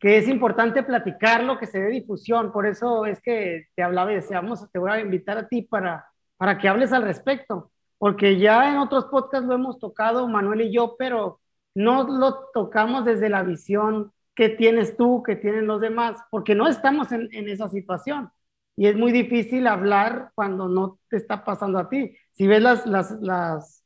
que, 0.00 0.18
es 0.18 0.26
importante 0.26 0.82
platicarlo, 0.82 1.56
que 1.56 1.68
se 1.68 1.78
dé 1.78 1.90
difusión. 1.90 2.50
Por 2.50 2.66
eso 2.66 3.06
es 3.06 3.20
que 3.22 3.66
te 3.76 3.84
hablaba 3.84 4.10
y 4.10 4.16
decíamos, 4.16 4.68
te 4.72 4.80
voy 4.80 4.90
a 4.90 5.00
invitar 5.00 5.38
a 5.38 5.46
ti 5.46 5.62
para, 5.62 6.04
para 6.36 6.58
que 6.58 6.68
hables 6.68 6.92
al 6.92 7.02
respecto. 7.02 7.70
Porque 7.98 8.38
ya 8.38 8.70
en 8.70 8.76
otros 8.78 9.06
podcasts 9.06 9.46
lo 9.46 9.54
hemos 9.54 9.78
tocado, 9.78 10.28
Manuel 10.28 10.62
y 10.62 10.72
yo, 10.72 10.96
pero 10.98 11.40
no 11.74 12.04
lo 12.04 12.48
tocamos 12.52 13.04
desde 13.04 13.28
la 13.28 13.42
visión 13.42 14.12
¿Qué 14.36 14.50
tienes 14.50 14.98
tú? 14.98 15.22
¿Qué 15.24 15.34
tienen 15.34 15.66
los 15.66 15.80
demás? 15.80 16.18
Porque 16.30 16.54
no 16.54 16.68
estamos 16.68 17.10
en, 17.10 17.30
esa 17.48 17.68
situación. 17.68 18.30
y 18.76 18.86
es 18.86 18.94
muy 18.94 19.10
difícil 19.10 19.66
hablar 19.66 20.30
cuando 20.34 20.68
no 20.68 21.00
te 21.08 21.16
está 21.16 21.42
pasando 21.42 21.78
a 21.78 21.88
ti. 21.88 22.14
Si 22.32 22.46
ves 22.46 22.62
las, 22.62 22.84
las, 22.84 23.12
las 23.22 23.82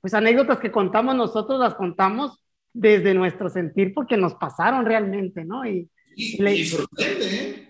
pues, 0.00 0.14
anécdotas 0.14 0.60
que 0.60 0.70
contamos 0.70 1.16
nosotros, 1.16 1.58
las 1.58 1.74
contamos 1.74 2.40
desde 2.72 3.12
nuestro 3.12 3.50
sentir 3.50 3.92
porque 3.92 4.16
nos 4.16 4.36
pasaron 4.36 4.86
realmente, 4.86 5.44
¿no? 5.44 5.66
Y, 5.66 5.90
y, 6.14 6.64
sorprende, 6.64 7.26
¿eh? 7.26 7.67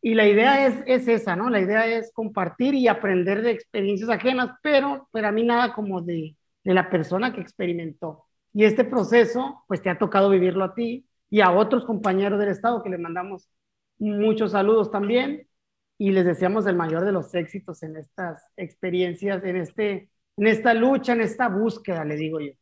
Y 0.00 0.14
la 0.14 0.28
idea 0.28 0.66
es, 0.66 0.74
es 0.86 1.08
esa, 1.08 1.34
¿no? 1.34 1.50
La 1.50 1.60
idea 1.60 1.86
es 1.86 2.12
compartir 2.12 2.74
y 2.74 2.88
aprender 2.88 3.42
de 3.42 3.50
experiencias 3.50 4.10
ajenas, 4.10 4.50
pero 4.62 5.08
para 5.10 5.32
mí 5.32 5.42
nada 5.42 5.72
como 5.72 6.00
de, 6.00 6.36
de 6.64 6.74
la 6.74 6.88
persona 6.90 7.32
que 7.32 7.40
experimentó. 7.40 8.24
Y 8.52 8.64
este 8.64 8.84
proceso, 8.84 9.64
pues 9.66 9.82
te 9.82 9.90
ha 9.90 9.98
tocado 9.98 10.30
vivirlo 10.30 10.64
a 10.64 10.74
ti 10.74 11.06
y 11.30 11.40
a 11.40 11.50
otros 11.50 11.84
compañeros 11.84 12.38
del 12.38 12.50
Estado 12.50 12.82
que 12.82 12.90
le 12.90 12.98
mandamos 12.98 13.48
muchos 13.98 14.52
saludos 14.52 14.90
también 14.90 15.46
y 15.98 16.10
les 16.10 16.24
deseamos 16.24 16.66
el 16.66 16.76
mayor 16.76 17.04
de 17.04 17.12
los 17.12 17.34
éxitos 17.34 17.82
en 17.82 17.96
estas 17.96 18.40
experiencias, 18.56 19.42
en, 19.44 19.56
este, 19.56 20.10
en 20.36 20.46
esta 20.46 20.72
lucha, 20.72 21.12
en 21.12 21.22
esta 21.22 21.48
búsqueda, 21.48 22.04
le 22.04 22.16
digo 22.16 22.40
yo. 22.40 22.52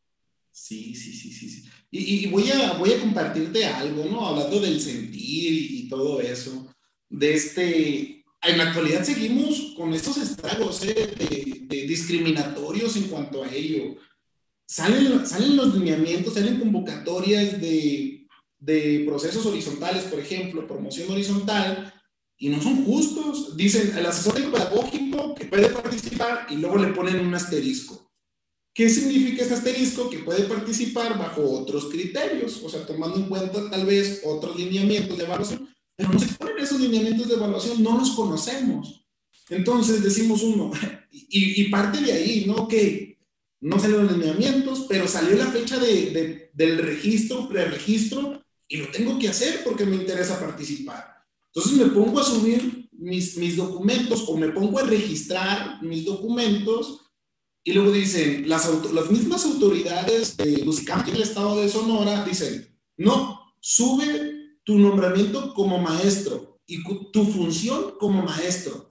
Sí, 0.51 0.95
sí, 0.95 1.13
sí, 1.13 1.31
sí. 1.31 1.49
sí. 1.49 1.69
Y, 1.91 2.29
voy, 2.31 2.49
a, 2.51 2.73
voy 2.73 2.91
a 2.93 2.99
compartirte 2.99 3.63
algo, 3.65 4.05
¿no? 4.05 4.25
Hablando 4.25 4.59
del 4.59 4.81
sentir 4.81 5.53
y, 5.53 5.87
todo 5.87 6.19
eso. 6.19 6.67
De 7.09 7.33
este, 7.33 8.25
en 8.41 8.57
la 8.57 8.65
actualidad 8.65 9.03
seguimos 9.03 9.73
con 9.75 9.93
estos 9.93 10.17
estragos 10.17 10.83
¿eh? 10.83 11.13
de, 11.17 11.87
discriminatorios 11.87 12.95
en 12.95 13.03
cuanto 13.03 13.43
a 13.43 13.51
ello. 13.51 13.95
Salen, 14.65 15.25
salen 15.25 15.55
los 15.55 15.73
lineamientos, 15.73 16.33
salen 16.33 16.59
convocatorias 16.59 17.59
de, 17.61 18.27
de 18.59 19.03
procesos 19.07 19.45
horizontales, 19.45 20.03
por 20.03 20.19
ejemplo, 20.19 20.67
promoción 20.67 21.09
horizontal, 21.11 21.93
y 22.37 22.49
no 22.49 22.61
son 22.61 22.85
justos. 22.85 23.55
Dicen 23.57 23.97
el 23.97 24.05
asesor 24.05 24.35
pedagógico 24.35 25.33
que 25.35 25.45
puede 25.45 25.69
participar 25.69 26.47
y 26.49 26.55
luego 26.55 26.77
le 26.77 26.93
ponen 26.93 27.25
un 27.25 27.33
asterisco. 27.33 28.11
¿Qué 28.73 28.89
significa 28.89 29.41
este 29.41 29.55
asterisco? 29.55 30.09
Que 30.09 30.19
puede 30.19 30.43
participar 30.43 31.17
bajo 31.17 31.41
otros 31.41 31.85
criterios, 31.85 32.61
o 32.63 32.69
sea, 32.69 32.85
tomando 32.85 33.17
en 33.17 33.27
cuenta 33.27 33.69
tal 33.71 33.85
vez 33.87 34.21
otros 34.23 34.55
lineamientos 34.55 35.17
de 35.17 35.23
evaluación, 35.23 35.67
pero 35.97 36.13
no 36.13 36.19
se 36.19 36.27
ponen 36.35 36.59
esos 36.59 36.79
lineamientos 36.79 37.27
de 37.27 37.33
evaluación, 37.33 37.83
no 37.83 37.97
los 37.97 38.11
conocemos. 38.11 39.03
Entonces 39.49 40.03
decimos 40.03 40.43
uno, 40.43 40.71
y, 41.11 41.63
parte 41.69 41.99
de 41.99 42.13
ahí, 42.13 42.45
¿no? 42.45 42.67
Que 42.67 43.17
no 43.59 43.79
salieron 43.79 44.05
los 44.05 44.17
lineamientos, 44.17 44.85
pero 44.87 45.07
salió 45.07 45.35
la 45.35 45.47
fecha 45.47 45.79
de, 45.79 46.51
del 46.53 46.77
registro, 46.77 47.49
preregistro, 47.49 48.43
y 48.67 48.77
lo 48.77 48.89
tengo 48.89 49.17
que 49.17 49.29
hacer 49.29 49.63
porque 49.63 49.85
me 49.85 49.95
interesa 49.95 50.39
participar. 50.39 51.25
Entonces 51.47 51.73
me 51.73 51.85
pongo 51.87 52.19
a 52.19 52.23
subir 52.23 52.87
mis, 52.91 53.37
mis 53.37 53.55
documentos 53.55 54.25
o 54.27 54.37
me 54.37 54.49
pongo 54.49 54.79
a 54.79 54.83
registrar 54.83 55.81
mis 55.81 56.05
documentos 56.05 57.01
y 57.63 57.73
luego 57.73 57.91
dicen, 57.91 58.47
las, 58.47 58.69
las 58.93 59.09
mismas 59.09 59.43
autoridades 59.45 60.37
de 60.37 60.57
Lusicam 60.63 61.07
en 61.07 61.15
el 61.15 61.23
estado 61.23 61.59
de 61.59 61.69
Sonora 61.69 62.23
dicen, 62.23 62.77
no, 62.97 63.41
sube 63.59 64.36
tu 64.67 64.77
nombramiento 64.77 65.53
como 65.53 65.77
maestro 65.77 66.59
y 66.67 66.83
tu 67.13 67.23
función 67.23 67.93
como 67.97 68.21
maestro. 68.21 68.89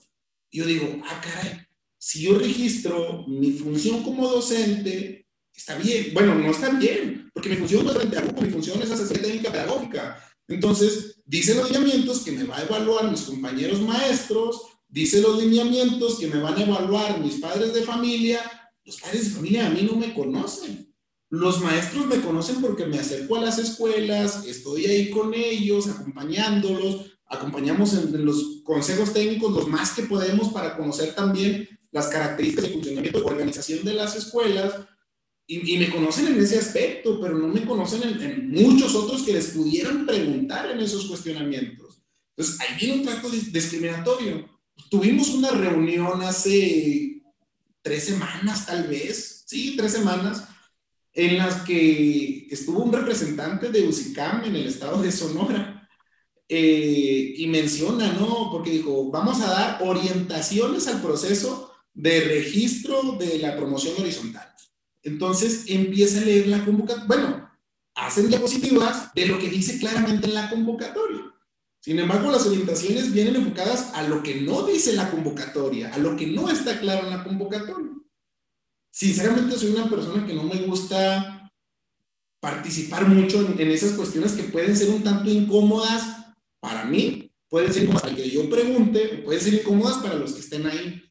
Yo 0.51 0.64
digo, 0.64 1.03
ah, 1.05 1.20
caray, 1.22 1.61
si 1.99 2.22
yo 2.22 2.39
registro 2.39 3.27
mi 3.29 3.53
función 3.53 4.03
como 4.03 4.27
docente, 4.27 5.27
está 5.55 5.77
bien. 5.77 6.14
Bueno, 6.14 6.35
no 6.35 6.51
está 6.51 6.70
bien, 6.70 7.31
porque 7.35 7.51
mi 7.51 7.57
función 7.57 7.85
no 7.85 7.91
es 7.91 7.99
frente 7.99 8.16
a 8.16 8.22
mi 8.22 8.51
función 8.51 8.81
es 8.81 8.91
asesoría 8.91 9.24
técnica 9.24 9.53
pedagógica. 9.53 10.18
Entonces, 10.49 11.20
dice 11.27 11.55
los 11.55 11.70
lineamientos 11.70 12.24
que 12.24 12.33
me 12.33 12.45
va 12.45 12.57
a 12.57 12.62
evaluar 12.62 13.11
mis 13.11 13.20
compañeros 13.20 13.83
maestros, 13.83 14.62
dice 14.89 15.20
los 15.20 15.43
lineamientos 15.43 16.18
que 16.18 16.29
me 16.29 16.41
van 16.41 16.57
a 16.57 16.62
evaluar 16.62 17.20
mis 17.20 17.35
padres 17.35 17.74
de 17.74 17.83
familia, 17.83 18.41
los 18.83 18.99
padres 18.99 19.24
de 19.24 19.31
familia 19.37 19.66
a 19.66 19.70
mí 19.70 19.83
no 19.83 19.97
me 19.97 20.14
conocen. 20.14 20.91
Los 21.29 21.61
maestros 21.61 22.07
me 22.07 22.20
conocen 22.20 22.61
porque 22.61 22.87
me 22.87 22.99
acerco 22.99 23.37
a 23.37 23.41
las 23.41 23.59
escuelas, 23.59 24.45
estoy 24.47 24.87
ahí 24.87 25.11
con 25.11 25.35
ellos, 25.35 25.89
acompañándolos, 25.89 27.18
acompañamos 27.27 27.95
en, 27.95 28.24
los 28.24 28.62
consejos 28.62 29.12
técnicos 29.12 29.53
los 29.53 29.68
más 29.68 29.93
que 29.93 30.05
podemos 30.05 30.53
para 30.53 30.77
conocer 30.77 31.14
también 31.14 31.68
las 31.91 32.07
características 32.09 32.66
de 32.66 32.74
funcionamiento 32.74 33.18
y 33.18 33.22
organización 33.22 33.85
de 33.85 33.95
las 33.95 34.14
escuelas. 34.14 34.72
Y, 35.49 35.79
me 35.79 35.91
conocen 35.91 36.29
en 36.29 36.41
ese 36.41 36.59
aspecto, 36.59 37.20
pero 37.20 37.39
no 37.39 37.47
me 37.49 37.64
conocen 37.64 38.03
en, 38.03 38.20
en, 38.20 38.51
muchos 38.51 38.95
otros 38.95 39.22
que 39.22 39.33
les 39.33 39.49
pudieran 39.51 40.05
preguntar 40.05 40.70
en 40.70 40.81
esos 40.81 41.07
cuestionamientos. 41.07 42.03
Entonces, 42.37 42.61
ahí 42.61 42.77
viene 42.81 43.01
un 43.01 43.07
trato 43.07 43.31
discriminatorio. 43.31 44.49
Tuvimos 44.91 45.31
una 45.31 45.51
reunión 45.51 46.20
hace 46.22 47.22
tres 47.81 48.05
semanas 48.05 48.66
tal 48.66 48.89
vez, 48.89 49.45
sí, 49.47 49.77
tres 49.77 49.93
semanas, 49.93 50.49
en 51.17 51.39
las 51.39 51.62
que 51.62 52.47
estuvo 52.51 52.85
un 52.85 52.93
representante 52.93 53.71
de 53.71 53.89
UCICAM 53.89 54.45
en 54.45 54.55
el 54.55 54.67
estado 54.67 55.01
de 55.01 55.11
Sonora 55.11 55.89
eh, 56.47 57.35
y 57.39 57.47
menciona, 57.47 58.12
¿no? 58.12 58.51
Porque 58.53 58.71
dijo, 58.71 59.11
vamos 59.11 59.41
a 59.41 59.51
dar 59.51 59.83
orientaciones 59.83 60.87
al 60.89 61.01
proceso 61.01 61.73
de 61.95 62.21
registro 62.21 63.17
de 63.19 63.39
la 63.39 63.57
promoción 63.57 63.95
horizontal. 63.99 64.47
Entonces 65.03 65.64
empieza 65.69 66.21
a 66.21 66.25
leer 66.25 66.49
la 66.49 66.62
convocatoria, 66.64 67.07
bueno, 67.07 67.51
hacen 67.95 68.29
diapositivas 68.29 69.14
de 69.14 69.25
lo 69.25 69.39
que 69.39 69.49
dice 69.49 69.79
claramente 69.79 70.27
en 70.27 70.35
la 70.35 70.51
convocatoria. 70.51 71.23
Sin 71.81 71.99
embargo, 71.99 72.31
las 72.31 72.45
orientaciones 72.47 73.11
vienen 73.12 73.37
enfocadas 73.37 73.95
a 73.95 74.03
lo 74.03 74.23
que 74.23 74.43
no 74.43 74.67
dice 74.67 74.93
la 74.93 75.11
convocatoria, 75.11 75.95
a 75.95 75.99
lo 75.99 76.14
que 76.14 76.27
no 76.27 76.51
está 76.51 76.79
claro 76.79 77.07
en 77.07 77.11
la 77.11 77.25
convocatoria. 77.25 77.93
Sinceramente, 78.97 79.59
soy 79.59 79.73
una 79.73 79.91
persona 79.91 80.27
que 80.27 80.33
no 80.33 80.45
me 80.45 80.57
gusta 80.63 81.53
participar 82.41 83.07
mucho 83.07 83.43
en, 83.43 83.71
esas 83.71 83.93
cuestiones 83.93 84.33
que 84.33 84.45
pueden 84.45 84.75
ser 84.75 84.89
un 84.89 85.05
tanto 85.05 85.29
incómodas 85.31 86.33
para 86.61 86.87
mí, 86.87 87.31
pueden 87.47 87.71
ser 87.75 87.83
incómodas 87.83 88.05
para 88.05 88.17
que 88.17 88.31
yo 88.31 88.49
pregunte, 88.49 89.21
pueden 89.23 89.43
ser 89.43 89.53
incómodas 89.53 89.99
para 89.99 90.15
los 90.15 90.33
que 90.33 90.41
estén 90.41 90.67
ahí. 90.67 91.03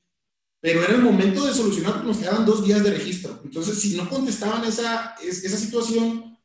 Pero 0.59 0.83
era 0.83 0.95
el 0.95 1.03
momento 1.03 1.45
de 1.45 1.53
solucionar 1.53 2.03
nos 2.03 2.17
quedaban 2.17 2.43
dos 2.43 2.65
días 2.65 2.83
de 2.83 2.89
registro. 2.89 3.39
Entonces, 3.43 3.79
si 3.79 3.95
no 3.95 4.09
contestaban 4.09 4.65
esa, 4.65 5.13
esa 5.21 5.57
situación, 5.57 6.39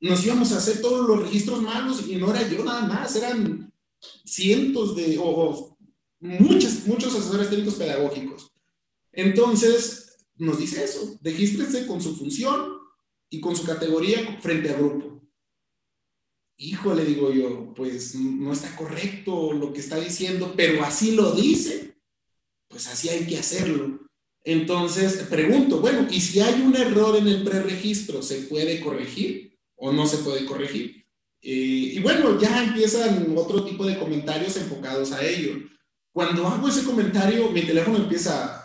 nos 0.00 0.22
íbamos 0.26 0.52
a 0.52 0.58
hacer 0.58 0.82
todos 0.82 1.08
los 1.08 1.22
registros 1.22 1.62
malos 1.62 2.06
y 2.06 2.16
no 2.16 2.28
era 2.30 2.46
yo 2.46 2.62
nada 2.62 2.82
más, 2.82 3.16
eran 3.16 3.72
cientos 4.26 4.94
de, 4.94 5.16
o, 5.18 5.78
muchos, 6.20 6.86
muchos 6.86 7.14
asesores 7.14 7.48
técnicos 7.48 7.76
pedagógicos. 7.76 8.52
Entonces, 9.12 10.03
nos 10.36 10.58
dice 10.58 10.84
eso, 10.84 11.18
regístrese 11.22 11.86
con 11.86 12.00
su 12.00 12.16
función 12.16 12.78
y 13.30 13.40
con 13.40 13.56
su 13.56 13.64
categoría 13.64 14.38
frente 14.40 14.70
a 14.70 14.76
grupo. 14.76 15.22
Híjole, 16.56 17.04
digo 17.04 17.32
yo, 17.32 17.72
pues 17.74 18.14
no 18.14 18.52
está 18.52 18.74
correcto 18.76 19.52
lo 19.52 19.72
que 19.72 19.80
está 19.80 19.98
diciendo, 19.98 20.54
pero 20.56 20.84
así 20.84 21.12
lo 21.12 21.32
dice, 21.32 21.96
pues 22.68 22.86
así 22.86 23.08
hay 23.08 23.26
que 23.26 23.38
hacerlo. 23.38 24.00
Entonces, 24.44 25.24
pregunto, 25.30 25.80
bueno, 25.80 26.06
¿y 26.10 26.20
si 26.20 26.40
hay 26.40 26.60
un 26.60 26.76
error 26.76 27.16
en 27.16 27.26
el 27.26 27.42
preregistro, 27.42 28.22
se 28.22 28.42
puede 28.42 28.80
corregir? 28.80 29.44
o 29.76 29.92
no 29.92 30.06
se 30.06 30.18
puede 30.18 30.44
corregir. 30.44 31.04
Eh, 31.42 31.92
y 31.94 32.00
bueno, 32.00 32.40
ya 32.40 32.64
empiezan 32.64 33.34
otro 33.36 33.64
tipo 33.64 33.84
de 33.84 33.98
comentarios 33.98 34.56
enfocados 34.56 35.12
a 35.12 35.24
ello. 35.24 35.58
Cuando 36.12 36.46
hago 36.46 36.68
ese 36.68 36.84
comentario, 36.84 37.50
mi 37.50 37.62
teléfono 37.62 37.98
empieza, 37.98 38.63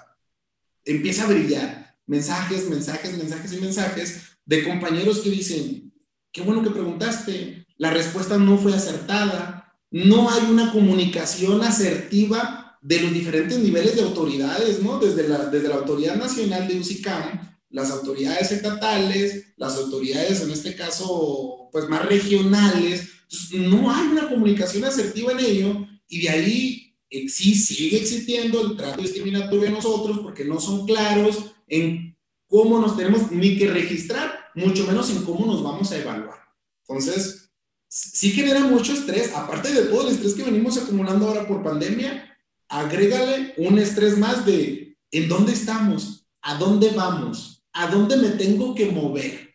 empieza 0.91 1.23
a 1.23 1.27
brillar. 1.27 1.95
Mensajes, 2.05 2.69
mensajes, 2.69 3.17
mensajes 3.17 3.53
y 3.53 3.57
mensajes 3.57 4.21
de 4.45 4.63
compañeros 4.63 5.19
que 5.19 5.29
dicen, 5.29 5.93
qué 6.31 6.41
bueno 6.41 6.63
que 6.63 6.71
preguntaste, 6.71 7.65
la 7.77 7.91
respuesta 7.91 8.37
no 8.37 8.57
fue 8.57 8.73
acertada, 8.73 9.77
no 9.91 10.29
hay 10.29 10.49
una 10.49 10.71
comunicación 10.71 11.63
asertiva 11.63 12.77
de 12.81 13.01
los 13.01 13.13
diferentes 13.13 13.59
niveles 13.59 13.95
de 13.95 14.01
autoridades, 14.01 14.81
¿no? 14.81 14.99
Desde 14.99 15.27
la, 15.27 15.45
desde 15.45 15.67
la 15.67 15.75
Autoridad 15.75 16.15
Nacional 16.15 16.67
de 16.67 16.79
UCICAM 16.79 17.49
las 17.69 17.91
autoridades 17.91 18.51
estatales, 18.51 19.53
las 19.57 19.75
autoridades 19.75 20.41
en 20.41 20.51
este 20.51 20.75
caso, 20.75 21.69
pues 21.71 21.87
más 21.87 22.05
regionales. 22.05 23.09
no 23.53 23.93
hay 23.93 24.07
una 24.07 24.27
comunicación 24.27 24.85
asertiva 24.85 25.31
en 25.33 25.39
ello 25.39 25.87
y 26.07 26.21
de 26.21 26.29
ahí 26.29 26.88
existe, 27.09 27.73
sigue 27.73 27.97
existiendo 27.97 28.61
el 28.61 28.77
trato 28.77 29.01
discriminatorio 29.01 29.61
de 29.61 29.71
nosotros 29.71 30.19
porque 30.19 30.45
no 30.45 30.59
son 30.59 30.85
claros 30.85 31.51
en 31.67 32.17
cómo 32.47 32.79
nos 32.79 32.97
tenemos 32.97 33.31
ni 33.31 33.57
que 33.57 33.69
registrar, 33.69 34.51
mucho 34.55 34.85
menos 34.85 35.09
en 35.11 35.23
cómo 35.23 35.45
nos 35.45 35.63
vamos 35.63 35.91
a 35.91 35.97
evaluar. 35.97 36.39
Entonces, 36.87 37.51
sí 37.87 38.31
genera 38.31 38.61
mucho 38.61 38.93
estrés, 38.93 39.33
aparte 39.33 39.71
de 39.71 39.83
todo 39.83 40.07
el 40.07 40.15
estrés 40.15 40.33
que 40.33 40.43
venimos 40.43 40.77
acumulando 40.77 41.27
ahora 41.27 41.47
por 41.47 41.63
pandemia, 41.63 42.37
agrégale 42.67 43.53
un 43.57 43.79
estrés 43.79 44.17
más 44.17 44.45
de 44.45 44.97
en 45.11 45.27
dónde 45.27 45.53
estamos, 45.53 46.27
a 46.41 46.55
dónde 46.55 46.91
vamos, 46.91 47.63
a 47.73 47.87
dónde 47.87 48.17
me 48.17 48.29
tengo 48.29 48.75
que 48.75 48.91
mover. 48.91 49.48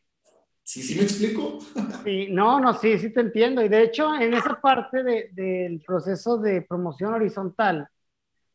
¿Sí, 0.64 0.82
sí 0.82 0.96
me 0.96 1.02
explico? 1.02 1.58
Sí, 2.04 2.28
no, 2.30 2.60
no, 2.60 2.74
sí, 2.74 2.98
sí 2.98 3.12
te 3.12 3.20
entiendo. 3.20 3.62
Y 3.62 3.68
de 3.68 3.82
hecho, 3.82 4.14
en 4.14 4.34
esa 4.34 4.60
parte 4.60 5.02
del 5.02 5.82
proceso 5.86 6.38
de 6.38 6.62
promoción 6.62 7.14
horizontal, 7.14 7.88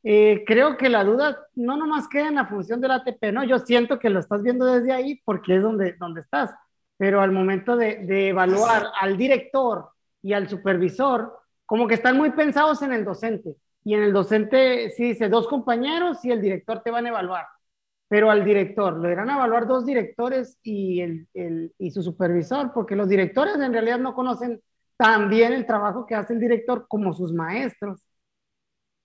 Eh, 0.04 0.46
creo 0.48 0.78
que 0.78 0.90
la 0.90 1.04
duda 1.04 1.48
no 1.56 1.78
nomás 1.78 2.08
queda 2.10 2.30
en 2.30 2.36
la 2.36 2.48
función 2.48 2.82
del 2.82 2.92
ATP, 2.92 3.34
¿no? 3.34 3.44
Yo 3.46 3.60
siento 3.60 4.00
que 4.00 4.10
lo 4.10 4.20
estás 4.22 4.44
viendo 4.44 4.66
desde 4.66 4.94
ahí 4.94 5.22
porque 5.26 5.58
es 5.58 5.64
donde, 5.64 5.96
donde 6.00 6.22
estás, 6.22 6.52
pero 6.98 7.22
al 7.22 7.32
momento 7.34 7.76
de, 7.78 7.98
de 8.08 8.30
evaluar 8.30 8.88
al 9.02 9.18
director 9.18 9.90
y 10.24 10.34
al 10.34 10.50
supervisor, 10.50 11.38
como 11.66 11.88
que 11.88 11.96
están 11.96 12.18
muy 12.18 12.32
pensados 12.32 12.82
en 12.84 12.94
el 12.94 13.06
docente. 13.06 13.58
Y 13.84 13.96
en 13.96 14.04
el 14.04 14.14
docente, 14.14 14.92
sí 14.92 15.06
dice 15.10 15.30
dos 15.30 15.48
compañeros 15.50 16.26
y 16.26 16.32
el 16.32 16.42
director 16.42 16.82
te 16.84 16.92
van 16.92 17.06
a 17.08 17.10
evaluar. 17.10 17.48
Pero 18.10 18.32
al 18.32 18.44
director, 18.44 18.98
lo 18.98 19.10
irán 19.10 19.30
a 19.30 19.36
evaluar 19.36 19.68
dos 19.68 19.86
directores 19.86 20.58
y, 20.64 21.00
el, 21.00 21.28
el, 21.34 21.74
y 21.78 21.92
su 21.92 22.04
supervisor, 22.04 22.74
porque 22.74 22.96
los 22.96 23.08
directores 23.08 23.56
en 23.56 23.72
realidad 23.72 24.00
no 24.00 24.16
conocen 24.16 24.62
tan 24.98 25.30
bien 25.30 25.54
el 25.54 25.66
trabajo 25.66 26.06
que 26.06 26.16
hace 26.16 26.34
el 26.34 26.40
director 26.40 26.88
como 26.90 27.14
sus 27.14 27.32
maestros. 27.32 28.04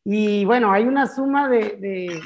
Y 0.04 0.44
bueno, 0.44 0.72
hay 0.72 0.84
una 0.84 1.06
suma 1.06 1.48
de, 1.48 1.76
de, 1.76 2.20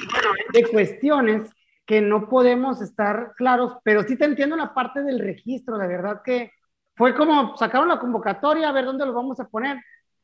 de, 0.53 0.67
cuestiones 0.67 1.49
que 1.85 2.01
no 2.01 2.27
podemos 2.29 2.81
estar 2.81 3.33
claros, 3.35 3.77
pero 3.83 4.03
sí 4.03 4.17
te 4.17 4.25
entiendo 4.25 4.55
la 4.55 4.73
parte 4.73 5.03
del 5.03 5.19
registro, 5.19 5.77
de 5.77 5.87
verdad 5.87 6.21
que 6.23 6.51
fue 6.95 7.15
como 7.15 7.55
sacaron 7.57 7.87
la 7.87 7.99
convocatoria, 7.99 8.69
a 8.69 8.73
ver 8.73 8.85
dónde 8.85 9.05
lo 9.05 9.13
vamos 9.13 9.39
a 9.39 9.47
poner. 9.47 9.77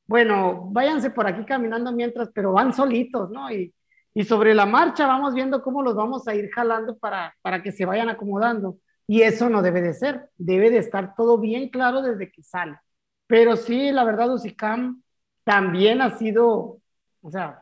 Bueno, 0.07 0.69
váyanse 0.71 1.09
por 1.09 1.27
aquí 1.27 1.45
caminando 1.45 1.91
mientras, 1.91 2.29
pero 2.33 2.51
van 2.53 2.73
solitos, 2.73 3.29
¿no? 3.31 3.49
Y, 3.51 3.73
y 4.15 4.23
sobre 4.23 4.55
la 4.55 4.65
marcha 4.65 5.05
vamos 5.05 5.35
viendo 5.35 5.61
cómo 5.61 5.83
los 5.83 5.93
vamos 5.93 6.27
a 6.27 6.33
ir 6.33 6.49
jalando 6.49 6.97
para, 6.97 7.35
para 7.43 7.61
que 7.61 7.71
se 7.71 7.85
vayan 7.85 8.09
acomodando. 8.09 8.79
Y 9.05 9.21
eso 9.21 9.49
no 9.51 9.61
debe 9.61 9.83
de 9.83 9.93
ser, 9.93 10.29
debe 10.37 10.71
de 10.71 10.79
estar 10.79 11.13
todo 11.15 11.37
bien 11.37 11.69
claro 11.69 12.01
desde 12.01 12.31
que 12.31 12.41
sale. 12.41 12.79
Pero 13.27 13.55
sí, 13.55 13.91
la 13.91 14.03
verdad, 14.03 14.33
Usicam 14.33 15.03
también 15.43 16.01
ha 16.01 16.17
sido 16.17 16.79
o 17.25 17.31
sea, 17.31 17.59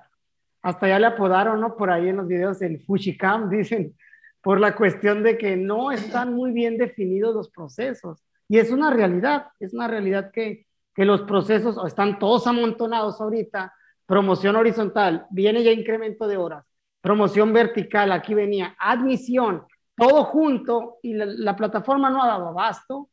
hasta 0.61 0.89
ya 0.89 0.99
le 0.99 1.05
apodaron, 1.05 1.61
¿no? 1.61 1.77
Por 1.77 1.89
ahí 1.89 2.09
en 2.09 2.17
los 2.17 2.27
videos 2.27 2.61
el 2.61 2.81
Fushicam, 2.81 3.49
dicen, 3.49 3.95
por 4.41 4.59
la 4.59 4.75
cuestión 4.75 5.23
de 5.23 5.37
que 5.37 5.55
no 5.55 5.91
están 5.91 6.33
muy 6.33 6.51
bien 6.51 6.77
definidos 6.77 7.33
los 7.33 7.49
procesos. 7.49 8.21
Y 8.49 8.59
es 8.59 8.71
una 8.71 8.91
realidad, 8.91 9.47
es 9.61 9.73
una 9.73 9.87
realidad 9.87 10.31
que, 10.31 10.67
que 10.93 11.05
los 11.05 11.21
procesos 11.21 11.77
están 11.87 12.19
todos 12.19 12.45
amontonados 12.45 13.21
ahorita. 13.21 13.73
Promoción 14.13 14.55
horizontal, 14.55 15.25
viene 15.31 15.63
ya 15.63 15.71
incremento 15.71 16.27
de 16.27 16.37
horas. 16.37 16.65
Promoción 17.01 17.51
vertical, 17.51 18.11
aquí 18.11 18.35
venía 18.35 18.75
admisión, 18.77 19.63
todo 19.97 20.25
junto 20.25 20.99
y 21.01 21.15
la, 21.15 21.25
la 21.25 21.55
plataforma 21.55 22.11
no 22.11 22.21
ha 22.21 22.27
dado 22.27 22.49
abasto. 22.49 23.09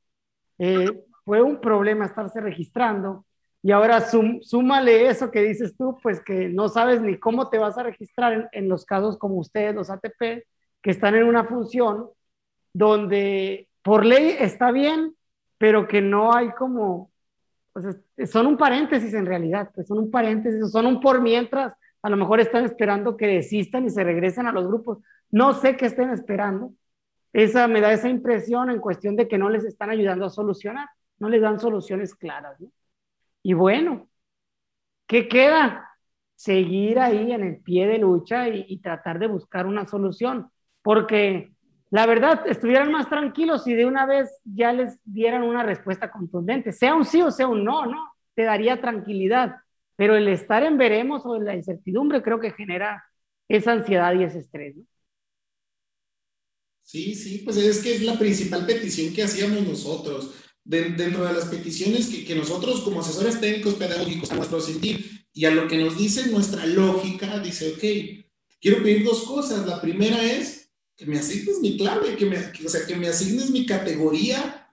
Eh, 0.59 0.91
fue 1.25 1.41
un 1.41 1.59
problema 1.59 2.05
estarse 2.05 2.39
registrando. 2.43 3.25
Y 3.63 3.73
ahora 3.73 4.03
súmale 4.43 5.09
eso 5.09 5.31
que 5.31 5.41
dices 5.43 5.75
tú, 5.75 5.97
pues 6.03 6.23
que 6.23 6.51
no 6.51 6.69
sabes 6.69 7.01
ni 7.01 7.19
cómo 7.19 7.49
te 7.49 7.57
vas 7.57 7.79
a 7.79 7.83
registrar 7.83 8.51
en, 8.53 8.69
los 8.69 8.85
casos 8.85 9.17
como 9.17 9.37
ustedes, 9.37 9.75
los 9.75 9.89
ATP, 9.89 10.45
que 10.83 10.91
están 10.91 11.15
en 11.15 11.25
una 11.25 11.45
función 11.45 12.11
donde 12.75 13.69
por 13.83 14.05
ley 14.05 14.37
está 14.39 14.71
bien, 14.71 15.15
pero 15.57 15.89
que 15.89 16.03
no 16.03 16.35
hay 16.35 16.51
como, 16.51 17.10
son 18.27 18.47
un 18.47 18.57
paréntesis 18.57 19.15
en 19.15 19.27
realidad, 19.27 19.71
pues 19.75 19.87
son 19.87 19.99
un 19.99 20.11
paréntesis, 20.11 20.71
son 20.71 20.87
un 20.87 21.01
por 21.01 21.21
mientras, 21.21 21.75
a 22.03 22.11
lo 22.11 22.17
mejor 22.17 22.41
están 22.41 22.65
esperando 22.65 23.17
que 23.17 23.27
desistan 23.27 23.85
y 23.85 23.91
se 23.91 24.05
regresen 24.05 24.47
a 24.47 24.53
los 24.53 24.67
grupos. 24.67 24.99
No 25.31 25.53
sé 25.55 25.77
qué 25.77 25.87
estén 25.87 26.11
esperando. 26.11 26.73
Esa 27.33 27.69
me 27.69 27.81
da 27.81 27.93
esa 27.93 28.09
impresión 28.09 28.71
en 28.71 28.81
cuestión 28.81 29.17
de 29.17 29.29
que 29.29 29.39
no 29.39 29.51
les 29.51 29.65
están 29.65 29.91
ayudando 29.91 30.25
a 30.25 30.31
solucionar, 30.31 30.89
no 31.19 31.29
les 31.29 31.41
dan 31.43 31.61
soluciones 31.61 32.15
claras. 32.15 32.59
Y 33.43 33.53
bueno, 33.53 34.09
¿qué 35.07 35.29
queda? 35.29 35.87
Seguir 36.35 36.99
ahí 36.99 37.33
en 37.33 37.45
el 37.45 37.61
pie 37.61 37.87
de 37.87 37.99
lucha 37.99 38.49
y, 38.49 38.79
tratar 38.79 39.19
de 39.19 39.27
buscar 39.27 39.67
una 39.67 39.87
solución, 39.87 40.51
porque 40.83 41.53
la 41.91 42.07
verdad, 42.07 42.47
estuvieran 42.47 42.93
más 42.93 43.09
tranquilos 43.09 43.65
si 43.65 43.75
de 43.75 43.85
una 43.85 44.07
vez 44.07 44.31
ya 44.45 44.73
les 44.73 44.99
dieran 45.05 45.43
una 45.43 45.65
respuesta 45.65 46.11
contundente, 46.11 46.73
sea 46.73 46.95
un 46.95 47.05
sí 47.05 47.21
o 47.21 47.33
sea 47.33 47.49
un 47.49 47.65
no, 47.65 47.85
¿no? 47.85 48.13
Te 48.35 48.45
daría 48.45 48.81
tranquilidad, 48.81 49.57
pero 49.97 50.17
el 50.17 50.29
estar 50.29 50.63
en 50.63 50.79
veremos 50.79 51.27
o 51.27 51.37
en 51.37 51.45
la 51.45 51.57
incertidumbre 51.57 52.23
creo 52.23 52.39
que 52.39 52.53
genera 52.53 53.05
esa 53.49 53.73
ansiedad 53.73 54.15
y 54.15 54.23
ese 54.23 54.39
estrés, 54.39 54.77
¿no? 54.77 54.85
Sí, 56.83 57.15
sí, 57.15 57.43
pues 57.45 57.57
es 57.57 57.83
que 57.83 57.95
es 57.95 58.03
la 58.03 58.19
principal 58.19 58.67
petición 58.67 59.15
que 59.15 59.23
hacíamos 59.23 59.63
nosotros 59.63 60.35
dentro 60.65 61.25
de 61.25 61.33
las 61.33 61.47
peticiones 61.47 62.09
que, 62.09 62.25
que, 62.25 62.35
nosotros 62.35 62.81
como 62.81 63.01
asesores 63.01 63.41
técnicos 63.41 63.75
pedagógicos 63.75 64.31
a 64.33 64.37
nuestro 64.37 64.61
sentir 64.61 65.27
y 65.33 65.45
a 65.45 65.53
lo 65.53 65.69
que 65.69 65.79
nos 65.79 65.97
dice 65.97 66.29
nuestra 66.31 66.67
lógica, 66.67 67.39
dice, 67.39 67.73
ok, 67.73 68.27
quiero 68.61 68.83
pedir 68.83 69.05
dos 69.05 69.23
cosas. 69.23 69.67
La 69.67 69.81
primera 69.81 70.21
es 70.25 70.60
que 71.01 71.07
me 71.07 71.19
asignes 71.19 71.61
mi 71.61 71.79
clave, 71.79 72.15
que 72.15 72.27
me, 72.27 72.37
o 72.37 72.69
sea, 72.69 72.87
que 72.87 72.95
me 72.95 73.09
asignes 73.09 73.49
mi 73.49 73.65
categoría 73.65 74.71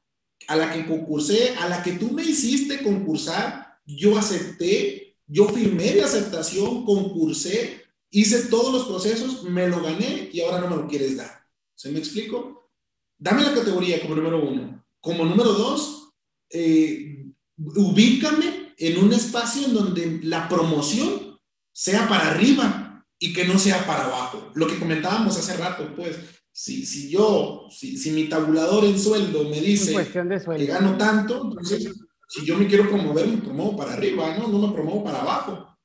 a 0.49 0.57
la 0.57 0.73
que 0.73 0.85
concursé, 0.85 1.55
a 1.55 1.69
la 1.69 1.81
que 1.81 1.93
tú 1.93 2.11
me 2.11 2.21
hiciste 2.21 2.83
concursar, 2.83 3.79
yo 3.85 4.17
acepté, 4.17 5.15
yo 5.25 5.47
firmé 5.47 5.93
de 5.93 6.03
aceptación, 6.03 6.83
concursé, 6.83 7.81
hice 8.11 8.47
todos 8.47 8.73
los 8.73 8.87
procesos, 8.87 9.43
me 9.43 9.69
lo 9.69 9.81
gané 9.81 10.29
y 10.33 10.41
ahora 10.41 10.59
no 10.59 10.69
me 10.69 10.75
lo 10.75 10.87
quieres 10.89 11.15
dar. 11.15 11.45
¿Se 11.75 11.89
me 11.91 11.99
explico? 11.99 12.73
Dame 13.17 13.43
la 13.43 13.53
categoría 13.53 14.01
como 14.01 14.15
número 14.15 14.43
uno. 14.43 14.85
Como 14.99 15.23
número 15.23 15.53
dos, 15.53 16.09
eh, 16.49 17.25
ubícame 17.57 18.73
en 18.77 18.97
un 18.97 19.13
espacio 19.13 19.65
en 19.65 19.73
donde 19.73 20.19
la 20.23 20.49
promoción 20.49 21.39
sea 21.71 22.09
para 22.09 22.31
arriba 22.31 22.86
y 23.19 23.33
que 23.33 23.45
no 23.45 23.57
sea 23.57 23.85
para 23.85 24.05
abajo. 24.05 24.51
Lo 24.55 24.67
que 24.67 24.79
comentábamos 24.79 25.37
hace 25.37 25.57
rato, 25.57 25.93
pues, 25.95 26.17
si, 26.51 26.85
si 26.85 27.09
yo, 27.09 27.67
si, 27.69 27.97
si 27.97 28.11
mi 28.11 28.29
tabulador 28.29 28.85
en 28.85 28.99
sueldo 28.99 29.43
me 29.49 29.61
dice 29.61 29.95
que 30.11 30.65
gano 30.65 30.97
tanto, 30.97 31.43
entonces, 31.43 31.93
si 32.27 32.45
yo 32.45 32.57
me 32.57 32.67
quiero 32.67 32.89
promover, 32.89 33.27
me 33.27 33.37
promuevo 33.37 33.77
para 33.77 33.93
arriba, 33.93 34.35
¿no? 34.37 34.47
No 34.47 34.67
me 34.67 34.73
promuevo 34.73 35.03
para 35.03 35.21
abajo. 35.21 35.77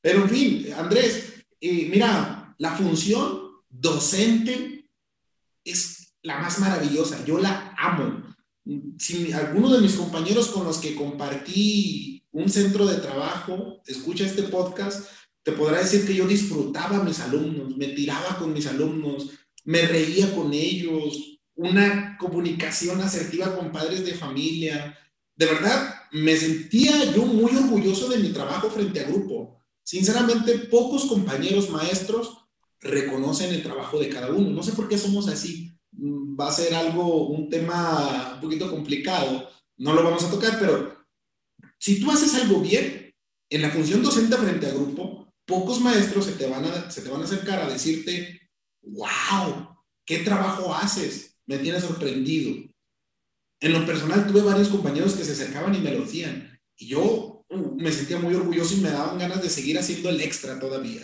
Pero 0.00 0.22
en 0.22 0.30
fin, 0.30 0.72
Andrés, 0.76 1.44
eh, 1.60 1.88
mira, 1.90 2.54
la 2.58 2.72
función 2.72 3.40
docente 3.68 4.88
es 5.64 6.14
la 6.22 6.38
más 6.38 6.58
maravillosa, 6.58 7.24
yo 7.24 7.38
la 7.38 7.74
amo 7.78 8.26
si 8.98 9.32
alguno 9.32 9.72
de 9.72 9.80
mis 9.80 9.94
compañeros 9.94 10.48
con 10.48 10.64
los 10.64 10.78
que 10.78 10.96
compartí 10.96 12.24
un 12.32 12.48
centro 12.48 12.86
de 12.86 12.96
trabajo 12.96 13.80
escucha 13.86 14.26
este 14.26 14.44
podcast, 14.44 15.06
te 15.46 15.52
podrá 15.52 15.78
decir 15.78 16.04
que 16.04 16.16
yo 16.16 16.26
disfrutaba 16.26 16.96
a 16.96 17.04
mis 17.04 17.20
alumnos, 17.20 17.76
me 17.76 17.86
tiraba 17.86 18.36
con 18.36 18.52
mis 18.52 18.66
alumnos, 18.66 19.30
me 19.64 19.82
reía 19.82 20.34
con 20.34 20.52
ellos, 20.52 21.38
una 21.54 22.18
comunicación 22.18 23.00
asertiva 23.00 23.56
con 23.56 23.70
padres 23.70 24.04
de 24.04 24.14
familia. 24.14 24.98
De 25.36 25.46
verdad, 25.46 25.94
me 26.10 26.36
sentía 26.36 27.12
yo 27.12 27.24
muy 27.24 27.54
orgulloso 27.54 28.08
de 28.08 28.18
mi 28.18 28.30
trabajo 28.30 28.68
frente 28.70 28.98
a 28.98 29.08
grupo. 29.08 29.62
Sinceramente, 29.84 30.58
pocos 30.68 31.04
compañeros 31.04 31.70
maestros 31.70 32.48
reconocen 32.80 33.54
el 33.54 33.62
trabajo 33.62 34.00
de 34.00 34.08
cada 34.08 34.32
uno. 34.32 34.50
No 34.50 34.64
sé 34.64 34.72
por 34.72 34.88
qué 34.88 34.98
somos 34.98 35.28
así 35.28 35.76
va 35.98 36.48
a 36.48 36.52
ser 36.52 36.74
algo, 36.74 37.28
un 37.28 37.48
tema 37.48 38.34
un 38.34 38.40
poquito 38.40 38.70
complicado, 38.70 39.48
no 39.78 39.94
lo 39.94 40.04
vamos 40.04 40.24
a 40.24 40.30
tocar, 40.30 40.58
pero 40.58 40.94
si 41.78 42.00
tú 42.00 42.10
haces 42.10 42.34
algo 42.34 42.60
bien, 42.60 43.14
en 43.48 43.62
la 43.62 43.70
función 43.70 44.02
docente 44.02 44.36
frente 44.36 44.66
a 44.66 44.74
grupo, 44.74 45.15
pocos 45.46 45.80
maestros 45.80 46.26
se 46.26 46.32
te 46.32 46.46
van 46.46 46.64
a, 46.64 46.90
se 46.90 47.02
te 47.02 47.08
van 47.08 47.22
a 47.22 47.24
acercar 47.24 47.60
a 47.60 47.68
decirte, 47.68 48.50
wow, 48.82 49.68
¿qué 50.04 50.18
trabajo 50.18 50.74
haces? 50.74 51.38
Me 51.46 51.58
tienes 51.58 51.84
sorprendido. 51.84 52.54
En 53.60 53.72
lo 53.72 53.86
personal 53.86 54.26
tuve 54.26 54.42
varios 54.42 54.68
compañeros 54.68 55.14
que 55.14 55.24
se 55.24 55.32
acercaban 55.32 55.74
y 55.74 55.78
me 55.78 55.92
lo 55.92 56.02
decían. 56.02 56.60
Y 56.76 56.88
yo 56.88 57.44
uh, 57.48 57.74
me 57.76 57.90
sentía 57.90 58.18
muy 58.18 58.34
orgulloso 58.34 58.74
y 58.74 58.80
me 58.80 58.90
daban 58.90 59.18
ganas 59.18 59.42
de 59.42 59.48
seguir 59.48 59.78
haciendo 59.78 60.10
el 60.10 60.20
extra 60.20 60.60
todavía. 60.60 61.02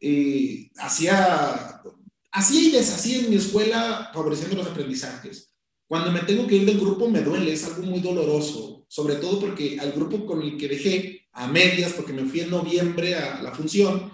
Eh, 0.00 0.70
hacía 0.76 1.82
Así 2.30 2.68
y 2.68 2.70
deshacía 2.70 3.18
en 3.20 3.30
mi 3.30 3.36
escuela 3.36 4.10
favoreciendo 4.12 4.56
los 4.56 4.66
aprendizajes. 4.66 5.54
Cuando 5.86 6.12
me 6.12 6.20
tengo 6.20 6.46
que 6.46 6.56
ir 6.56 6.66
del 6.66 6.78
grupo 6.78 7.08
me 7.08 7.22
duele, 7.22 7.52
es 7.52 7.64
algo 7.64 7.82
muy 7.82 8.00
doloroso, 8.00 8.84
sobre 8.88 9.16
todo 9.16 9.40
porque 9.40 9.78
al 9.80 9.92
grupo 9.92 10.26
con 10.26 10.42
el 10.42 10.58
que 10.58 10.68
dejé 10.68 11.27
a 11.38 11.46
medias, 11.46 11.92
porque 11.92 12.12
me 12.12 12.24
fui 12.24 12.40
en 12.40 12.50
noviembre 12.50 13.14
a 13.14 13.40
la 13.42 13.52
función, 13.52 14.10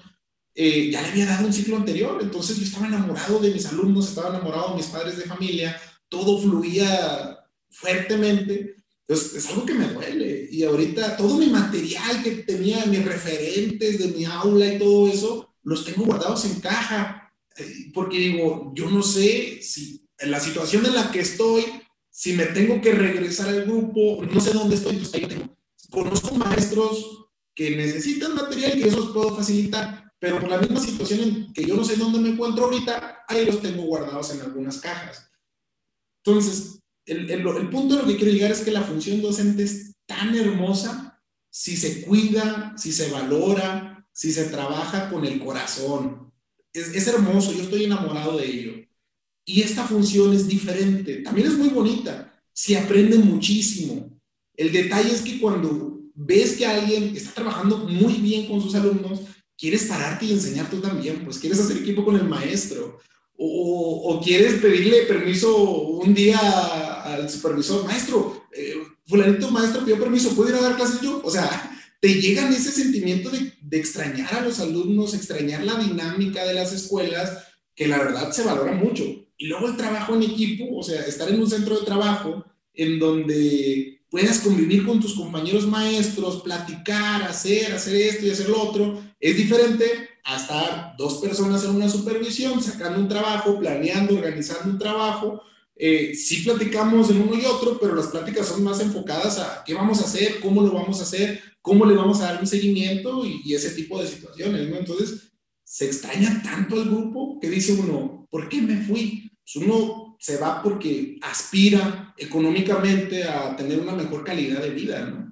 eh, 0.55 0.91
ya 0.91 1.03
le 1.03 1.09
había 1.09 1.27
dado 1.27 1.47
un 1.47 1.53
ciclo 1.53 1.77
anterior, 1.77 2.19
entonces 2.23 2.57
yo 2.57 2.65
estaba 2.65 2.87
enamorado 2.87 3.39
de 3.41 3.51
mis 3.51 3.67
alumnos, 3.67 4.09
estaba 4.09 4.29
enamorado 4.29 4.71
de 4.71 4.77
mis 4.77 4.87
padres 4.87 5.17
de 5.17 5.25
familia, 5.25 5.81
todo 6.09 6.41
fluía 6.41 7.39
fuertemente, 7.71 8.77
entonces 9.07 9.35
es 9.35 9.51
algo 9.51 9.67
que 9.67 9.75
me 9.75 9.89
duele. 9.89 10.49
Y 10.51 10.63
ahorita 10.63 11.17
todo 11.17 11.39
mi 11.39 11.47
material 11.47 12.23
que 12.23 12.31
tenía, 12.37 12.87
mis 12.87 13.05
referentes 13.05 13.99
de 13.99 14.09
mi 14.09 14.25
aula 14.25 14.73
y 14.73 14.79
todo 14.79 15.09
eso, 15.09 15.55
los 15.63 15.85
tengo 15.85 16.05
guardados 16.05 16.45
en 16.45 16.61
caja 16.61 17.25
porque 17.93 18.19
digo, 18.19 18.73
yo 18.75 18.91
no 18.91 19.03
sé 19.03 19.63
si 19.63 20.09
en 20.19 20.31
la 20.31 20.41
situación 20.41 20.85
en 20.87 20.95
la 20.95 21.11
que 21.11 21.21
estoy, 21.21 21.65
si 22.11 22.33
me 22.33 22.47
tengo 22.47 22.81
que 22.81 22.93
regresar 22.93 23.49
al 23.49 23.65
grupo, 23.65 24.25
no 24.25 24.41
sé 24.41 24.53
dónde 24.53 24.77
estoy, 24.77 24.97
pues 24.97 25.15
ahí 25.15 25.27
tengo. 25.27 25.57
Conozco 25.95 26.35
maestros 26.35 27.29
que 27.55 27.77
necesitan 27.77 28.35
material 28.35 28.73
que 28.73 28.89
eso 28.89 28.99
los 28.99 29.11
puedo 29.11 29.37
facilitar, 29.37 30.13
pero 30.19 30.41
por 30.41 30.51
la 30.51 30.59
misma 30.59 30.81
situación 30.81 31.21
en 31.21 31.53
que 31.53 31.65
yo 31.65 31.77
no 31.77 31.85
sé 31.85 31.95
dónde 31.95 32.19
me 32.19 32.31
encuentro 32.31 32.65
ahorita, 32.65 33.25
ahí 33.29 33.47
los 33.47 33.63
tengo 33.63 33.85
guardados 33.85 34.33
en 34.33 34.41
algunas 34.41 34.79
cajas. 34.79 35.31
Entonces, 36.25 36.81
el, 37.07 37.31
el, 37.31 37.71
punto 37.71 37.95
a 37.95 37.99
lo 37.99 38.07
que 38.09 38.17
quiero 38.17 38.33
llegar 38.33 38.51
es 38.51 38.63
que 38.63 38.73
la 38.73 38.83
función 38.83 39.23
docente 39.23 39.63
es 39.63 39.95
tan 40.05 40.35
hermosa 40.35 41.23
si 41.49 41.77
se 41.77 42.03
cuida, 42.03 42.75
si 42.77 42.91
se 42.91 43.13
valora, 43.13 44.05
si 44.13 44.33
se 44.33 44.47
trabaja 44.47 45.09
con 45.11 45.25
el 45.25 45.39
corazón. 45.39 46.33
Es, 46.73 46.89
es 46.89 47.07
hermoso, 47.07 47.53
yo 47.53 47.63
estoy 47.63 47.85
enamorado 47.85 48.37
de 48.37 48.47
ello. 48.47 48.73
Y 49.45 49.63
esta 49.63 49.87
función 49.87 50.35
es 50.35 50.49
diferente, 50.49 51.19
también 51.19 51.47
es 51.47 51.57
muy 51.57 51.69
bonita, 51.69 52.43
se 52.53 52.77
aprende 52.77 53.17
muchísimo. 53.19 54.14
El 54.57 54.73
detalle 54.73 55.13
es 55.13 55.23
que 55.23 55.41
cuando 55.41 56.01
ves 56.15 56.53
que 56.57 56.67
alguien 56.67 57.17
está 57.17 57.33
trabajando 57.33 57.79
muy 57.79 58.15
bien 58.15 58.47
con 58.47 58.61
sus 58.61 58.75
alumnos, 58.75 59.21
quieres 59.57 59.85
pararte 59.85 60.27
y 60.27 60.33
enseñar 60.33 60.71
tú 60.71 60.81
también, 60.81 61.25
pues 61.25 61.39
quieres 61.39 61.61
hacer 61.61 61.79
equipo 61.79 62.05
con 62.05 62.17
el 62.17 62.25
maestro 62.25 63.01
o, 63.37 64.21
quieres 64.25 64.55
pedirle 64.55 65.03
permiso 65.03 65.57
un 65.57 66.15
día 66.15 66.39
al 66.39 67.29
supervisor, 67.29 67.85
maestro, 67.85 68.45
eh, 68.53 68.75
fulanito 69.07 69.51
maestro 69.51 69.85
pidió 69.85 69.99
permiso, 69.99 70.35
¿puedo 70.35 70.51
ir 70.51 70.57
a 70.57 70.61
dar 70.61 70.77
clases 70.77 71.01
yo? 71.01 71.21
O 71.25 71.31
sea, 71.31 71.71
te 72.01 72.21
llegan 72.21 72.53
ese 72.53 72.71
sentimiento 72.71 73.31
de, 73.31 73.53
de 73.61 73.77
extrañar 73.79 74.33
a 74.35 74.41
los 74.41 74.61
alumnos, 74.61 75.15
extrañar 75.15 75.65
la 75.65 75.75
dinámica 75.77 76.45
de 76.45 76.55
las 76.55 76.73
escuelas, 76.73 77.39
que 77.75 77.89
la 77.89 77.99
verdad 77.99 78.31
se 78.31 78.45
valora 78.45 78.73
mucho. 78.73 79.05
Y 79.37 79.47
luego 79.47 79.69
el 79.69 79.77
trabajo 79.77 80.15
en 80.15 80.23
equipo, 80.23 80.77
o 80.77 80.83
sea, 80.83 81.03
estar 81.03 81.29
en 81.29 81.41
un 81.41 81.51
centro 81.51 81.79
de 81.79 81.85
trabajo 81.85 82.45
en 82.73 82.99
donde 82.99 83.94
puedas 84.15 84.39
convivir 84.39 84.87
con 84.87 85.01
tus 85.01 85.15
compañeros 85.15 85.67
maestros, 85.67 86.41
platicar, 86.43 87.25
hacer, 87.25 87.73
hacer 87.73 87.97
esto 87.97 88.25
y 88.25 88.31
hacer 88.31 88.49
lo 88.49 88.63
otro, 88.63 89.03
es 89.19 89.37
diferente 89.37 89.85
a 90.23 90.37
estar 90.37 90.95
dos 90.97 91.15
personas 91.15 91.65
en 91.65 91.71
una 91.71 91.89
supervisión, 91.89 92.63
sacando 92.63 93.01
un 93.01 93.09
trabajo, 93.09 93.59
planeando, 93.59 94.15
organizando 94.15 94.71
un 94.71 94.79
trabajo. 94.79 95.43
Eh, 95.75 96.15
sí 96.15 96.43
platicamos 96.43 97.11
en 97.11 97.23
uno 97.23 97.37
y 97.37 97.45
otro, 97.45 97.77
pero 97.81 97.97
las 97.97 98.07
pláticas 98.07 98.47
son 98.47 98.63
más 98.63 98.79
enfocadas 98.79 99.41
a 99.41 99.65
qué 99.67 99.75
vamos 99.75 100.01
a 100.01 100.05
hacer, 100.05 100.39
cómo 100.39 100.63
lo 100.63 100.71
vamos 100.71 101.01
a 101.01 101.03
hacer, 101.03 101.43
cómo 101.61 101.85
le 101.85 101.97
vamos 101.97 102.21
a 102.21 102.27
dar 102.27 102.41
un 102.41 102.47
seguimiento 102.47 103.27
y, 103.27 103.41
y 103.45 103.55
ese 103.55 103.71
tipo 103.71 104.01
de 104.01 104.07
situaciones, 104.07 104.69
¿no? 104.69 104.77
Entonces, 104.77 105.33
se 105.65 105.87
extraña 105.87 106.41
tanto 106.41 106.77
al 106.77 106.85
grupo 106.85 107.41
que 107.41 107.51
dice 107.51 107.73
uno, 107.73 108.29
¿por 108.31 108.49
qué 108.49 108.63
me 108.63 108.77
fui? 108.77 109.33
Pues 109.43 109.57
uno 109.57 110.04
se 110.25 110.39
va 110.39 110.63
porque 110.63 111.19
aspira 111.21 112.15
económicamente 112.17 113.25
a 113.25 113.55
tener 113.55 113.79
una 113.79 113.93
mejor 113.93 114.25
calidad 114.25 114.63
de 114.63 114.71
vida, 114.71 115.05
¿no? 115.05 115.31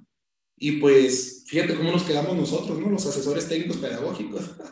Y 0.55 0.73
pues 0.73 1.45
fíjate 1.47 1.75
cómo 1.75 1.93
nos 1.93 2.03
quedamos 2.03 2.35
nosotros, 2.35 2.77
¿no? 2.77 2.91
Los 2.91 3.07
asesores 3.07 3.49
técnicos 3.49 3.77
pedagógicos. 3.77 4.55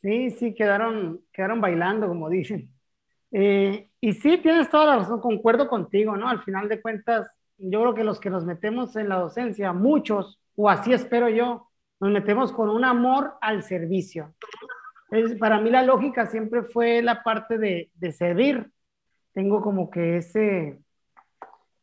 Sí, 0.00 0.30
sí, 0.30 0.54
quedaron, 0.54 1.22
quedaron 1.32 1.60
bailando, 1.60 2.06
como 2.06 2.30
dicen. 2.30 2.70
Eh, 3.32 3.90
y 4.00 4.12
sí, 4.12 4.38
tienes 4.38 4.70
toda 4.70 4.86
la 4.86 4.96
razón, 4.98 5.20
concuerdo 5.20 5.68
contigo, 5.68 6.16
¿no? 6.16 6.28
Al 6.28 6.44
final 6.44 6.68
de 6.68 6.80
cuentas, 6.80 7.28
yo 7.58 7.80
creo 7.80 7.94
que 7.94 8.04
los 8.04 8.20
que 8.20 8.30
nos 8.30 8.44
metemos 8.44 8.94
en 8.94 9.08
la 9.08 9.16
docencia, 9.16 9.72
muchos, 9.72 10.40
o 10.54 10.70
así 10.70 10.92
espero 10.92 11.28
yo, 11.28 11.68
nos 11.98 12.12
metemos 12.12 12.52
con 12.52 12.70
un 12.70 12.84
amor 12.84 13.34
al 13.40 13.64
servicio. 13.64 14.36
Es, 15.10 15.34
para 15.34 15.60
mí 15.60 15.68
la 15.68 15.82
lógica 15.82 16.26
siempre 16.28 16.62
fue 16.62 17.02
la 17.02 17.24
parte 17.24 17.58
de, 17.58 17.90
de 17.96 18.12
servir, 18.12 18.70
tengo 19.38 19.62
como 19.62 19.88
que 19.88 20.16
ese, 20.16 20.80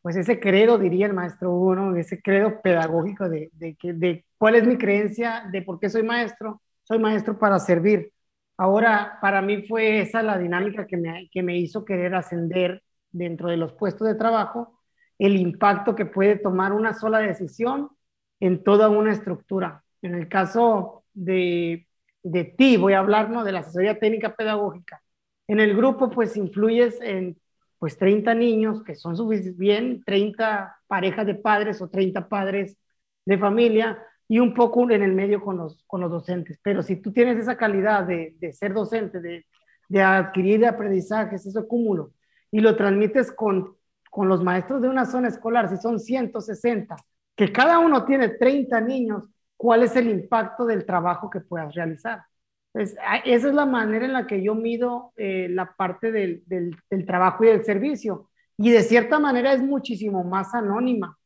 pues 0.02 0.14
ese 0.14 0.38
credo, 0.38 0.76
diría 0.76 1.06
el 1.06 1.14
maestro 1.14 1.52
Hugo, 1.54 1.96
ese 1.96 2.20
credo 2.20 2.60
pedagógico 2.60 3.30
de, 3.30 3.48
de, 3.54 3.76
que, 3.76 3.94
de 3.94 4.26
cuál 4.36 4.56
es 4.56 4.66
mi 4.66 4.76
creencia, 4.76 5.48
de 5.50 5.62
por 5.62 5.80
qué 5.80 5.88
soy 5.88 6.02
maestro. 6.02 6.60
Soy 6.82 6.98
maestro 6.98 7.38
para 7.38 7.58
servir. 7.58 8.12
Ahora, 8.58 9.16
para 9.22 9.40
mí 9.40 9.62
fue 9.62 10.02
esa 10.02 10.22
la 10.22 10.36
dinámica 10.36 10.86
que 10.86 10.98
me, 10.98 11.30
que 11.32 11.42
me 11.42 11.56
hizo 11.56 11.82
querer 11.86 12.14
ascender 12.14 12.82
dentro 13.10 13.48
de 13.48 13.56
los 13.56 13.72
puestos 13.72 14.06
de 14.06 14.16
trabajo, 14.16 14.78
el 15.18 15.38
impacto 15.38 15.94
que 15.94 16.04
puede 16.04 16.36
tomar 16.36 16.74
una 16.74 16.92
sola 16.92 17.20
decisión 17.20 17.88
en 18.38 18.62
toda 18.64 18.90
una 18.90 19.12
estructura. 19.12 19.82
En 20.02 20.14
el 20.14 20.28
caso 20.28 21.04
de, 21.14 21.88
de 22.22 22.44
ti, 22.44 22.76
voy 22.76 22.92
a 22.92 22.98
hablar 22.98 23.30
¿no? 23.30 23.44
de 23.44 23.52
la 23.52 23.60
asesoría 23.60 23.98
técnica 23.98 24.34
pedagógica. 24.34 25.02
En 25.48 25.58
el 25.58 25.74
grupo, 25.74 26.10
pues 26.10 26.36
influyes 26.36 27.00
en 27.00 27.38
pues 27.78 27.96
30 27.98 28.34
niños, 28.34 28.82
que 28.82 28.94
son 28.94 29.14
bien 29.56 30.02
30 30.04 30.76
parejas 30.86 31.26
de 31.26 31.34
padres 31.34 31.80
o 31.82 31.88
30 31.88 32.28
padres 32.28 32.78
de 33.24 33.38
familia, 33.38 33.98
y 34.28 34.38
un 34.40 34.54
poco 34.54 34.90
en 34.90 35.02
el 35.02 35.12
medio 35.12 35.40
con 35.40 35.56
los, 35.58 35.84
con 35.86 36.00
los 36.00 36.10
docentes. 36.10 36.58
Pero 36.62 36.82
si 36.82 36.96
tú 36.96 37.12
tienes 37.12 37.38
esa 37.38 37.56
calidad 37.56 38.04
de, 38.04 38.34
de 38.38 38.52
ser 38.52 38.74
docente, 38.74 39.20
de, 39.20 39.46
de 39.88 40.02
adquirir 40.02 40.66
aprendizajes, 40.66 41.46
ese 41.46 41.66
cúmulo, 41.66 42.12
y 42.50 42.60
lo 42.60 42.76
transmites 42.76 43.30
con, 43.32 43.76
con 44.10 44.28
los 44.28 44.42
maestros 44.42 44.82
de 44.82 44.88
una 44.88 45.04
zona 45.06 45.28
escolar, 45.28 45.68
si 45.68 45.76
son 45.76 46.00
160, 46.00 46.96
que 47.36 47.52
cada 47.52 47.78
uno 47.78 48.04
tiene 48.04 48.30
30 48.30 48.80
niños, 48.80 49.24
¿cuál 49.56 49.82
es 49.82 49.94
el 49.94 50.08
impacto 50.08 50.64
del 50.66 50.84
trabajo 50.84 51.30
que 51.30 51.40
puedas 51.40 51.74
realizar? 51.74 52.22
Esa 52.80 53.24
es 53.24 53.54
la 53.54 53.66
manera 53.66 54.04
en 54.04 54.12
la 54.12 54.26
que 54.26 54.42
yo 54.42 54.54
mido 54.54 55.12
eh, 55.16 55.48
la 55.50 55.74
parte 55.74 56.12
del, 56.12 56.42
del, 56.46 57.06
trabajo 57.06 57.44
y 57.44 57.48
del 57.48 57.64
servicio. 57.64 58.30
Y 58.58 58.70
de 58.70 58.82
cierta 58.82 59.18
manera 59.18 59.52
es 59.52 59.62
muchísimo 59.62 60.24
más 60.24 60.54
anónima 60.54 61.18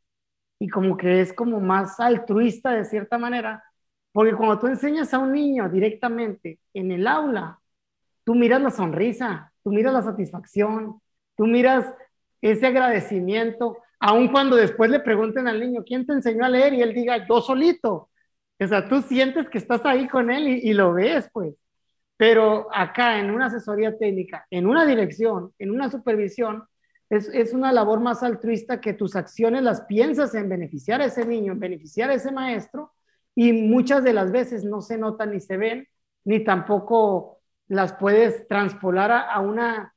y 0.59 0.69
como 0.69 0.97
que 0.97 1.21
es 1.21 1.33
como 1.33 1.61
más 1.61 1.99
altruista 2.01 2.73
de 2.73 2.85
cierta 2.85 3.19
manera, 3.19 3.65
porque 4.13 4.35
cuando 4.35 4.59
tú 4.59 4.67
enseñas 4.67 5.15
a 5.15 5.19
un 5.19 5.33
niño 5.33 5.69
directamente 5.69 6.59
en 6.75 6.91
el 6.93 7.07
aula, 7.07 7.59
tú 8.25 8.35
miras 8.35 8.61
la 8.61 8.71
sonrisa, 8.71 9.53
tú 9.63 9.71
miras 9.71 9.93
la 9.95 10.03
satisfacción, 10.03 11.01
tú 11.37 11.47
miras 11.47 11.87
ese 12.43 12.67
agradecimiento, 12.67 13.79
aun 13.99 14.29
cuando 14.29 14.57
después 14.57 14.91
le 14.91 15.01
pregunten 15.01 15.49
al 15.49 15.61
niño, 15.61 15.83
¿quién 15.85 16.07
te 16.07 16.13
enseñó 16.13 16.45
a 16.45 16.49
leer? 16.49 16.75
Y 16.75 16.83
él 16.83 16.95
diga, 16.95 17.27
yo 17.27 17.41
solito. 17.41 18.10
O 18.61 18.67
sea, 18.69 18.87
tú 18.89 19.01
sientes 19.03 19.49
que 19.49 19.59
estás 19.59 19.85
ahí 19.87 20.07
con 20.07 20.31
él 20.31 20.47
y, 20.47 20.73
lo 20.75 20.93
ves, 20.93 21.29
pues. 21.33 21.55
Pero 22.17 22.69
acá 22.75 23.19
en 23.19 23.31
una 23.31 23.47
asesoría 23.47 23.97
técnica, 23.97 24.47
en 24.51 24.67
una 24.67 24.85
dirección, 24.85 25.55
en 25.59 25.71
una 25.71 25.91
supervisión, 25.91 26.65
es, 27.09 27.53
una 27.55 27.73
labor 27.73 28.01
más 28.01 28.23
altruista 28.23 28.81
que 28.81 28.93
tus 28.93 29.17
acciones 29.17 29.63
las 29.63 29.81
piensas 29.83 30.35
en 30.35 30.49
beneficiar 30.49 31.01
a 31.01 31.07
ese 31.07 31.25
niño, 31.27 31.53
en 31.53 31.61
beneficiar 31.61 32.11
a 32.11 32.15
ese 32.15 32.31
maestro, 32.31 32.93
y 33.35 33.53
muchas 33.53 34.05
de 34.05 34.13
las 34.13 34.31
veces 34.31 34.65
no 34.65 34.83
se 34.83 34.99
notan 34.99 35.33
ni 35.33 35.41
se 35.41 35.57
ven, 35.57 35.89
ni 36.25 36.45
tampoco 36.45 37.41
las 37.69 37.95
puedes 37.95 38.47
transpolar 38.47 39.11
a, 39.11 39.41
una, 39.41 39.95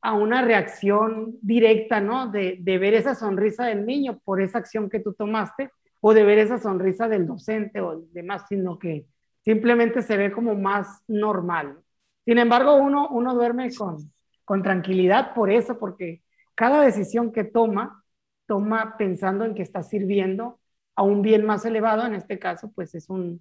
a 0.00 0.14
una 0.14 0.42
reacción 0.42 1.38
directa, 1.40 2.00
¿no? 2.00 2.28
De 2.28 2.58
ver 2.64 2.94
esa 2.94 3.14
sonrisa 3.14 3.66
del 3.66 3.86
niño 3.86 4.18
por 4.24 4.42
esa 4.42 4.58
acción 4.58 4.90
que 4.90 5.00
tú 5.00 5.14
tomaste 5.14 5.70
o 6.04 6.12
de 6.12 6.24
ver 6.24 6.38
esa 6.38 6.58
sonrisa 6.58 7.06
del 7.06 7.28
docente 7.28 7.80
o 7.80 8.02
demás, 8.12 8.42
sino 8.48 8.76
que 8.76 9.06
simplemente 9.44 10.02
se 10.02 10.16
ve 10.16 10.32
como 10.32 10.56
más 10.56 11.02
normal. 11.06 11.78
Sin 12.24 12.38
embargo, 12.38 12.74
uno, 12.74 13.08
uno 13.08 13.34
duerme 13.34 13.72
con, 13.72 14.12
con 14.44 14.64
tranquilidad 14.64 15.32
por 15.32 15.48
eso, 15.48 15.78
porque 15.78 16.22
cada 16.56 16.82
decisión 16.82 17.32
que 17.32 17.44
toma, 17.44 18.04
toma 18.46 18.96
pensando 18.98 19.44
en 19.44 19.54
que 19.54 19.62
está 19.62 19.84
sirviendo 19.84 20.58
a 20.96 21.04
un 21.04 21.22
bien 21.22 21.46
más 21.46 21.64
elevado, 21.64 22.04
en 22.04 22.14
este 22.14 22.40
caso, 22.40 22.72
pues 22.74 22.96
es, 22.96 23.08
un, 23.08 23.40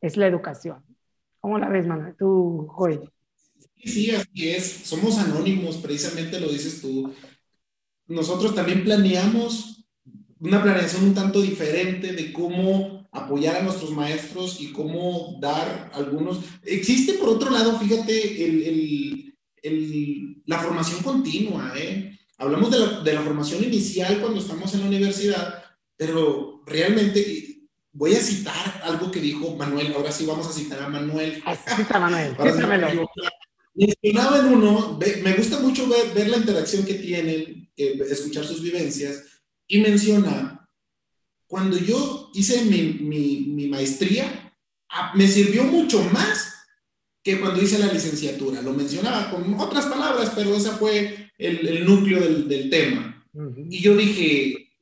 es 0.00 0.16
la 0.16 0.26
educación. 0.26 0.84
¿Cómo 1.38 1.60
la 1.60 1.68
ves, 1.68 1.86
Manuel? 1.86 2.16
Tú. 2.16 2.68
Sí, 3.76 3.88
sí, 3.88 4.10
así 4.10 4.50
es. 4.50 4.68
Somos 4.84 5.16
anónimos, 5.16 5.76
precisamente 5.76 6.40
lo 6.40 6.48
dices 6.48 6.82
tú. 6.82 7.14
Nosotros 8.08 8.52
también 8.52 8.82
planeamos 8.82 9.79
una 10.40 10.62
planeación 10.62 11.04
un 11.04 11.14
tanto 11.14 11.40
diferente 11.40 12.12
de 12.12 12.32
cómo 12.32 13.08
apoyar 13.12 13.56
a 13.56 13.62
nuestros 13.62 13.90
maestros 13.90 14.60
y 14.60 14.72
cómo 14.72 15.38
dar 15.40 15.90
algunos... 15.94 16.40
Existe 16.64 17.14
por 17.14 17.28
otro 17.28 17.50
lado, 17.50 17.78
fíjate, 17.78 18.44
el, 18.44 19.34
el, 19.62 20.42
la 20.46 20.58
formación 20.58 21.02
continua. 21.02 21.72
¿eh? 21.76 22.18
Hablamos 22.38 22.70
de 22.70 22.78
la, 22.78 23.00
de 23.00 23.12
la, 23.12 23.20
formación 23.20 23.62
inicial 23.64 24.18
cuando 24.20 24.40
estamos 24.40 24.72
en 24.74 24.80
la 24.80 24.86
universidad, 24.86 25.62
pero 25.96 26.62
realmente 26.66 27.66
voy 27.92 28.14
a 28.14 28.20
citar 28.20 28.80
algo 28.84 29.10
que 29.10 29.20
dijo 29.20 29.56
Manuel. 29.56 29.92
Ahora 29.92 30.12
sí 30.12 30.24
vamos 30.24 30.46
a 30.46 30.52
citar 30.52 30.80
a 30.80 30.88
Manuel. 30.88 31.42
Cita 31.76 31.98
Manuel, 31.98 32.34
Mencionaba 33.74 34.40
en 34.40 34.46
uno, 34.46 34.98
me 35.22 35.32
gusta 35.34 35.60
mucho 35.60 35.86
ver, 35.88 36.12
ver 36.12 36.28
la 36.28 36.38
interacción 36.38 36.84
que 36.84 36.94
tienen, 36.94 37.70
eh, 37.76 38.00
escuchar 38.10 38.44
sus 38.44 38.62
vivencias 38.62 39.29
y 39.70 39.78
menciona, 39.78 40.68
cuando 41.46 41.78
yo 41.78 42.30
hice 42.34 42.64
mi, 42.64 42.82
mi, 43.46 43.68
maestría, 43.68 44.52
me 45.14 45.28
sirvió 45.28 45.62
mucho 45.62 46.02
más 46.12 46.54
que 47.22 47.38
cuando 47.38 47.62
hice 47.62 47.78
la 47.78 47.92
licenciatura. 47.92 48.62
Lo 48.62 48.72
mencionaba 48.72 49.30
con 49.30 49.54
otras 49.54 49.86
palabras, 49.86 50.32
pero 50.34 50.56
ese 50.56 50.70
fue 50.70 51.30
el, 51.38 51.66
el 51.66 51.84
núcleo 51.86 52.20
del, 52.20 52.48
del 52.48 52.68
tema. 52.68 53.24
Y 53.68 53.80
yo 53.80 53.96
dije, 53.96 54.72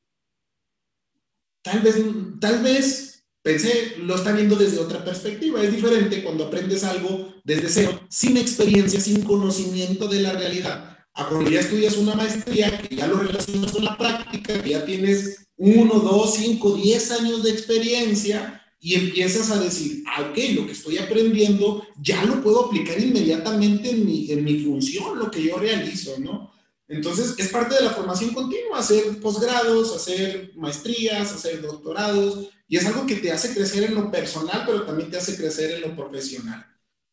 tal 1.60 1.80
vez, 1.80 1.96
tal 2.40 2.62
vez 2.62 3.24
pensé, 3.42 3.96
lo 3.98 4.14
está 4.14 4.32
viendo 4.32 4.56
desde 4.56 4.78
otra 4.78 5.04
perspectiva. 5.04 5.62
Es 5.62 5.70
diferente 5.70 6.22
cuando 6.22 6.46
aprendes 6.46 6.82
algo 6.82 7.34
desde 7.44 7.68
cero, 7.68 8.00
sin 8.08 8.38
experiencia, 8.38 9.00
sin 9.00 9.22
conocimiento 9.22 10.08
de 10.08 10.20
la 10.22 10.32
realidad, 10.32 10.97
cuando 11.26 11.50
ya 11.50 11.60
estudias 11.60 11.96
una 11.96 12.14
maestría, 12.14 12.78
que 12.78 12.94
ya 12.94 13.06
lo 13.06 13.18
relacionas 13.18 13.72
con 13.72 13.84
la 13.84 13.96
práctica, 13.96 14.62
que 14.62 14.70
ya 14.70 14.84
tienes 14.84 15.46
uno, 15.56 15.94
dos, 16.00 16.34
cinco, 16.34 16.74
diez 16.74 17.10
años 17.10 17.42
de 17.42 17.50
experiencia 17.50 18.62
y 18.80 18.94
empiezas 18.94 19.50
a 19.50 19.58
decir, 19.58 20.04
ah, 20.06 20.30
ok, 20.30 20.38
lo 20.54 20.66
que 20.66 20.72
estoy 20.72 20.98
aprendiendo 20.98 21.84
ya 22.00 22.24
lo 22.24 22.42
puedo 22.42 22.66
aplicar 22.66 23.00
inmediatamente 23.00 23.90
en 23.90 24.44
mi 24.44 24.60
función, 24.60 25.18
lo 25.18 25.30
que 25.30 25.42
yo 25.42 25.56
realizo, 25.58 26.18
¿no? 26.20 26.52
Entonces, 26.88 27.34
es 27.36 27.48
parte 27.48 27.74
de 27.74 27.82
la 27.82 27.90
formación 27.90 28.32
continua, 28.32 28.78
hacer 28.78 29.20
posgrados, 29.20 29.94
hacer 29.94 30.52
maestrías, 30.56 31.32
hacer 31.32 31.60
doctorados, 31.60 32.48
y 32.66 32.78
es 32.78 32.86
algo 32.86 33.04
que 33.04 33.16
te 33.16 33.30
hace 33.30 33.52
crecer 33.54 33.84
en 33.84 33.94
lo 33.94 34.10
personal, 34.10 34.62
pero 34.64 34.84
también 34.84 35.10
te 35.10 35.18
hace 35.18 35.36
crecer 35.36 35.70
en 35.72 35.82
lo 35.82 35.94
profesional. 35.94 36.64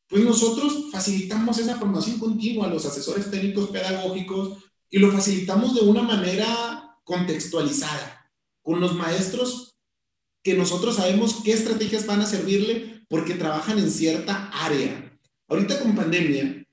Pues 0.08 0.24
nosotros 0.24 0.86
facilitamos 0.92 1.58
esa 1.58 1.78
formación 1.78 2.20
continua 2.20 2.68
a 2.68 2.70
los 2.70 2.86
asesores 2.86 3.30
técnicos 3.32 3.70
pedagógicos 3.70 4.60
y 4.90 5.00
lo 5.00 5.12
facilitamos 5.12 5.74
de 5.76 5.82
una 5.82 6.04
manera 6.04 7.00
contextualizada, 7.04 8.32
con 8.62 8.80
los 8.80 8.96
maestros 8.96 9.76
que 10.44 10.54
nosotros 10.54 10.96
sabemos 10.96 11.42
qué 11.44 11.54
estrategias 11.54 12.06
van 12.06 12.22
a 12.22 12.26
servirle 12.26 13.04
porque 13.10 13.34
trabajan 13.34 13.80
en 13.80 13.90
cierta 13.90 14.50
área. 14.54 15.18
Ahorita 15.48 15.80
con 15.80 15.96
pandemia, 15.96 16.66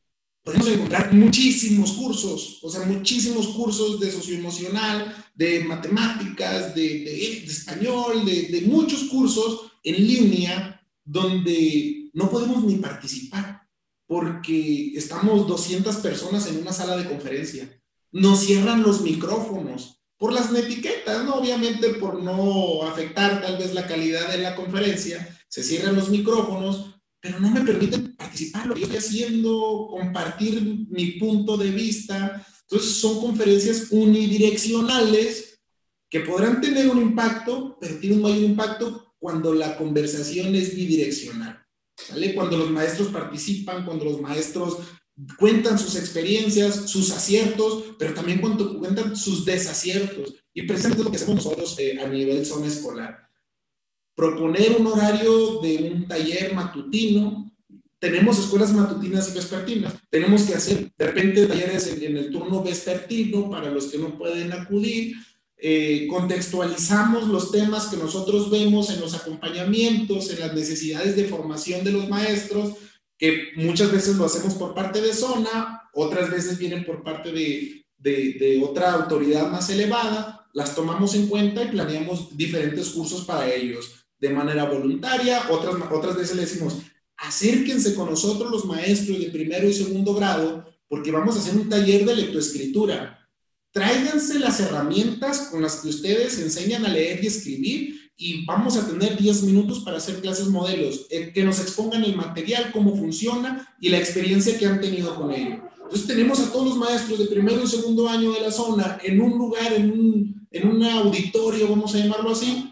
podemos 0.42 0.68
encontrar 0.68 1.12
muchísimos 1.12 1.92
cursos, 1.92 2.58
o 2.62 2.70
sea, 2.70 2.84
muchísimos 2.84 3.48
cursos 3.48 4.00
de 4.00 4.10
socioemocional, 4.10 5.14
de 5.34 5.64
matemáticas, 5.64 6.74
de, 6.74 7.44
español, 7.44 8.24
de, 8.24 8.62
muchos 8.66 9.04
cursos 9.04 9.72
en 9.82 10.06
línea 10.06 10.80
donde 11.04 12.01
no 12.12 12.30
podemos 12.30 12.64
ni 12.64 12.76
participar 12.76 13.62
porque 14.06 14.92
estamos 14.94 15.46
200 15.46 15.96
personas 15.96 16.46
en 16.46 16.58
una 16.58 16.72
sala 16.72 16.96
de 16.96 17.08
conferencia. 17.08 17.68
Nos 18.10 18.40
cierran 18.40 18.82
los 18.82 19.00
micrófonos 19.00 20.02
por 20.18 20.32
las 20.32 20.54
etiquetas, 20.54 21.24
¿no? 21.24 21.36
Obviamente 21.36 21.94
por 21.94 22.22
no 22.22 22.82
afectar 22.82 23.40
tal 23.40 23.56
vez 23.56 23.74
la 23.74 23.86
calidad 23.86 24.30
de 24.30 24.38
la 24.38 24.54
conferencia, 24.54 25.26
se 25.48 25.62
cierran 25.62 25.96
los 25.96 26.10
micrófonos, 26.10 27.00
pero 27.20 27.40
no 27.40 27.50
me 27.50 27.62
permiten 27.62 28.14
participar 28.14 28.66
lo 28.66 28.74
que 28.74 28.82
estoy 28.82 28.98
haciendo, 28.98 29.88
compartir 29.90 30.86
mi 30.90 31.12
punto 31.12 31.56
de 31.56 31.70
vista. 31.70 32.46
Entonces 32.62 32.96
son 32.96 33.20
conferencias 33.20 33.88
unidireccionales 33.90 35.60
que 36.10 36.20
podrán 36.20 36.60
tener 36.60 36.88
un 36.88 37.00
impacto, 37.00 37.78
pero 37.80 37.98
tienen 37.98 38.18
un 38.18 38.30
mayor 38.30 38.44
impacto 38.44 39.14
cuando 39.18 39.54
la 39.54 39.76
conversación 39.76 40.54
es 40.54 40.74
bidireccional. 40.74 41.62
¿Sale? 41.96 42.34
Cuando 42.34 42.56
los 42.56 42.70
maestros 42.70 43.08
participan, 43.08 43.84
cuando 43.84 44.04
los 44.04 44.20
maestros 44.20 44.78
cuentan 45.38 45.78
sus 45.78 45.96
experiencias, 45.96 46.90
sus 46.90 47.10
aciertos, 47.10 47.94
pero 47.98 48.14
también 48.14 48.40
cuando 48.40 48.78
cuentan 48.78 49.14
sus 49.16 49.44
desaciertos. 49.44 50.34
Y 50.54 50.62
precisamente 50.62 51.04
lo 51.04 51.10
que 51.10 51.16
hacemos 51.16 51.36
nosotros 51.36 51.76
eh, 51.78 52.00
a 52.00 52.08
nivel 52.08 52.44
zona 52.44 52.66
escolar 52.66 53.32
proponer 54.14 54.76
un 54.78 54.86
horario 54.86 55.60
de 55.60 55.92
un 55.94 56.06
taller 56.06 56.54
matutino. 56.54 57.50
Tenemos 57.98 58.38
escuelas 58.38 58.72
matutinas 58.72 59.30
y 59.30 59.34
vespertinas. 59.34 59.94
Tenemos 60.10 60.42
que 60.42 60.54
hacer 60.54 60.92
de 60.96 61.06
repente 61.06 61.46
talleres 61.46 61.86
en, 61.88 62.16
el 62.16 62.30
turno 62.30 62.62
vespertino 62.62 63.48
para 63.48 63.70
los 63.70 63.86
que 63.86 63.98
no 63.98 64.18
pueden 64.18 64.52
acudir. 64.52 65.16
Eh, 65.64 66.08
contextualizamos 66.10 67.28
los 67.28 67.52
temas 67.52 67.86
que 67.86 67.96
nosotros 67.96 68.50
vemos 68.50 68.90
en 68.90 69.00
los 69.00 69.14
acompañamientos, 69.14 70.28
en 70.30 70.40
las 70.40 70.54
necesidades 70.54 71.14
de 71.14 71.26
formación 71.26 71.84
de 71.84 71.92
los 71.92 72.08
maestros, 72.08 72.74
que 73.16 73.52
muchas 73.54 73.92
veces 73.92 74.16
lo 74.16 74.24
hacemos 74.24 74.54
por 74.54 74.74
parte 74.74 75.00
de 75.00 75.14
zona, 75.14 75.88
otras 75.94 76.32
veces 76.32 76.58
vienen 76.58 76.84
por 76.84 77.04
parte 77.04 77.30
de, 77.30 78.60
otra 78.60 78.92
autoridad 78.94 79.52
más 79.52 79.70
elevada, 79.70 80.48
las 80.52 80.74
tomamos 80.74 81.14
en 81.14 81.28
cuenta 81.28 81.62
y 81.62 81.68
planeamos 81.68 82.36
diferentes 82.36 82.90
cursos 82.90 83.24
para 83.24 83.48
ellos 83.48 84.04
de 84.18 84.30
manera 84.30 84.64
voluntaria, 84.64 85.48
otras, 85.48 85.76
otras 85.92 86.16
veces 86.16 86.34
le 86.34 86.42
decimos, 86.42 86.78
acérquense 87.18 87.94
con 87.94 88.10
nosotros 88.10 88.50
los 88.50 88.64
maestros 88.64 89.20
de 89.20 89.30
primero 89.30 89.68
y 89.68 89.72
segundo 89.72 90.12
grado, 90.12 90.64
porque 90.88 91.12
vamos 91.12 91.36
a 91.36 91.38
hacer 91.38 91.54
un 91.54 91.68
taller 91.68 92.04
de 92.04 92.16
lectoescritura. 92.16 93.21
Tráiganse 93.72 94.38
las 94.38 94.60
herramientas 94.60 95.48
con 95.50 95.62
las 95.62 95.76
que 95.76 95.88
ustedes 95.88 96.38
enseñan 96.38 96.84
a 96.84 96.90
leer 96.90 97.24
y 97.24 97.26
escribir 97.26 98.12
y 98.16 98.44
vamos 98.44 98.76
a 98.76 98.86
tener 98.86 99.16
10 99.16 99.44
minutos 99.44 99.80
para 99.80 99.96
hacer 99.96 100.20
clases 100.20 100.48
modelos, 100.48 101.06
eh, 101.10 101.32
que 101.34 101.42
nos 101.42 101.58
expongan 101.58 102.04
el 102.04 102.14
material, 102.14 102.70
cómo 102.70 102.94
funciona 102.96 103.74
y 103.80 103.88
la 103.88 103.98
experiencia 103.98 104.58
que 104.58 104.66
han 104.66 104.80
tenido 104.80 105.14
con 105.14 105.32
ello. 105.32 105.62
Entonces 105.84 106.06
tenemos 106.06 106.38
a 106.40 106.52
todos 106.52 106.68
los 106.68 106.76
maestros 106.76 107.18
de 107.18 107.26
primero 107.26 107.62
y 107.62 107.66
segundo 107.66 108.08
año 108.08 108.32
de 108.32 108.40
la 108.40 108.52
zona 108.52 108.98
en 109.02 109.20
un 109.20 109.38
lugar, 109.38 109.72
en 109.72 109.90
un, 109.90 110.46
en 110.50 110.68
un 110.68 110.84
auditorio, 110.84 111.68
vamos 111.68 111.94
a 111.94 111.98
llamarlo 111.98 112.30
así, 112.30 112.70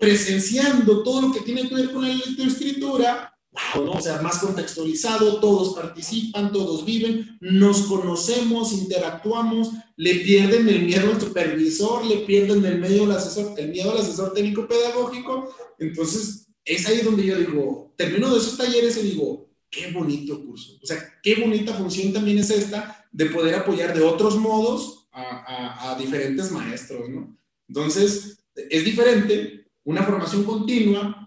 presenciando 0.00 1.02
todo 1.02 1.22
lo 1.22 1.32
que 1.32 1.40
tiene 1.40 1.68
que 1.68 1.74
ver 1.74 1.92
con 1.92 2.02
la 2.02 2.14
lectoescritura, 2.14 3.33
wow, 3.54 3.84
¿no? 3.84 3.92
o 3.92 4.00
sea, 4.00 4.20
más 4.20 4.38
contextualizado, 4.38 5.40
todos 5.40 5.74
participan, 5.74 6.52
todos 6.52 6.84
viven, 6.84 7.38
nos 7.40 7.82
conocemos, 7.82 8.72
interactuamos, 8.72 9.70
le 9.96 10.16
pierden 10.16 10.68
el 10.68 10.82
miedo 10.82 11.12
al 11.12 11.20
supervisor, 11.20 12.04
le 12.04 12.18
pierden 12.18 12.64
el, 12.64 12.78
medio 12.78 13.10
asesor, 13.12 13.54
el 13.58 13.68
miedo 13.68 13.92
al 13.92 13.98
asesor 13.98 14.32
técnico 14.32 14.66
pedagógico, 14.66 15.54
entonces 15.78 16.48
es 16.64 16.86
ahí 16.86 17.00
donde 17.02 17.24
yo 17.24 17.38
digo, 17.38 17.94
termino 17.96 18.30
de 18.30 18.38
esos 18.38 18.56
talleres 18.56 18.96
y 18.96 19.10
digo, 19.10 19.48
qué 19.70 19.90
bonito 19.92 20.44
curso, 20.44 20.78
o 20.82 20.86
sea, 20.86 20.98
qué 21.22 21.36
bonita 21.36 21.74
función 21.74 22.12
también 22.12 22.38
es 22.38 22.50
esta 22.50 23.06
de 23.12 23.26
poder 23.26 23.54
apoyar 23.54 23.94
de 23.94 24.02
otros 24.02 24.36
modos 24.36 25.06
a, 25.12 25.22
a, 25.22 25.92
a 25.92 25.98
diferentes 25.98 26.50
maestros, 26.50 27.08
¿no? 27.08 27.38
Entonces, 27.68 28.38
es 28.56 28.84
diferente, 28.84 29.68
una 29.84 30.02
formación 30.02 30.44
continua 30.44 31.23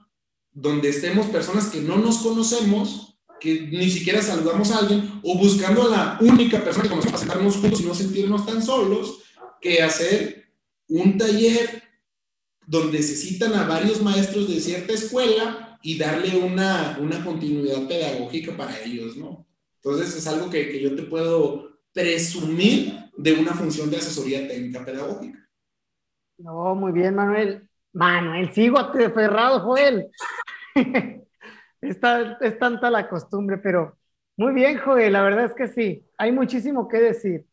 donde 0.59 0.89
estemos 0.89 1.27
personas 1.27 1.67
que 1.67 1.81
no 1.81 1.99
nos 1.99 2.17
conocemos, 2.17 3.19
que 3.39 3.61
ni 3.61 3.91
siquiera 3.91 4.23
saludamos 4.23 4.71
a 4.71 4.79
alguien, 4.79 5.21
o 5.21 5.37
buscando 5.37 5.83
a 5.83 5.89
la 5.89 6.17
única 6.19 6.63
persona 6.63 6.83
que 6.83 6.89
conocemos 6.89 7.21
para 7.21 7.31
sentarnos 7.31 7.57
juntos 7.57 7.79
y 7.79 7.83
no 7.83 7.93
sentirnos 7.93 8.43
tan 8.43 8.63
solos, 8.63 9.19
que 9.61 9.83
hacer 9.83 10.49
un 10.87 11.15
taller 11.15 11.83
donde 12.65 13.03
se 13.03 13.15
citan 13.15 13.53
a 13.53 13.67
varios 13.67 14.01
maestros 14.01 14.49
de 14.49 14.59
cierta 14.59 14.93
escuela 14.93 15.77
y 15.83 15.95
darle 15.95 16.35
una, 16.37 16.97
una 16.99 17.23
continuidad 17.23 17.87
pedagógica 17.87 18.57
para 18.57 18.79
ellos, 18.79 19.15
¿no? 19.15 19.45
Entonces 19.75 20.15
es 20.15 20.25
algo 20.25 20.49
que, 20.49 20.69
que 20.69 20.81
yo 20.81 20.95
te 20.95 21.03
puedo 21.03 21.81
presumir 21.93 22.95
de 23.15 23.33
una 23.33 23.53
función 23.53 23.91
de 23.91 23.97
asesoría 23.97 24.47
técnica 24.47 24.83
pedagógica. 24.83 25.47
No, 26.39 26.73
muy 26.73 26.93
bien, 26.93 27.13
Manuel. 27.13 27.69
Manuel, 27.93 28.51
sigo 28.53 28.79
aferrado, 28.79 29.59
Joel. 29.59 30.09
es, 31.81 31.99
es 32.41 32.59
tanta 32.59 32.89
la 32.89 33.07
costumbre, 33.09 33.57
pero 33.57 33.97
muy 34.37 34.53
bien, 34.53 34.77
Joel, 34.77 35.13
la 35.13 35.23
verdad 35.23 35.45
es 35.45 35.53
que 35.55 35.67
sí, 35.67 36.05
hay 36.17 36.31
muchísimo 36.31 36.87
que 36.87 36.99
decir. 36.99 37.45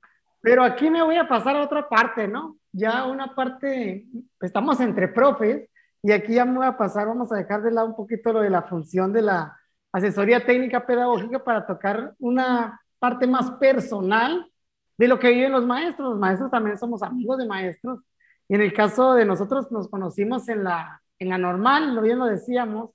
Pero 0.42 0.62
aquí 0.62 0.90
me 0.90 1.02
voy 1.02 1.16
a 1.16 1.26
pasar 1.26 1.56
a 1.56 1.62
otra 1.62 1.88
parte, 1.88 2.28
¿no? 2.28 2.58
Ya 2.72 3.06
una 3.06 3.34
parte, 3.34 4.06
estamos 4.42 4.78
entre 4.80 5.08
profes 5.08 5.70
y 6.02 6.12
aquí 6.12 6.34
ya 6.34 6.44
me 6.44 6.58
voy 6.58 6.66
a 6.66 6.76
pasar, 6.76 7.06
vamos 7.06 7.32
a 7.32 7.36
dejar 7.36 7.62
de 7.62 7.70
lado 7.70 7.86
un 7.86 7.96
poquito 7.96 8.32
lo 8.32 8.40
de 8.40 8.50
la 8.50 8.62
función 8.62 9.12
de 9.12 9.22
la 9.22 9.58
asesoría 9.92 10.44
técnica 10.44 10.84
pedagógica 10.84 11.42
para 11.42 11.66
tocar 11.66 12.14
una 12.18 12.78
parte 12.98 13.26
más 13.26 13.52
personal 13.52 14.50
de 14.98 15.08
lo 15.08 15.18
que 15.18 15.30
viven 15.30 15.52
los 15.52 15.64
maestros. 15.64 16.10
Los 16.10 16.18
maestros 16.18 16.50
también 16.50 16.76
somos 16.76 17.02
amigos 17.02 17.38
de 17.38 17.46
maestros 17.46 18.00
y 18.48 18.54
en 18.56 18.60
el 18.60 18.74
caso 18.74 19.14
de 19.14 19.24
nosotros 19.24 19.72
nos 19.72 19.88
conocimos 19.88 20.48
en 20.50 20.64
la, 20.64 21.00
en 21.18 21.30
la 21.30 21.38
normal, 21.38 21.94
lo 21.94 22.02
bien 22.02 22.18
lo 22.18 22.26
decíamos, 22.26 22.90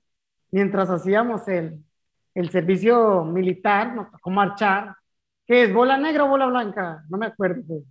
mientras 0.50 0.90
hacíamos 0.90 1.46
el, 1.48 1.82
el 2.34 2.50
servicio 2.50 3.24
militar, 3.24 3.94
nos 3.94 4.10
tocó 4.10 4.30
marchar. 4.30 4.96
¿Qué 5.46 5.64
es? 5.64 5.74
¿Bola 5.74 5.96
negra 5.96 6.24
o 6.24 6.28
bola 6.28 6.46
blanca? 6.46 7.04
No 7.08 7.18
me 7.18 7.26
acuerdo. 7.26 7.82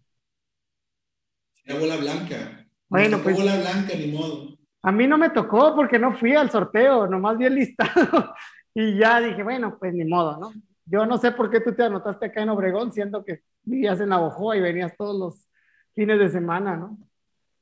Era 1.66 1.80
bola 1.80 1.97
blanca. 1.97 2.66
Bueno, 2.88 3.20
pues. 3.22 3.38
Bola 3.38 3.57
blanca, 3.57 3.95
ni 3.95 4.07
modo. 4.12 4.57
A 4.82 4.91
mí 4.91 5.07
no 5.07 5.18
me 5.18 5.30
tocó 5.30 5.76
porque 5.76 5.99
no 5.99 6.18
fui 6.18 6.36
al 6.36 6.49
sorteo, 6.49 7.05
nomás 7.05 7.38
vi 7.38 7.45
el 7.45 7.55
listado 7.55 8.34
y 8.74 8.97
ya 8.97 9.20
dije, 9.20 9.43
bueno, 9.43 9.78
pues 9.78 9.93
ni 9.93 10.05
modo, 10.05 10.38
¿no? 10.38 10.53
Yo 10.86 11.05
no 11.05 11.18
sé 11.18 11.34
por 11.34 11.51
qué 11.51 11.60
tú 11.60 11.76
te 11.76 11.84
anotaste 11.84 12.28
acá 12.28 12.41
en 12.41 12.49
Obregón, 12.49 12.91
siendo 12.91 13.24
que 13.24 13.43
vivías 13.64 13.99
en 13.99 14.10
Navojoa 14.10 14.57
y 14.57 14.62
venías 14.62 14.95
todos 14.97 15.20
los 15.20 15.49
fines 15.93 16.18
de 16.18 16.30
semana, 16.30 16.78
¿no? 16.78 16.97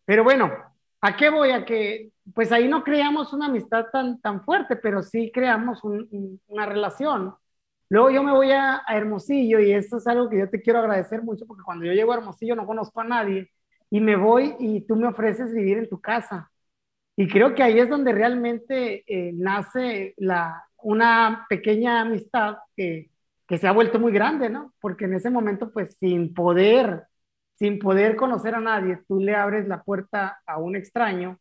Pero 0.05 0.23
bueno, 0.23 0.53
¿a 1.01 1.17
qué 1.17 1.29
voy? 1.29 1.51
A 1.51 1.65
que 1.65 2.11
pues 2.33 2.51
ahí 2.51 2.67
no 2.67 2.83
creamos 2.83 3.33
una 3.33 3.47
amistad 3.47 3.85
tan, 3.91 4.19
tan 4.21 4.43
fuerte, 4.43 4.75
pero 4.75 5.01
sí 5.03 5.31
creamos 5.33 5.81
una 5.83 6.65
relación. 6.65 7.35
Luego 7.89 8.11
yo 8.11 8.23
me 8.23 8.33
voy 8.33 8.51
a, 8.51 8.81
Hermosillo 8.87 9.59
y 9.59 9.71
esto 9.71 9.97
es 9.97 10.07
algo 10.07 10.29
que 10.29 10.39
yo 10.39 10.49
te 10.49 10.61
quiero 10.61 10.79
agradecer 10.79 11.23
mucho 11.23 11.45
porque 11.47 11.63
cuando 11.63 11.85
yo 11.85 11.93
llego 11.93 12.11
a 12.13 12.17
Hermosillo 12.17 12.55
no 12.55 12.65
conozco 12.65 12.99
a 13.01 13.05
nadie 13.05 13.49
y 13.89 14.01
me 14.01 14.15
voy 14.17 14.55
y 14.59 14.81
tú 14.81 14.95
me 14.95 15.07
ofreces 15.07 15.53
vivir 15.53 15.77
en 15.77 15.89
tu 15.89 16.01
casa. 16.01 16.51
Y 17.15 17.27
creo 17.27 17.55
que 17.55 17.63
ahí 17.63 17.79
es 17.79 17.89
donde 17.89 18.11
realmente 18.11 19.03
eh, 19.07 19.31
nace 19.33 20.13
la, 20.17 20.65
una 20.77 21.45
pequeña 21.49 22.01
amistad 22.01 22.57
que, 22.75 23.09
que 23.47 23.57
se 23.57 23.67
ha 23.67 23.71
vuelto 23.71 23.99
muy 23.99 24.11
grande, 24.11 24.49
¿no? 24.49 24.73
Porque 24.81 25.05
en 25.05 25.15
ese 25.15 25.29
momento, 25.29 25.71
pues 25.71 25.97
sin 25.99 26.33
poder, 26.33 27.05
sin 27.55 27.79
poder 27.79 28.15
conocer 28.17 28.55
a 28.55 28.59
nadie, 28.61 28.99
tú 29.07 29.19
le 29.19 29.35
abres 29.35 29.67
la 29.67 29.83
puerta 29.83 30.39
a 30.45 30.59
un 30.59 30.75
extraño 30.75 31.39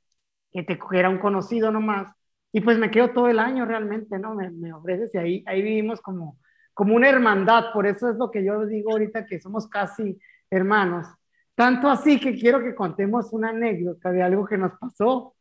que 0.56 0.62
te 0.62 0.78
era 0.92 1.08
un 1.10 1.18
conocido 1.18 1.70
nomás, 1.70 2.12
y 2.52 2.60
pues 2.60 2.78
me 2.78 2.90
quedo 2.90 3.10
todo 3.10 3.28
el 3.28 3.38
año 3.38 3.64
realmente, 3.66 4.18
¿no? 4.18 4.34
Me, 4.34 4.50
me 4.50 4.72
ofreces 4.72 5.14
y 5.14 5.18
ahí, 5.18 5.44
ahí 5.46 5.62
vivimos 5.62 6.00
como, 6.00 6.38
como 6.74 6.94
una 6.94 7.08
hermandad, 7.08 7.72
por 7.72 7.86
eso 7.86 8.10
es 8.10 8.16
lo 8.16 8.30
que 8.30 8.44
yo 8.44 8.64
digo 8.66 8.92
ahorita 8.92 9.26
que 9.26 9.40
somos 9.40 9.68
casi 9.68 10.18
hermanos. 10.50 11.06
Tanto 11.54 11.88
así 11.88 12.20
que 12.20 12.34
quiero 12.34 12.62
que 12.62 12.74
contemos 12.74 13.32
una 13.32 13.50
anécdota 13.50 14.12
de 14.12 14.22
algo 14.22 14.46
que 14.46 14.58
nos 14.58 14.72
pasó, 14.78 15.34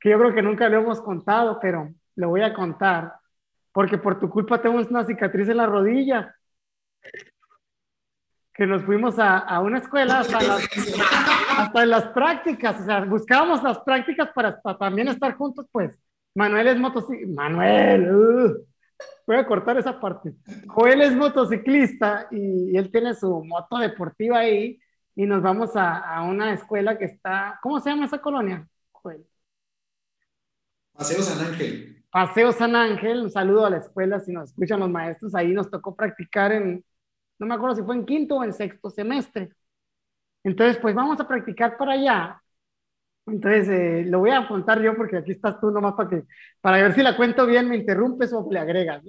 que 0.00 0.10
yo 0.10 0.18
creo 0.18 0.34
que 0.34 0.42
nunca 0.42 0.68
lo 0.68 0.78
hemos 0.80 1.00
contado, 1.00 1.58
pero 1.60 1.90
lo 2.16 2.28
voy 2.28 2.42
a 2.42 2.54
contar 2.54 3.12
porque 3.72 3.98
por 3.98 4.20
tu 4.20 4.28
culpa 4.28 4.60
tengo 4.60 4.78
una 4.78 5.04
cicatriz 5.04 5.48
en 5.48 5.56
la 5.56 5.66
rodilla. 5.66 6.36
Que 8.62 8.66
nos 8.68 8.84
fuimos 8.84 9.18
a, 9.18 9.38
a 9.38 9.58
una 9.58 9.78
escuela 9.78 10.20
hasta 10.20 10.40
las, 10.40 10.68
hasta 11.58 11.84
las 11.84 12.04
prácticas, 12.10 12.80
o 12.80 12.84
sea, 12.84 13.04
buscábamos 13.04 13.60
las 13.60 13.80
prácticas 13.80 14.28
para, 14.32 14.60
también 14.78 15.08
estar 15.08 15.34
juntos, 15.34 15.66
pues. 15.72 15.98
Manuel 16.36 16.68
es 16.68 16.78
motociclista, 16.78 17.42
Manuel, 17.42 18.14
uh, 18.14 18.64
voy 19.26 19.36
a 19.36 19.46
cortar 19.46 19.78
esa 19.78 19.98
parte. 19.98 20.34
Joel 20.68 21.00
es 21.00 21.12
motociclista 21.12 22.28
y, 22.30 22.76
él 22.76 22.88
tiene 22.92 23.14
su 23.14 23.42
moto 23.44 23.78
deportiva 23.78 24.38
ahí 24.38 24.78
y 25.16 25.26
nos 25.26 25.42
vamos 25.42 25.74
a, 25.74 25.98
a, 25.98 26.22
una 26.22 26.52
escuela 26.54 26.96
que 26.96 27.06
está, 27.06 27.58
¿cómo 27.64 27.80
se 27.80 27.90
llama 27.90 28.04
esa 28.04 28.18
colonia, 28.18 28.64
Joel? 28.92 29.26
Paseo 30.92 31.20
San 31.20 31.44
Ángel. 31.48 32.04
Paseo 32.12 32.52
San 32.52 32.76
Ángel, 32.76 33.22
un 33.22 33.30
saludo 33.32 33.66
a 33.66 33.70
la 33.70 33.78
escuela 33.78 34.20
si 34.20 34.32
nos 34.32 34.50
escuchan 34.50 34.78
los 34.78 34.88
maestros, 34.88 35.34
ahí 35.34 35.52
nos 35.52 35.68
tocó 35.68 35.96
practicar 35.96 36.52
en, 36.52 36.84
no 37.38 37.46
me 37.46 37.54
acuerdo 37.54 37.76
si 37.76 37.82
fue 37.82 37.94
en 37.96 38.06
quinto 38.06 38.36
o 38.36 38.44
en 38.44 38.52
sexto 38.52 38.90
semestre. 38.90 39.50
Entonces, 40.44 40.78
pues 40.78 40.94
vamos 40.94 41.20
a 41.20 41.28
practicar 41.28 41.76
para 41.76 41.92
allá. 41.92 42.42
Entonces, 43.26 43.68
eh, 43.68 44.04
lo 44.06 44.20
voy 44.20 44.30
a 44.30 44.46
contar 44.48 44.80
yo 44.82 44.96
porque 44.96 45.16
aquí 45.16 45.32
estás 45.32 45.60
tú 45.60 45.70
nomás 45.70 45.94
para 45.94 46.08
que, 46.08 46.24
para 46.60 46.82
ver 46.82 46.94
si 46.94 47.02
la 47.02 47.16
cuento 47.16 47.46
bien, 47.46 47.68
me 47.68 47.76
interrumpes 47.76 48.32
o 48.32 48.46
le 48.50 48.58
agregas. 48.58 49.02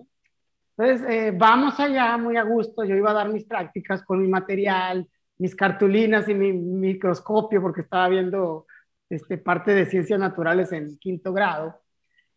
Entonces, 0.78 1.08
eh, 1.10 1.34
vamos 1.36 1.80
allá 1.80 2.18
muy 2.18 2.38
a 2.38 2.44
gusto, 2.44 2.84
yo 2.84 2.96
iba 2.96 3.12
a 3.12 3.16
dar 3.16 3.30
mis 3.30 3.46
prácticas 3.46 4.04
con 4.04 4.22
mi 4.22 4.28
material, 4.28 5.08
mis 5.38 5.56
cartulinas 5.56 6.28
y 6.30 6.34
mi 6.34 6.54
microscopio 6.54 7.62
porque 7.62 7.82
estaba 7.82 8.08
viendo 8.10 8.66
este, 9.10 9.38
parte 9.38 9.74
de 9.74 9.86
ciencias 9.86 10.20
naturales 10.20 10.72
en 10.72 10.98
quinto 10.98 11.34
grado. 11.34 11.80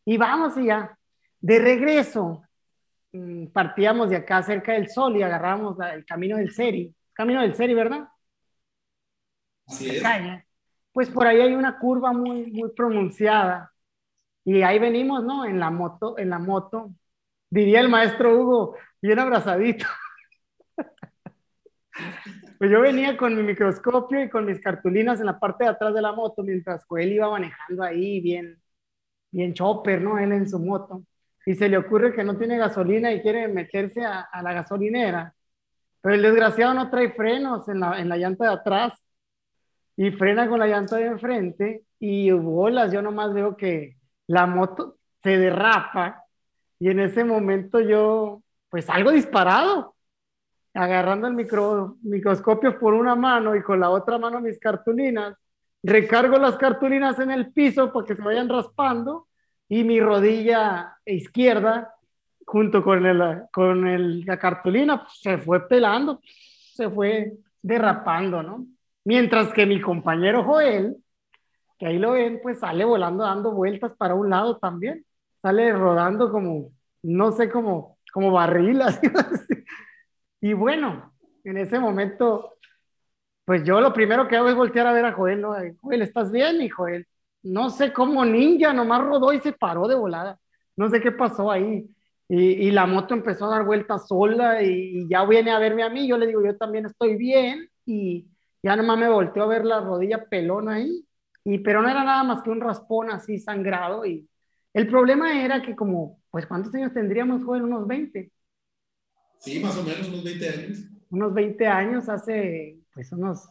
Y 0.05 0.16
vamos 0.16 0.55
ya. 0.57 0.99
De 1.41 1.59
regreso, 1.59 2.43
partíamos 3.52 4.10
de 4.10 4.16
acá 4.16 4.42
cerca 4.42 4.72
del 4.72 4.88
sol 4.88 5.16
y 5.16 5.22
agarramos 5.22 5.76
el 5.92 6.04
camino 6.04 6.36
del 6.36 6.52
Seri. 6.52 6.94
Camino 7.12 7.40
del 7.40 7.54
Seri, 7.54 7.74
¿verdad? 7.74 8.08
Así 9.66 9.96
es. 9.96 10.02
Pues 10.92 11.10
por 11.10 11.26
ahí 11.26 11.40
hay 11.40 11.54
una 11.54 11.78
curva 11.78 12.12
muy, 12.12 12.50
muy 12.52 12.70
pronunciada. 12.70 13.72
Y 14.44 14.62
ahí 14.62 14.78
venimos, 14.78 15.24
¿no? 15.24 15.44
En 15.44 15.58
la 15.58 15.70
moto, 15.70 16.18
en 16.18 16.30
la 16.30 16.38
moto. 16.38 16.92
Diría 17.50 17.80
el 17.80 17.88
maestro 17.88 18.38
Hugo, 18.38 18.76
bien 19.02 19.18
abrazadito. 19.18 19.86
pues 22.58 22.70
yo 22.70 22.80
venía 22.80 23.16
con 23.16 23.36
mi 23.36 23.42
microscopio 23.42 24.22
y 24.22 24.30
con 24.30 24.46
mis 24.46 24.60
cartulinas 24.60 25.20
en 25.20 25.26
la 25.26 25.38
parte 25.38 25.64
de 25.64 25.70
atrás 25.70 25.94
de 25.94 26.02
la 26.02 26.12
moto 26.12 26.42
mientras 26.42 26.84
él 26.96 27.12
iba 27.12 27.30
manejando 27.30 27.82
ahí 27.82 28.20
bien, 28.20 28.60
bien 29.30 29.54
chopper, 29.54 30.00
¿no? 30.00 30.18
Él 30.18 30.32
en 30.32 30.48
su 30.48 30.58
moto. 30.58 31.02
Y 31.47 31.55
se 31.55 31.68
le 31.68 31.78
ocurre 31.78 32.12
que 32.12 32.24
no 32.24 32.36
tiene 32.36 32.59
gasolina 32.59 33.11
y 33.12 33.22
quiere 33.22 33.49
meterse 33.49 34.05
a, 34.05 34.28
la 34.42 34.53
gasolinera. 34.53 35.32
Pero 36.03 36.14
el 36.14 36.22
desgraciado 36.22 36.74
no 36.74 36.90
trae 36.90 37.12
frenos 37.12 37.66
en 37.68 37.80
la, 37.80 37.99
en 37.99 38.09
la 38.09 38.18
llanta 38.18 38.44
de 38.44 38.51
atrás 38.51 38.92
y 39.97 40.11
frena 40.11 40.49
con 40.49 40.59
la 40.59 40.66
llanta 40.66 40.97
de 40.97 41.07
enfrente 41.07 41.84
y 41.99 42.30
bolas, 42.30 42.92
yo 42.92 43.01
nomás 43.01 43.32
veo 43.32 43.57
que 43.57 43.97
la 44.26 44.47
moto 44.47 44.99
se 45.22 45.38
derrapa 45.38 46.22
y 46.78 46.90
en 46.90 47.01
ese 47.01 47.24
momento 47.24 47.80
yo 47.80 48.42
pues 48.68 48.84
salgo 48.84 49.11
disparado, 49.11 49.94
agarrando 50.74 51.26
el 51.26 51.34
micro, 51.34 51.97
microscopio 52.03 52.78
por 52.78 52.92
una 52.92 53.14
mano 53.14 53.57
y 53.57 53.62
con 53.62 53.80
la 53.80 53.88
otra 53.88 54.18
mano 54.18 54.40
mis 54.40 54.59
cartulinas 54.59 55.34
recargo 55.82 56.36
las 56.36 56.57
cartulinas 56.57 57.18
en 57.20 57.30
el 57.30 57.53
piso 57.53 57.92
para 57.92 58.07
que 58.07 58.16
se 58.16 58.22
vayan 58.22 58.49
raspando 58.49 59.26
y 59.68 59.84
mi 59.84 60.00
rodilla 60.00 60.96
izquierda 61.04 61.94
junto 62.46 62.82
con, 62.82 63.04
el, 63.04 63.42
con 63.52 63.86
el, 63.86 64.20
la 64.20 64.38
cartulina 64.38 65.06
se 65.12 65.38
fue 65.38 65.66
pelando, 65.68 66.20
se 66.22 66.88
fue 66.88 67.32
derrapando, 67.60 68.42
¿no? 68.42 68.66
Mientras 69.04 69.52
que 69.52 69.66
mi 69.66 69.80
compañero 69.80 70.44
Joel, 70.44 70.96
que 71.78 71.86
ahí 71.86 71.98
lo 71.98 72.12
ven, 72.12 72.40
pues 72.42 72.60
sale 72.60 72.84
volando 72.84 73.24
dando 73.24 73.52
vueltas 73.52 73.92
para 73.96 74.14
un 74.14 74.30
lado 74.30 74.58
también, 74.58 75.04
sale 75.42 75.72
rodando 75.72 76.30
como, 76.30 76.70
no 77.02 77.32
sé, 77.32 77.50
como, 77.50 77.98
como 78.12 78.30
barril, 78.30 78.80
Y 80.40 80.52
bueno, 80.52 81.12
en 81.44 81.56
ese 81.56 81.80
momento 81.80 82.56
pues 83.46 83.62
yo 83.62 83.80
lo 83.80 83.92
primero 83.92 84.26
que 84.26 84.36
hago 84.36 84.48
es 84.48 84.56
voltear 84.56 84.88
a 84.88 84.92
ver 84.92 85.04
a 85.04 85.12
Joel, 85.12 85.40
¿no? 85.40 85.54
Joel, 85.80 86.02
¿estás 86.02 86.32
bien, 86.32 86.58
mi 86.58 86.68
Joel? 86.68 87.06
No 87.47 87.70
sé 87.70 87.92
cómo 87.92 88.24
ninja, 88.24 88.72
nomás 88.72 89.03
rodó 89.03 89.32
y 89.32 89.40
se 89.40 89.53
paró 89.53 89.86
de 89.86 89.94
volada. 89.94 90.38
No 90.76 90.90
sé 90.90 91.01
qué 91.01 91.12
pasó 91.12 91.51
ahí. 91.51 91.88
Y, 92.28 92.72
la 92.72 92.86
moto 92.86 93.14
empezó 93.14 93.47
a 93.47 93.51
dar 93.51 93.64
vueltas 93.64 94.09
sola 94.09 94.62
y, 94.62 95.09
ya 95.09 95.24
viene 95.24 95.53
a 95.53 95.59
verme 95.59 95.84
a 95.84 95.88
mí. 95.88 96.09
Yo 96.09 96.18
le 96.18 96.26
digo, 96.26 96.44
yo 96.44 96.57
también 96.57 96.86
estoy 96.86 97.16
bien. 97.16 97.68
Y 97.84 98.26
ya 98.62 98.74
nomás 98.74 98.99
me 98.99 99.09
volteó 99.09 99.44
a 99.44 99.47
ver 99.47 99.64
la 99.64 99.80
rodilla 99.80 100.24
pelona 100.24 100.74
ahí. 100.74 101.07
Y, 101.44 101.59
pero 101.59 101.82
no 101.82 101.88
era 101.88 102.03
nada 102.03 102.24
más 102.24 102.42
que 102.42 102.51
un 102.51 102.61
raspón 102.61 103.11
así 103.11 103.38
sangrado. 103.38 104.05
Y 104.05 104.28
el 104.74 104.88
problema 104.88 105.40
era 105.40 105.62
que 105.62 105.76
como, 105.76 106.20
pues, 106.30 106.47
¿cuántos 106.47 106.74
años 106.74 106.92
tendríamos, 106.92 107.44
Joel? 107.44 107.62
Unos 107.62 107.86
20. 107.86 108.32
Sí, 109.38 109.61
más 109.61 109.76
o 109.78 109.84
menos, 109.84 110.09
unos 110.09 110.24
20 110.24 110.49
años. 110.49 110.78
Unos 111.11 111.32
20 111.32 111.66
años 111.66 112.09
hace 112.09 112.78
pues 112.92 113.12
unos 113.12 113.49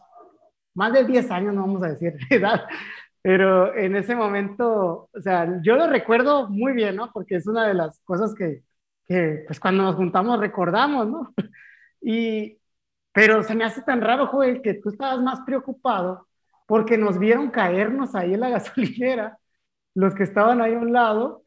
más 0.74 0.92
de 0.92 1.04
10 1.04 1.30
años, 1.30 1.54
no 1.54 1.62
vamos 1.62 1.82
a 1.82 1.88
decir 1.88 2.14
edad, 2.30 2.66
pero 3.26 3.74
en 3.74 3.96
ese 3.96 4.14
momento, 4.14 5.10
o 5.12 5.20
sea, 5.20 5.60
yo 5.60 5.74
lo 5.74 5.88
recuerdo 5.88 6.48
muy 6.48 6.74
bien, 6.74 6.94
¿no? 6.94 7.10
Porque 7.12 7.34
es 7.34 7.48
una 7.48 7.66
de 7.66 7.74
las 7.74 7.98
cosas 8.04 8.32
que, 8.36 8.62
que 9.04 9.42
pues 9.48 9.58
cuando 9.58 9.82
nos 9.82 9.96
juntamos 9.96 10.38
recordamos, 10.38 11.08
¿no? 11.08 11.34
Y, 12.00 12.56
pero 13.12 13.42
se 13.42 13.56
me 13.56 13.64
hace 13.64 13.82
tan 13.82 14.00
raro, 14.00 14.28
Joel, 14.28 14.62
que 14.62 14.74
tú 14.74 14.90
estabas 14.90 15.20
más 15.22 15.40
preocupado 15.40 16.28
porque 16.68 16.96
nos 16.96 17.18
vieron 17.18 17.50
caernos 17.50 18.14
ahí 18.14 18.34
en 18.34 18.40
la 18.40 18.50
gasolinera, 18.60 19.36
los 19.94 20.14
que 20.14 20.22
estaban 20.22 20.60
ahí 20.60 20.74
a 20.74 20.78
un 20.78 20.92
lado, 20.92 21.42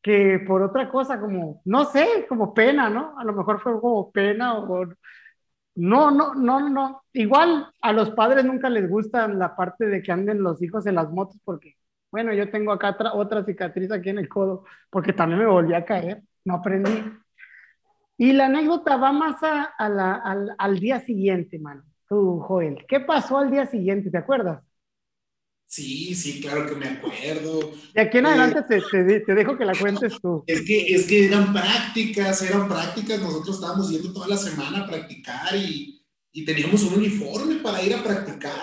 que 0.00 0.38
por 0.46 0.62
otra 0.62 0.88
cosa, 0.88 1.18
como, 1.20 1.62
no 1.64 1.84
sé, 1.86 2.26
como 2.28 2.54
pena, 2.54 2.90
¿no? 2.90 3.18
A 3.18 3.24
lo 3.24 3.32
mejor 3.32 3.60
fue 3.60 3.80
como 3.80 4.12
pena 4.12 4.56
o, 4.56 4.86
no, 5.78 6.10
no, 6.10 6.34
no, 6.34 6.68
no. 6.68 7.02
Igual 7.12 7.68
a 7.80 7.92
los 7.92 8.10
padres 8.10 8.44
nunca 8.44 8.68
les 8.68 8.90
gusta 8.90 9.28
la 9.28 9.54
parte 9.54 9.86
de 9.86 10.02
que 10.02 10.10
anden 10.10 10.42
los 10.42 10.60
hijos 10.60 10.86
en 10.86 10.96
las 10.96 11.08
motos 11.12 11.38
porque, 11.44 11.76
bueno, 12.10 12.32
yo 12.34 12.50
tengo 12.50 12.72
acá 12.72 12.96
otra 13.14 13.44
cicatriz 13.44 13.92
aquí 13.92 14.08
en 14.08 14.18
el 14.18 14.28
codo 14.28 14.64
porque 14.90 15.12
también 15.12 15.38
me 15.38 15.46
volví 15.46 15.74
a 15.74 15.84
caer, 15.84 16.22
no 16.44 16.54
aprendí. 16.54 17.04
Y 18.16 18.32
la 18.32 18.46
anécdota 18.46 18.96
va 18.96 19.12
más 19.12 19.40
a, 19.44 19.62
al, 19.78 20.56
al, 20.58 20.78
día 20.80 20.98
siguiente, 20.98 21.60
mano. 21.60 21.84
Tú, 22.08 22.40
Joel, 22.40 22.84
¿qué 22.88 22.98
pasó 22.98 23.38
al 23.38 23.48
día 23.48 23.64
siguiente? 23.66 24.10
¿Te 24.10 24.18
acuerdas? 24.18 24.67
Sí, 25.68 26.14
sí, 26.14 26.40
claro 26.40 26.66
que 26.66 26.74
me 26.76 26.88
acuerdo. 26.88 27.72
Y 27.94 28.00
aquí 28.00 28.16
en 28.16 28.24
eh, 28.24 28.28
adelante 28.30 28.62
te, 28.62 29.20
te, 29.20 29.34
dejo 29.34 29.58
que 29.58 29.66
la 29.66 29.74
cuentes 29.78 30.14
tú. 30.20 30.42
Es 30.46 30.62
que, 30.62 30.94
es 30.94 31.06
que 31.06 31.26
eran 31.26 31.52
prácticas, 31.52 32.40
eran 32.40 32.66
prácticas. 32.66 33.20
Nosotros 33.20 33.56
estábamos 33.56 33.90
yendo 33.90 34.10
toda 34.10 34.28
la 34.28 34.38
semana 34.38 34.80
a 34.80 34.86
practicar 34.86 35.54
y, 35.54 36.02
y 36.32 36.44
teníamos 36.46 36.82
un 36.84 36.94
uniforme 36.94 37.56
para 37.56 37.82
ir 37.82 37.94
a 37.94 38.02
practicar. 38.02 38.62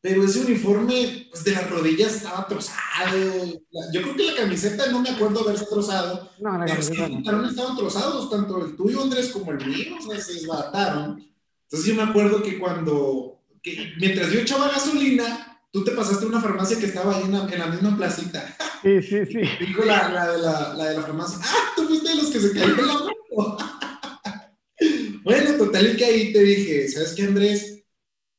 Pero 0.00 0.24
ese 0.24 0.40
uniforme, 0.40 1.28
pues 1.30 1.44
de 1.44 1.52
las 1.52 1.68
rodillas 1.68 2.16
estaba 2.16 2.48
trozado. 2.48 3.60
Yo 3.92 4.00
creo 4.02 4.16
que 4.16 4.24
la 4.24 4.36
camiseta 4.36 4.90
no 4.90 5.00
me 5.00 5.10
acuerdo 5.10 5.40
haberse 5.40 5.66
trozado. 5.66 6.30
No, 6.40 6.56
la 6.56 6.64
pero 6.64 6.82
sí, 6.82 6.96
los 6.96 7.10
pantalones 7.10 7.50
estaban 7.50 7.76
trozados, 7.76 8.30
tanto 8.30 8.64
el 8.64 8.74
tuyo, 8.74 9.02
Andrés, 9.02 9.28
como 9.28 9.52
el 9.52 9.66
mío. 9.66 9.96
O 10.00 10.10
sea, 10.10 10.18
se 10.18 10.32
desbarataron. 10.32 11.22
Entonces 11.64 11.88
yo 11.88 11.94
me 11.94 12.10
acuerdo 12.10 12.42
que 12.42 12.58
cuando, 12.58 13.42
que 13.62 13.92
mientras 13.98 14.32
yo 14.32 14.40
echaba 14.40 14.70
gasolina, 14.70 15.51
tú 15.72 15.82
te 15.82 15.92
pasaste 15.92 16.24
a 16.24 16.28
una 16.28 16.40
farmacia 16.40 16.78
que 16.78 16.86
estaba 16.86 17.16
ahí 17.16 17.24
en 17.24 17.32
la, 17.32 17.66
misma 17.66 17.96
placita. 17.96 18.56
Sí, 18.82 19.02
sí, 19.02 19.26
sí. 19.26 19.40
Dijo 19.66 19.84
la, 19.84 20.08
la, 20.10 20.32
de 20.32 20.38
la, 20.38 20.74
la, 20.74 20.84
de 20.90 20.96
la 20.96 21.02
farmacia, 21.02 21.38
ah, 21.42 21.72
tú 21.74 21.88
fuiste 21.88 22.10
de 22.10 22.16
los 22.16 22.26
que 22.26 22.40
se 22.40 22.52
cayeron 22.52 22.86
la 22.86 22.94
moto. 22.94 23.56
bueno, 25.24 25.56
total, 25.56 25.92
y 25.92 25.96
que 25.96 26.04
ahí 26.04 26.32
te 26.32 26.42
dije, 26.42 26.88
¿sabes 26.88 27.14
qué, 27.14 27.24
Andrés? 27.24 27.82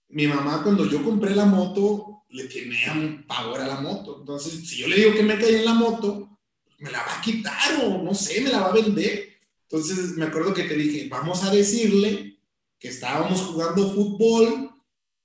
Mi 0.10 0.28
mamá, 0.28 0.62
cuando 0.62 0.86
yo 0.86 1.04
compré 1.04 1.36
la 1.36 1.46
moto, 1.46 2.24
le 2.30 2.46
tiene 2.46 2.78
un 2.92 3.26
pavor 3.26 3.60
a 3.60 3.68
la 3.68 3.82
moto. 3.82 4.18
Entonces, 4.20 4.68
si 4.68 4.78
yo 4.78 4.88
le 4.88 4.98
digo 4.98 5.14
que 5.14 5.24
me 5.24 5.40
caí 5.40 5.56
en 5.56 5.66
la 5.66 5.74
moto, 5.74 6.40
me 6.78 6.92
la 6.92 7.00
va 7.00 7.18
a 7.18 7.22
quitar 7.22 7.84
o 7.84 8.04
no 8.04 8.14
sé, 8.14 8.42
me 8.42 8.52
la 8.52 8.60
va 8.60 8.68
a 8.68 8.74
vender. 8.74 9.40
Entonces, 9.64 10.16
me 10.18 10.26
acuerdo 10.26 10.54
que 10.54 10.64
te 10.64 10.76
dije, 10.76 11.08
vamos 11.10 11.44
a 11.44 11.50
decirle 11.50 12.38
que 12.78 12.90
estábamos 12.90 13.42
jugando 13.42 13.92
fútbol 13.92 14.73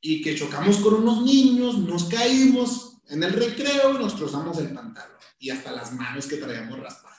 y 0.00 0.22
que 0.22 0.34
chocamos 0.34 0.78
con 0.78 0.94
unos 0.94 1.22
niños, 1.22 1.78
nos 1.78 2.04
caímos 2.04 2.98
en 3.08 3.22
el 3.22 3.32
recreo 3.32 3.94
y 3.94 3.98
nos 3.98 4.14
cruzamos 4.14 4.58
el 4.58 4.72
pantalón 4.72 5.18
y 5.38 5.50
hasta 5.50 5.72
las 5.72 5.92
manos 5.92 6.26
que 6.26 6.36
traíamos 6.36 6.78
raspadas. 6.78 7.18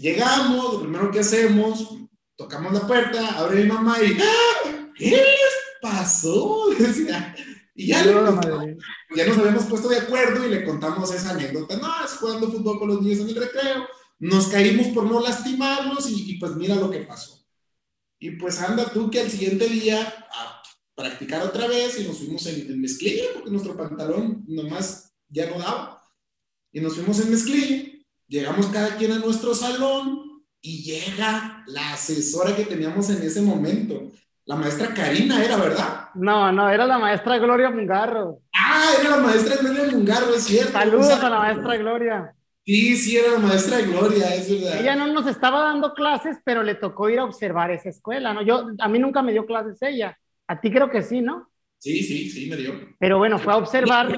Llegamos, 0.00 0.74
lo 0.74 0.80
primero 0.80 1.10
que 1.10 1.20
hacemos, 1.20 1.96
tocamos 2.36 2.72
la 2.72 2.86
puerta, 2.86 3.38
abre 3.38 3.62
mi 3.62 3.68
mamá 3.68 3.96
y 4.02 4.16
¡Ah! 4.20 4.90
¿qué 4.94 5.10
les 5.10 5.80
pasó? 5.80 6.68
y 7.74 7.86
ya, 7.86 8.04
ya 8.04 9.26
nos 9.26 9.38
habíamos 9.38 9.64
puesto 9.64 9.88
de 9.88 9.98
acuerdo 9.98 10.46
y 10.46 10.50
le 10.50 10.64
contamos 10.64 11.12
esa 11.12 11.30
anécdota. 11.30 11.76
No, 11.76 12.04
es 12.04 12.12
jugando 12.12 12.50
fútbol 12.50 12.78
con 12.78 12.88
los 12.88 13.02
niños 13.02 13.20
en 13.20 13.28
el 13.30 13.36
recreo, 13.36 13.86
nos 14.18 14.48
caímos 14.48 14.88
por 14.88 15.04
no 15.04 15.20
lastimarlos 15.20 16.08
y, 16.08 16.38
pues 16.38 16.54
mira 16.54 16.76
lo 16.76 16.90
que 16.90 17.00
pasó. 17.00 17.44
Y 18.18 18.32
pues 18.32 18.60
anda 18.60 18.92
tú 18.92 19.10
que 19.10 19.20
al 19.20 19.30
siguiente 19.30 19.68
día 19.68 20.00
a 20.30 20.61
practicar 20.94 21.42
otra 21.42 21.66
vez 21.66 21.98
y 21.98 22.04
nos 22.04 22.18
fuimos 22.18 22.46
en, 22.46 22.70
en 22.70 22.80
mezclilla 22.80 23.24
porque 23.34 23.50
nuestro 23.50 23.76
pantalón 23.76 24.44
nomás 24.46 25.14
ya 25.28 25.48
no 25.50 25.58
daba. 25.58 26.02
Y 26.72 26.80
nos 26.80 26.94
fuimos 26.94 27.20
en 27.20 27.30
mezclilla, 27.30 27.90
llegamos 28.28 28.66
cada 28.66 28.96
quien 28.96 29.12
a 29.12 29.18
nuestro 29.18 29.54
salón 29.54 30.42
y 30.60 30.82
llega 30.82 31.64
la 31.66 31.92
asesora 31.92 32.54
que 32.54 32.64
teníamos 32.64 33.10
en 33.10 33.22
ese 33.22 33.42
momento. 33.42 34.12
La 34.44 34.56
maestra 34.56 34.92
Karina 34.92 35.44
era, 35.44 35.56
¿verdad? 35.56 36.08
No, 36.14 36.50
no, 36.50 36.68
era 36.68 36.86
la 36.86 36.98
maestra 36.98 37.38
Gloria 37.38 37.70
Mungarro. 37.70 38.40
Ah, 38.54 38.90
era 39.00 39.10
la 39.10 39.16
maestra 39.18 39.56
Gloria 39.56 39.92
Mungarro, 39.92 40.34
es 40.34 40.44
cierto. 40.44 40.72
Saludos 40.72 41.10
a 41.10 41.30
la 41.30 41.38
maestra 41.38 41.76
Gloria. 41.76 42.34
Sí, 42.64 42.96
sí, 42.96 43.16
era 43.16 43.32
la 43.32 43.38
maestra 43.38 43.80
Gloria, 43.80 44.34
es 44.34 44.50
verdad. 44.50 44.80
Ella 44.80 44.96
no 44.96 45.08
nos 45.08 45.26
estaba 45.26 45.62
dando 45.62 45.94
clases, 45.94 46.38
pero 46.44 46.62
le 46.62 46.76
tocó 46.76 47.08
ir 47.08 47.18
a 47.18 47.24
observar 47.24 47.70
esa 47.70 47.88
escuela, 47.88 48.32
¿no? 48.32 48.42
Yo, 48.42 48.68
a 48.78 48.88
mí 48.88 48.98
nunca 48.98 49.20
me 49.22 49.32
dio 49.32 49.46
clases 49.46 49.80
ella. 49.82 50.16
A 50.52 50.60
ti 50.60 50.70
creo 50.70 50.90
que 50.90 51.00
sí, 51.00 51.22
¿no? 51.22 51.50
Sí, 51.78 52.02
sí, 52.02 52.28
sí, 52.28 52.46
me 52.50 52.56
dio. 52.56 52.74
Pero 52.98 53.16
bueno, 53.16 53.38
fue 53.38 53.54
a 53.54 53.56
observar 53.56 54.14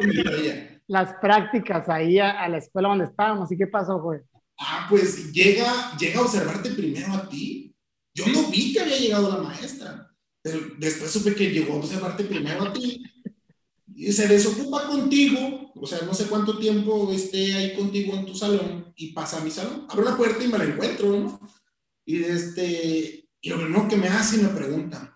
las 0.89 1.15
prácticas 1.23 1.89
ahí 1.89 2.19
a, 2.19 2.49
la 2.49 2.59
escuela 2.59 2.89
donde 2.89 3.05
estábamos. 3.05 3.53
¿Y 3.53 3.57
qué 3.57 3.69
pasó, 3.69 4.01
güey? 4.01 4.19
Ah, 4.59 4.89
pues 4.91 5.33
llega, 5.33 5.97
llega 5.97 6.19
a 6.19 6.23
observarte 6.23 6.71
primero 6.71 7.13
a 7.13 7.29
ti. 7.29 7.73
Yo 8.13 8.27
no 8.27 8.51
vi 8.51 8.73
que 8.73 8.81
había 8.81 8.99
llegado 8.99 9.31
la 9.31 9.45
maestra, 9.45 10.11
pero 10.43 10.59
después 10.77 11.13
supe 11.13 11.37
que 11.37 11.51
llegó 11.51 11.75
a 11.75 11.77
observarte 11.77 12.25
primero 12.25 12.65
a 12.65 12.73
ti. 12.73 13.05
Y 13.95 14.11
se 14.11 14.27
desocupa 14.27 14.89
contigo, 14.89 15.71
o 15.77 15.87
sea, 15.87 16.01
no 16.05 16.15
sé 16.15 16.27
cuánto 16.27 16.59
tiempo 16.59 17.13
esté 17.13 17.55
ahí 17.55 17.77
contigo 17.77 18.13
en 18.15 18.27
tu 18.27 18.35
salón 18.35 18.93
y 18.97 19.13
pasa 19.13 19.41
a 19.41 19.45
mi 19.45 19.53
salón. 19.53 19.87
Abro 19.89 20.05
la 20.05 20.17
puerta 20.17 20.43
y 20.43 20.49
me 20.49 20.59
la 20.59 20.65
encuentro, 20.65 21.11
¿no? 21.17 21.41
Y, 22.05 22.25
este, 22.25 23.29
y 23.41 23.49
lo 23.49 23.57
primero 23.57 23.87
que 23.89 23.97
me 23.97 24.09
hace 24.09 24.39
me 24.39 24.49
pregunta, 24.49 25.15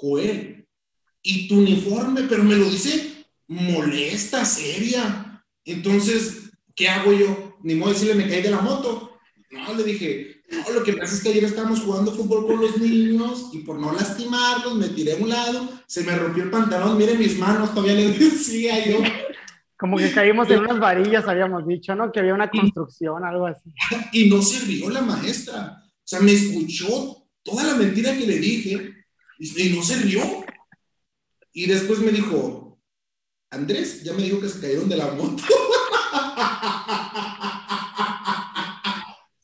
Joel, 0.00 0.49
¿y 1.22 1.48
tu 1.48 1.58
uniforme? 1.58 2.22
Pero 2.22 2.44
me 2.44 2.56
lo 2.56 2.70
dice 2.70 3.26
molesta, 3.50 4.44
seria. 4.44 5.44
Entonces, 5.64 6.50
¿qué 6.74 6.88
hago 6.88 7.12
yo? 7.12 7.58
Ni 7.62 7.74
modo 7.74 7.92
decirle, 7.92 8.14
me 8.14 8.28
caí 8.28 8.42
de 8.42 8.50
la 8.50 8.60
moto. 8.60 9.18
No, 9.50 9.74
le 9.74 9.82
dije, 9.82 10.42
no, 10.50 10.70
lo 10.72 10.84
que 10.84 10.92
pasa 10.92 11.14
es 11.14 11.22
que 11.22 11.30
ayer 11.30 11.44
estábamos 11.44 11.80
jugando 11.80 12.12
fútbol 12.12 12.46
con 12.46 12.60
los 12.60 12.78
niños 12.78 13.50
y 13.52 13.58
por 13.58 13.78
no 13.78 13.92
lastimarlos 13.92 14.76
me 14.76 14.88
tiré 14.88 15.14
a 15.14 15.16
un 15.16 15.28
lado, 15.28 15.68
se 15.86 16.04
me 16.04 16.14
rompió 16.14 16.44
el 16.44 16.50
pantalón, 16.50 16.96
miren 16.96 17.18
mis 17.18 17.36
manos, 17.38 17.74
todavía 17.74 17.94
le 17.94 18.10
decía 18.18 18.84
yo. 18.86 18.98
Como 19.76 19.96
que 19.96 20.12
caímos 20.12 20.48
en 20.50 20.60
unas 20.60 20.78
varillas, 20.78 21.26
habíamos 21.26 21.66
dicho, 21.66 21.94
¿no? 21.94 22.12
Que 22.12 22.20
había 22.20 22.34
una 22.34 22.50
construcción, 22.50 23.24
algo 23.24 23.46
así. 23.46 23.72
Y 24.12 24.28
no 24.28 24.42
se 24.42 24.64
rió 24.66 24.90
la 24.90 25.00
maestra. 25.00 25.82
O 25.84 26.02
sea, 26.04 26.20
me 26.20 26.32
escuchó 26.32 27.26
toda 27.42 27.64
la 27.64 27.74
mentira 27.74 28.16
que 28.16 28.26
le 28.26 28.38
dije 28.38 28.94
y 29.38 29.68
no 29.70 29.82
se 29.82 29.96
rió. 29.96 30.39
Y 31.52 31.66
después 31.66 31.98
me 32.00 32.12
dijo, 32.12 32.78
Andrés 33.50 34.04
ya 34.04 34.12
me 34.12 34.22
dijo 34.22 34.40
que 34.40 34.48
se 34.48 34.60
cayeron 34.60 34.88
de 34.88 34.96
la 34.96 35.06
moto. 35.08 35.42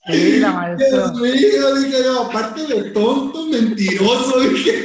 Sí, 0.06 0.38
la 0.38 0.52
maestra. 0.52 0.88
Dios 0.88 1.14
mío, 1.14 1.74
dije 1.74 2.04
yo, 2.04 2.22
aparte 2.22 2.64
de 2.64 2.90
tonto, 2.90 3.46
mentiroso, 3.46 4.38
dije. 4.50 4.84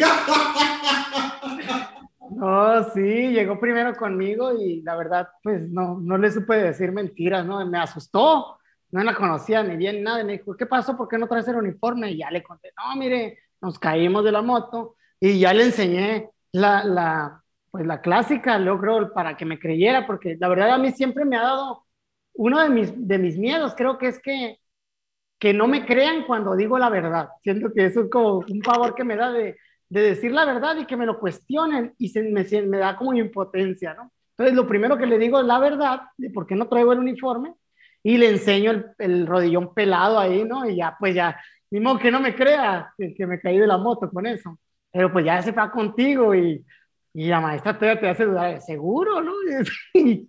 No, 2.32 2.84
sí, 2.92 3.30
llegó 3.30 3.60
primero 3.60 3.96
conmigo 3.96 4.52
y 4.60 4.82
la 4.82 4.96
verdad, 4.96 5.28
pues 5.44 5.70
no, 5.70 6.00
no 6.00 6.18
le 6.18 6.32
supe 6.32 6.56
decir 6.56 6.92
mentiras, 6.92 7.46
¿no? 7.46 7.64
Me 7.68 7.78
asustó, 7.78 8.58
no 8.90 9.04
la 9.04 9.14
conocía 9.14 9.62
ni 9.62 9.78
bien 9.78 10.02
nada, 10.02 10.22
y 10.22 10.24
me 10.24 10.34
dijo, 10.40 10.58
¿qué 10.58 10.66
pasó? 10.66 10.98
¿Por 10.98 11.08
qué 11.08 11.20
no 11.20 11.28
traes 11.28 11.48
el 11.48 11.58
uniforme? 11.58 12.12
Y 12.12 12.18
ya 12.18 12.32
le 12.32 12.42
conté, 12.42 12.74
no, 12.76 13.00
mire, 13.00 13.38
nos 13.62 13.78
caímos 13.78 14.24
de 14.24 14.32
la 14.32 14.42
moto 14.42 14.96
y 15.20 15.38
ya 15.38 15.54
le 15.54 15.66
enseñé 15.66 16.32
la, 16.54 16.84
la, 16.84 17.44
pues 17.72 17.86
la 17.86 18.02
clásica 18.02 18.58
logro 18.60 19.14
para 19.14 19.38
que 19.38 19.46
me 19.46 19.60
creyera, 19.60 20.06
porque 20.08 20.38
la 20.40 20.48
verdad 20.50 20.72
a 20.74 20.78
mí 20.78 20.92
siempre 20.92 21.26
me 21.26 21.38
ha 21.38 21.44
dado 21.44 21.86
uno 22.34 22.62
de 22.62 22.70
mis, 22.70 23.08
de 23.08 23.18
mis 23.18 23.38
miedos, 23.38 23.74
creo 23.76 23.98
que 23.98 24.08
es 24.08 24.20
que, 24.22 24.58
que 25.40 25.54
no 25.54 25.68
me 25.68 25.86
crean 25.86 26.24
cuando 26.26 26.56
digo 26.56 26.78
la 26.80 26.90
verdad. 26.90 27.30
Siento 27.44 27.72
que 27.74 27.86
eso 27.86 28.02
es 28.02 28.10
como 28.10 28.40
un 28.40 28.62
favor 28.64 28.96
que 28.96 29.04
me 29.04 29.16
da 29.16 29.32
de, 29.32 29.58
de 29.90 30.02
decir 30.02 30.32
la 30.32 30.46
verdad 30.46 30.78
y 30.78 30.86
que 30.86 30.98
me 30.98 31.06
lo 31.06 31.20
cuestionen 31.20 31.94
y 31.98 32.10
se, 32.10 32.24
me, 32.24 32.46
me 32.64 32.78
da 32.78 32.96
como 32.96 33.14
impotencia, 33.14 33.94
¿no? 33.94 34.12
Entonces 34.32 34.56
lo 34.56 34.68
primero 34.68 34.98
que 34.98 35.06
le 35.06 35.18
digo 35.20 35.40
es 35.40 35.46
la 35.46 35.60
verdad, 35.60 36.02
de 36.18 36.30
por 36.32 36.48
qué 36.48 36.56
no 36.56 36.68
traigo 36.68 36.94
el 36.94 37.00
uniforme, 37.00 37.54
y 38.04 38.18
le 38.18 38.30
enseño 38.30 38.72
el, 38.72 38.86
el 38.98 39.28
rodillón 39.28 39.74
pelado 39.74 40.18
ahí, 40.20 40.44
¿no? 40.44 40.68
Y 40.68 40.78
ya, 40.78 40.96
pues 41.00 41.14
ya, 41.16 41.40
ni 41.70 41.80
modo 41.80 42.00
que 42.00 42.12
no 42.12 42.20
me 42.20 42.36
crea 42.36 42.94
que, 42.98 43.14
que 43.14 43.28
me 43.28 43.40
caí 43.40 43.60
de 43.60 43.68
la 43.68 43.78
moto 43.78 44.10
con 44.10 44.26
eso. 44.26 44.58
Pero 44.92 45.12
pues 45.12 45.26
ya 45.26 45.42
se 45.42 45.52
va 45.52 45.72
contigo 45.72 46.36
y 46.36 46.64
y 47.14 47.26
la 47.26 47.42
maestra 47.42 47.78
todavía 47.78 48.00
te 48.00 48.10
hace 48.10 48.26
dudar, 48.26 48.62
seguro, 48.62 49.22
¿no? 49.22 49.34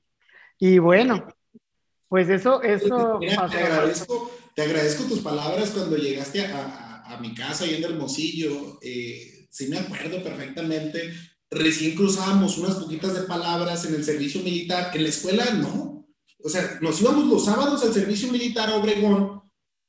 y 0.58 0.78
bueno, 0.78 1.26
pues 2.08 2.28
eso, 2.28 2.60
eso 2.62 3.18
te, 3.20 3.32
agradezco, 3.32 4.32
te 4.54 4.62
agradezco 4.62 5.04
tus 5.04 5.20
palabras 5.20 5.70
cuando 5.70 5.96
llegaste 5.96 6.44
a, 6.46 7.04
a, 7.06 7.20
mi 7.20 7.34
casa 7.34 7.64
ahí 7.64 7.76
en 7.76 7.84
Hermosillo. 7.84 8.78
Eh, 8.82 9.46
sí 9.50 9.68
me 9.68 9.78
acuerdo 9.78 10.22
perfectamente. 10.22 11.12
Recién 11.50 11.94
cruzábamos 11.94 12.58
unas 12.58 12.76
poquitas 12.76 13.14
de 13.14 13.22
palabras 13.22 13.84
en 13.84 13.94
el 13.94 14.04
servicio 14.04 14.42
militar. 14.42 14.90
En 14.94 15.04
la 15.04 15.08
escuela 15.08 15.44
no. 15.54 16.06
O 16.44 16.48
sea, 16.48 16.78
nos 16.80 17.00
íbamos 17.00 17.26
los 17.26 17.44
sábados 17.44 17.84
al 17.84 17.94
servicio 17.94 18.32
militar 18.32 18.68
a 18.68 18.76
Obregón 18.76 19.42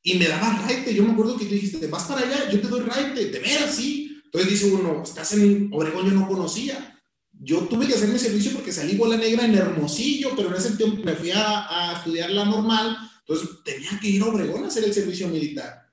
y 0.04 0.16
me 0.16 0.28
daba 0.28 0.64
raite. 0.68 0.94
Yo 0.94 1.04
me 1.04 1.14
acuerdo 1.14 1.38
que 1.38 1.46
tú 1.46 1.56
dijiste, 1.56 1.88
vas 1.88 2.04
para 2.04 2.22
allá, 2.22 2.50
yo 2.52 2.62
te 2.62 2.68
doy 2.68 2.82
raite. 2.82 3.26
De 3.32 3.40
veras, 3.40 3.74
sí. 3.76 4.03
Entonces 4.34 4.60
dice 4.60 4.74
uno, 4.74 5.04
estás 5.04 5.34
en 5.34 5.70
Obregón, 5.72 6.08
yo 6.08 6.12
no 6.14 6.28
conocía. 6.28 7.00
Yo 7.32 7.60
tuve 7.68 7.86
que 7.86 7.94
hacer 7.94 8.10
mi 8.10 8.18
servicio 8.18 8.54
porque 8.54 8.72
salí 8.72 8.96
bola 8.96 9.16
negra 9.16 9.46
en 9.46 9.54
Hermosillo, 9.54 10.32
pero 10.36 10.50
en 10.50 10.56
ese 10.56 10.72
tiempo 10.72 11.04
me 11.04 11.14
fui 11.14 11.30
a, 11.32 11.94
estudiar 11.98 12.32
la 12.32 12.46
normal, 12.46 12.98
entonces 13.20 13.50
tenía 13.64 14.00
que 14.02 14.10
ir 14.10 14.24
a 14.24 14.26
Obregón 14.26 14.64
a 14.64 14.68
hacer 14.68 14.86
el 14.86 14.94
servicio 14.94 15.28
militar. 15.28 15.88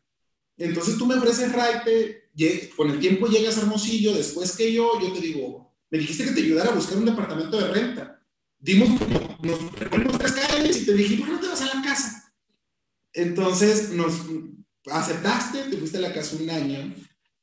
Entonces 0.56 0.96
tú 0.96 1.04
me 1.04 1.16
ofreces 1.16 1.52
raite, 1.52 2.30
con 2.76 2.90
el 2.90 2.98
tiempo 2.98 3.26
llegas 3.26 3.58
a 3.58 3.62
Hermosillo, 3.62 4.14
después 4.14 4.56
que 4.56 4.72
yo, 4.72 4.98
yo 5.00 5.12
te 5.12 5.20
digo, 5.20 5.74
me 5.90 5.98
dijiste 5.98 6.24
que 6.24 6.32
te 6.32 6.40
ayudara 6.40 6.70
a 6.70 6.74
buscar 6.74 6.96
un 6.96 7.04
departamento 7.04 7.58
de 7.58 7.68
renta. 7.68 8.22
Dimos 8.58 8.88
nos 9.42 9.72
recorrimos 9.72 10.18
tres 10.18 10.32
calles 10.32 10.80
y 10.80 10.86
te 10.86 10.94
dije, 10.94 11.16
¿por 11.16 11.26
qué 11.26 11.32
no 11.32 11.40
te 11.40 11.48
vas 11.48 11.60
a 11.60 11.74
la 11.74 11.82
casa? 11.82 12.32
Entonces 13.12 13.90
nos 13.90 14.14
aceptaste, 14.90 15.64
te 15.64 15.76
fuiste 15.76 15.98
a 15.98 16.02
la 16.02 16.14
casa 16.14 16.36
un 16.40 16.48
año 16.48 16.94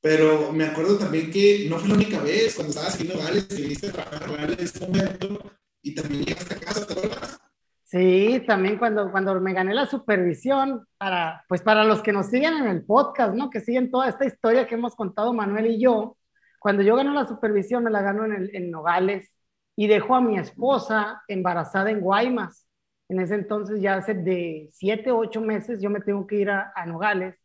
pero 0.01 0.51
me 0.51 0.65
acuerdo 0.65 0.97
también 0.97 1.31
que 1.31 1.67
no 1.69 1.77
fue 1.77 1.89
la 1.89 1.95
única 1.95 2.19
vez 2.21 2.55
cuando 2.55 2.71
estabas 2.71 2.95
aquí 2.95 3.09
en 3.09 3.17
Nogales, 3.17 3.45
que 3.45 3.55
viniste 3.55 3.87
a 3.87 3.93
trabajar 3.93 4.51
en 4.51 4.59
este 4.59 4.85
momento 4.85 5.51
y 5.81 5.95
también 5.95 6.25
llegaste 6.25 6.53
a 6.53 6.59
casa, 6.59 6.85
¿te 6.85 6.93
acuerdas? 6.93 7.39
Sí, 7.83 8.43
también 8.45 8.77
cuando, 8.77 9.09
cuando 9.11 9.39
me 9.39 9.53
gané 9.53 9.73
la 9.73 9.85
supervisión, 9.85 10.85
para, 10.97 11.45
pues 11.47 11.61
para 11.61 11.85
los 11.85 12.01
que 12.01 12.11
nos 12.11 12.27
siguen 12.27 12.57
en 12.57 12.67
el 12.67 12.83
podcast, 12.83 13.33
¿no? 13.33 13.49
Que 13.49 13.61
siguen 13.61 13.89
toda 13.89 14.09
esta 14.09 14.25
historia 14.25 14.67
que 14.67 14.75
hemos 14.75 14.93
contado 14.93 15.33
Manuel 15.33 15.67
y 15.67 15.79
yo, 15.79 16.17
cuando 16.59 16.83
yo 16.83 16.97
gano 16.97 17.13
la 17.13 17.25
supervisión 17.25 17.85
me 17.85 17.91
la 17.91 18.01
gano 18.01 18.25
en, 18.25 18.33
el, 18.33 18.55
en 18.55 18.71
Nogales 18.71 19.31
y 19.77 19.87
dejo 19.87 20.15
a 20.15 20.21
mi 20.21 20.37
esposa 20.37 21.23
embarazada 21.29 21.89
en 21.89 22.01
Guaymas. 22.01 22.67
En 23.07 23.21
ese 23.21 23.35
entonces, 23.35 23.79
ya 23.79 23.95
hace 23.95 24.13
de 24.13 24.67
siete 24.73 25.11
ocho 25.11 25.39
meses, 25.39 25.81
yo 25.81 25.89
me 25.89 26.01
tengo 26.01 26.27
que 26.27 26.35
ir 26.35 26.49
a, 26.49 26.73
a 26.75 26.85
Nogales 26.85 27.35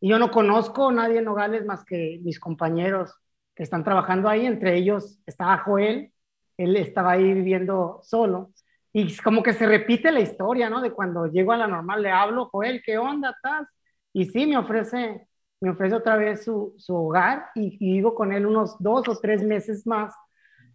y 0.00 0.08
yo 0.08 0.18
no 0.18 0.30
conozco 0.30 0.88
a 0.88 0.92
nadie 0.92 1.18
en 1.18 1.24
Nogales 1.24 1.64
más 1.66 1.84
que 1.84 2.20
mis 2.22 2.38
compañeros 2.38 3.14
que 3.54 3.64
están 3.64 3.82
trabajando 3.82 4.28
ahí. 4.28 4.46
Entre 4.46 4.76
ellos 4.76 5.18
estaba 5.26 5.58
Joel, 5.58 6.12
él 6.56 6.76
estaba 6.76 7.12
ahí 7.12 7.32
viviendo 7.34 8.00
solo. 8.02 8.52
Y 8.92 9.16
como 9.18 9.42
que 9.42 9.52
se 9.52 9.66
repite 9.66 10.12
la 10.12 10.20
historia, 10.20 10.70
¿no? 10.70 10.80
De 10.80 10.92
cuando 10.92 11.26
llego 11.26 11.52
a 11.52 11.56
la 11.56 11.66
normal, 11.66 12.02
le 12.02 12.10
hablo, 12.10 12.48
Joel, 12.50 12.82
¿qué 12.84 12.98
onda 12.98 13.30
estás? 13.30 13.68
Y 14.12 14.26
sí, 14.26 14.46
me 14.46 14.56
ofrece, 14.56 15.26
me 15.60 15.70
ofrece 15.70 15.96
otra 15.96 16.16
vez 16.16 16.44
su, 16.44 16.74
su 16.78 16.94
hogar 16.94 17.46
y, 17.54 17.76
vivo 17.78 18.14
con 18.14 18.32
él 18.32 18.46
unos 18.46 18.76
dos 18.80 19.08
o 19.08 19.18
tres 19.18 19.42
meses 19.42 19.86
más. 19.86 20.14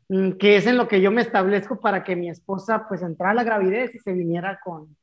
mm, 0.10 0.34
que 0.34 0.58
es 0.58 0.68
en 0.68 0.78
lo 0.78 0.88
que 0.88 1.02
yo 1.02 1.12
me 1.12 1.22
establezco 1.22 1.80
para 1.80 2.04
que 2.04 2.16
mi 2.16 2.30
esposa 2.30 2.88
pues 2.88 3.02
entrara 3.02 3.32
a 3.32 3.36
la 3.36 3.44
gravidez 3.44 3.96
y 3.96 4.00
se 4.00 4.14
viniera 4.14 4.60
con, 4.64 4.96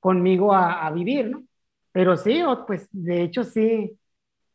conmigo 0.00 0.52
a, 0.54 0.86
a 0.86 0.90
vivir, 0.92 1.30
¿no? 1.30 1.44
Pero 1.92 2.16
sí, 2.16 2.42
pues 2.66 2.88
de 2.92 3.22
hecho 3.22 3.44
sí, 3.44 3.98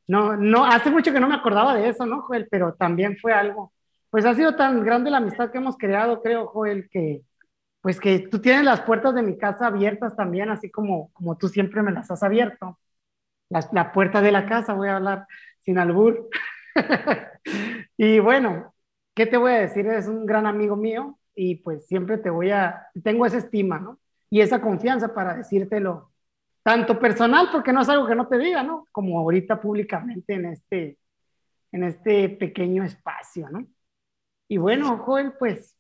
no, 0.07 0.35
no, 0.38 0.65
hace 0.65 0.89
mucho 0.91 1.14
que 1.14 1.19
no 1.19 1.27
me 1.27 1.35
acordaba 1.35 1.76
de 1.76 1.89
eso, 1.89 2.05
¿no, 2.05 2.22
Joel? 2.22 2.47
Pero 2.49 2.73
también 2.76 3.18
fue 3.18 3.34
algo, 3.34 3.73
pues 4.10 4.26
ha 4.26 4.35
sido 4.35 4.55
tan 4.55 4.84
grande 4.84 5.11
la 5.11 5.18
amistad 5.18 5.51
que 5.51 5.57
hemos 5.57 5.77
creado, 5.77 6.22
creo, 6.22 6.47
Joel, 6.47 6.89
que 6.89 7.23
pues 7.84 7.99
que 7.99 8.19
tú 8.19 8.39
tienes 8.39 8.64
las 8.64 8.81
puertas 8.81 9.14
de 9.14 9.23
mi 9.23 9.38
casa 9.38 9.68
abiertas 9.68 10.15
también, 10.15 10.49
así 10.49 10.72
como, 10.72 11.11
como 11.11 11.38
tú 11.38 11.49
siempre 11.49 11.84
me 11.84 11.91
las 11.91 12.10
has 12.11 12.23
abierto. 12.23 12.80
La, 13.49 13.68
la 13.73 13.91
puerta 13.91 14.22
de 14.22 14.31
la 14.31 14.47
casa, 14.47 14.73
voy 14.73 14.88
a 14.88 14.95
hablar 14.95 15.27
sin 15.61 15.77
albur. 15.77 16.30
y 17.97 18.19
bueno, 18.19 18.73
¿qué 19.14 19.26
te 19.26 19.35
voy 19.35 19.51
a 19.51 19.60
decir? 19.60 19.85
Eres 19.85 20.07
un 20.07 20.26
gran 20.26 20.47
amigo 20.47 20.77
mío 20.77 21.19
y 21.35 21.55
pues 21.55 21.85
siempre 21.88 22.18
te 22.18 22.30
voy 22.30 22.51
a, 22.51 22.88
tengo 23.03 23.26
esa 23.26 23.39
estima, 23.39 23.80
¿no? 23.80 23.99
Y 24.30 24.39
esa 24.39 24.61
confianza 24.61 25.14
para 25.14 25.35
decírtelo, 25.35 26.12
tanto 26.64 26.98
personal, 26.99 27.49
porque 27.52 27.73
no 27.73 27.81
es 27.81 27.90
algo 27.90 28.07
que 28.07 28.15
no 28.15 28.27
te 28.27 28.38
diga, 28.38 28.64
¿no? 28.64 28.88
Como 28.91 29.19
ahorita 29.19 29.60
públicamente 29.60 30.34
en 30.34 30.45
este, 30.45 30.98
en 31.72 31.84
este 31.84 32.30
pequeño 32.30 32.84
espacio, 32.84 33.49
¿no? 33.49 33.68
Y 34.48 34.57
bueno, 34.57 34.98
Joel, 34.99 35.34
pues 35.38 35.76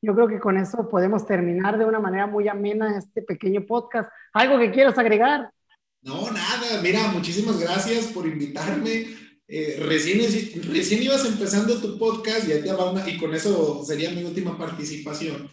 yo 0.00 0.14
creo 0.14 0.28
que 0.28 0.40
con 0.40 0.56
eso 0.56 0.88
podemos 0.88 1.26
terminar 1.26 1.78
de 1.78 1.84
una 1.84 2.00
manera 2.00 2.26
muy 2.26 2.48
amena 2.48 2.96
este 2.96 3.22
pequeño 3.22 3.64
podcast. 3.66 4.10
¿Algo 4.32 4.58
que 4.58 4.72
quieras 4.72 4.98
agregar? 4.98 5.50
No, 6.02 6.30
nada, 6.30 6.80
mira, 6.82 7.08
muchísimas 7.12 7.60
gracias 7.60 8.06
por 8.06 8.26
invitarme. 8.26 9.06
Eh, 9.46 9.82
recién, 9.86 10.18
recién 10.72 11.02
ibas 11.02 11.24
empezando 11.26 11.80
tu 11.80 11.98
podcast 11.98 12.48
y, 12.48 13.10
y 13.10 13.18
con 13.18 13.34
eso 13.34 13.84
sería 13.84 14.10
mi 14.10 14.24
última 14.24 14.56
participación. 14.56 15.48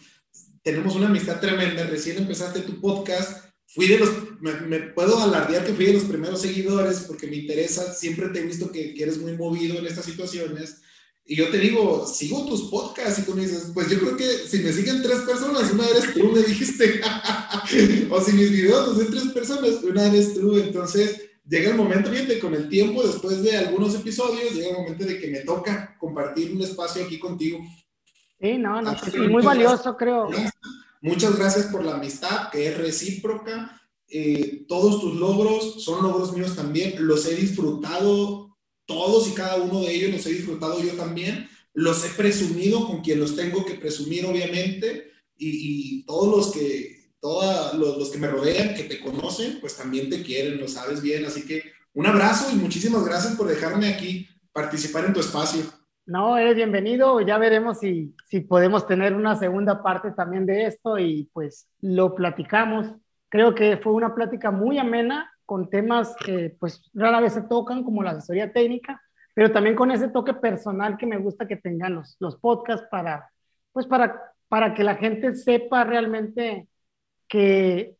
Tenemos 0.62 0.96
una 0.96 1.06
amistad 1.06 1.38
tremenda, 1.38 1.84
recién 1.84 2.18
empezaste 2.18 2.60
tu 2.60 2.80
podcast, 2.80 3.49
fui 3.74 3.86
de 3.86 3.98
los, 3.98 4.10
me, 4.40 4.78
puedo 4.80 5.20
alardear 5.20 5.64
que 5.64 5.74
fui 5.74 5.86
de 5.86 5.94
los 5.94 6.04
primeros 6.04 6.40
seguidores 6.40 7.00
porque 7.06 7.26
me 7.26 7.36
interesa, 7.36 7.92
siempre 7.94 8.28
te 8.28 8.40
he 8.40 8.44
visto 8.44 8.70
que, 8.70 8.94
que 8.94 9.02
eres 9.02 9.18
muy 9.18 9.36
movido 9.36 9.78
en 9.78 9.86
estas 9.86 10.04
situaciones 10.04 10.82
y 11.30 11.36
yo 11.36 11.48
te 11.48 11.58
digo, 11.58 12.08
sigo 12.08 12.44
tus 12.44 12.62
podcasts 12.62 13.20
y 13.20 13.22
tú 13.22 13.36
me 13.36 13.42
dices, 13.42 13.70
pues 13.72 13.88
yo 13.88 14.00
creo 14.00 14.16
que 14.16 14.26
si 14.26 14.58
me 14.64 14.72
siguen 14.72 15.00
tres 15.00 15.20
personas, 15.20 15.72
una 15.72 15.88
eres 15.88 16.12
tú, 16.12 16.24
me 16.32 16.42
dijiste. 16.42 17.00
o 18.10 18.20
si 18.20 18.32
mis 18.32 18.50
videos 18.50 18.88
los 18.88 18.98
ven 18.98 19.12
tres 19.12 19.32
personas, 19.32 19.80
una 19.84 20.06
eres 20.06 20.34
tú. 20.34 20.58
Entonces 20.58 21.30
llega 21.46 21.70
el 21.70 21.76
momento, 21.76 22.10
fíjate, 22.10 22.40
con 22.40 22.52
el 22.54 22.68
tiempo, 22.68 23.06
después 23.06 23.44
de 23.44 23.56
algunos 23.56 23.94
episodios, 23.94 24.52
llega 24.52 24.70
el 24.70 24.78
momento 24.78 25.04
de 25.04 25.20
que 25.20 25.28
me 25.28 25.38
toca 25.42 25.96
compartir 26.00 26.50
un 26.50 26.62
espacio 26.62 27.04
aquí 27.04 27.20
contigo. 27.20 27.60
Sí, 28.40 28.58
no, 28.58 28.82
no, 28.82 28.96
pues, 28.96 29.14
muy 29.30 29.44
valioso, 29.44 29.96
creo. 29.96 30.30
Muchas 31.00 31.36
gracias 31.36 31.66
por 31.66 31.84
la 31.84 31.94
amistad, 31.94 32.50
que 32.50 32.68
es 32.68 32.76
recíproca. 32.76 33.80
Eh, 34.08 34.64
todos 34.68 35.00
tus 35.00 35.14
logros 35.14 35.82
son 35.84 36.02
logros 36.02 36.32
míos 36.32 36.56
también. 36.56 36.94
Los 37.06 37.26
he 37.26 37.34
disfrutado 37.34 38.50
todos 38.90 39.28
y 39.28 39.32
cada 39.32 39.56
uno 39.56 39.82
de 39.82 39.94
ellos 39.94 40.10
los 40.10 40.26
he 40.26 40.30
disfrutado 40.30 40.82
yo 40.82 40.92
también, 40.94 41.48
los 41.72 42.04
he 42.04 42.08
presumido 42.10 42.88
con 42.88 43.02
quien 43.02 43.20
los 43.20 43.36
tengo 43.36 43.64
que 43.64 43.74
presumir, 43.74 44.26
obviamente, 44.26 45.12
y, 45.36 46.04
todos 46.04 46.36
los 46.36 46.52
que, 46.52 47.14
todos 47.20 47.74
los, 47.74 48.10
que 48.10 48.18
me 48.18 48.28
rodean, 48.28 48.74
que 48.74 48.82
te 48.82 49.00
conocen, 49.00 49.58
pues 49.60 49.76
también 49.76 50.10
te 50.10 50.22
quieren, 50.22 50.58
lo 50.58 50.66
sabes 50.66 51.00
bien, 51.00 51.24
así 51.24 51.46
que 51.46 51.62
un 51.94 52.06
abrazo 52.06 52.50
y 52.52 52.56
muchísimas 52.56 53.04
gracias 53.04 53.36
por 53.36 53.46
dejarme 53.46 53.88
aquí 53.88 54.28
participar 54.52 55.04
en 55.04 55.12
tu 55.12 55.20
espacio. 55.20 55.62
No, 56.10 56.36
eres 56.36 56.56
bienvenido, 56.56 57.20
ya 57.20 57.38
veremos 57.38 57.78
si, 57.78 58.16
si 58.26 58.40
podemos 58.40 58.84
tener 58.84 59.14
una 59.14 59.36
segunda 59.36 59.80
parte 59.80 60.10
también 60.10 60.44
de 60.44 60.66
esto 60.66 60.98
y 60.98 61.30
pues 61.32 61.68
lo 61.82 62.16
platicamos. 62.16 62.92
Creo 63.28 63.54
que 63.54 63.76
fue 63.76 63.92
una 63.92 64.12
plática 64.12 64.50
muy 64.50 64.76
amena, 64.76 65.32
con 65.46 65.70
temas 65.70 66.16
que 66.16 66.56
pues 66.58 66.90
rara 66.94 67.20
vez 67.20 67.34
se 67.34 67.42
tocan, 67.42 67.84
como 67.84 68.02
la 68.02 68.10
asesoría 68.10 68.52
técnica, 68.52 69.00
pero 69.34 69.52
también 69.52 69.76
con 69.76 69.92
ese 69.92 70.08
toque 70.08 70.34
personal 70.34 70.96
que 70.96 71.06
me 71.06 71.16
gusta 71.16 71.46
que 71.46 71.54
tengan 71.54 71.94
los, 71.94 72.16
los 72.18 72.34
podcasts 72.38 72.88
para, 72.90 73.30
pues 73.70 73.86
para, 73.86 74.20
para 74.48 74.74
que 74.74 74.82
la 74.82 74.96
gente 74.96 75.36
sepa 75.36 75.84
realmente 75.84 76.66
que 77.28 77.94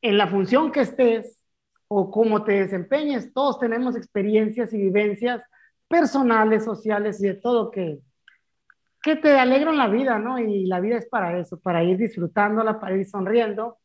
en 0.00 0.16
la 0.16 0.26
función 0.26 0.72
que 0.72 0.80
estés 0.80 1.38
o 1.86 2.10
cómo 2.10 2.44
te 2.44 2.52
desempeñes, 2.52 3.30
todos 3.34 3.58
tenemos 3.58 3.94
experiencias 3.94 4.72
y 4.72 4.78
vivencias 4.78 5.42
personales, 5.90 6.64
sociales 6.64 7.20
y 7.20 7.26
de 7.26 7.34
todo 7.34 7.72
que, 7.72 7.98
que 9.02 9.16
te 9.16 9.36
alegran 9.36 9.76
la 9.76 9.88
vida, 9.88 10.20
¿no? 10.20 10.38
Y 10.38 10.66
la 10.66 10.78
vida 10.78 10.96
es 10.96 11.06
para 11.06 11.36
eso, 11.36 11.58
para 11.58 11.82
ir 11.82 11.98
disfrutándola, 11.98 12.78
para 12.78 12.96
ir 12.96 13.06
sonriendo 13.08 13.78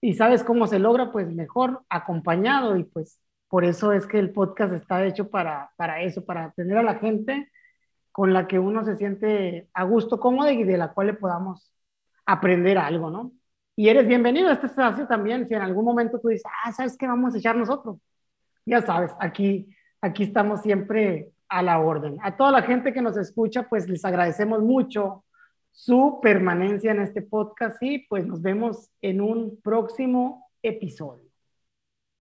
y 0.00 0.14
sabes 0.14 0.42
cómo 0.42 0.66
se 0.66 0.78
logra, 0.78 1.12
pues 1.12 1.28
mejor 1.30 1.82
acompañado 1.90 2.74
y 2.78 2.84
pues 2.84 3.20
por 3.48 3.64
eso 3.66 3.92
es 3.92 4.06
que 4.06 4.18
el 4.18 4.32
podcast 4.32 4.72
está 4.72 5.04
hecho 5.04 5.28
para, 5.28 5.70
para 5.76 6.00
eso, 6.00 6.24
para 6.24 6.52
tener 6.52 6.78
a 6.78 6.82
la 6.82 6.94
gente 6.94 7.50
con 8.12 8.32
la 8.32 8.48
que 8.48 8.58
uno 8.58 8.82
se 8.84 8.96
siente 8.96 9.68
a 9.74 9.84
gusto, 9.84 10.18
cómodo 10.18 10.50
y 10.50 10.64
de 10.64 10.78
la 10.78 10.94
cual 10.94 11.08
le 11.08 11.14
podamos 11.14 11.70
aprender 12.24 12.78
algo, 12.78 13.10
¿no? 13.10 13.32
Y 13.76 13.90
eres 13.90 14.08
bienvenido 14.08 14.48
a 14.48 14.52
este 14.54 14.68
espacio 14.68 15.06
también, 15.06 15.46
si 15.46 15.54
en 15.54 15.62
algún 15.62 15.84
momento 15.84 16.18
tú 16.18 16.28
dices, 16.28 16.50
ah, 16.64 16.72
¿sabes 16.72 16.96
qué? 16.96 17.06
Vamos 17.06 17.34
a 17.34 17.38
echar 17.38 17.56
nosotros. 17.56 17.98
Ya 18.64 18.80
sabes, 18.80 19.12
aquí, 19.20 19.68
aquí 20.00 20.24
estamos 20.24 20.62
siempre 20.62 21.30
a 21.48 21.62
la 21.62 21.80
orden. 21.80 22.18
A 22.22 22.36
toda 22.36 22.52
la 22.52 22.62
gente 22.62 22.92
que 22.92 23.02
nos 23.02 23.16
escucha, 23.16 23.68
pues 23.68 23.88
les 23.88 24.04
agradecemos 24.04 24.60
mucho 24.62 25.24
su 25.72 26.18
permanencia 26.22 26.92
en 26.92 27.00
este 27.00 27.22
podcast 27.22 27.82
y 27.82 28.00
pues 28.06 28.26
nos 28.26 28.42
vemos 28.42 28.90
en 29.00 29.20
un 29.20 29.58
próximo 29.62 30.48
episodio. 30.62 31.29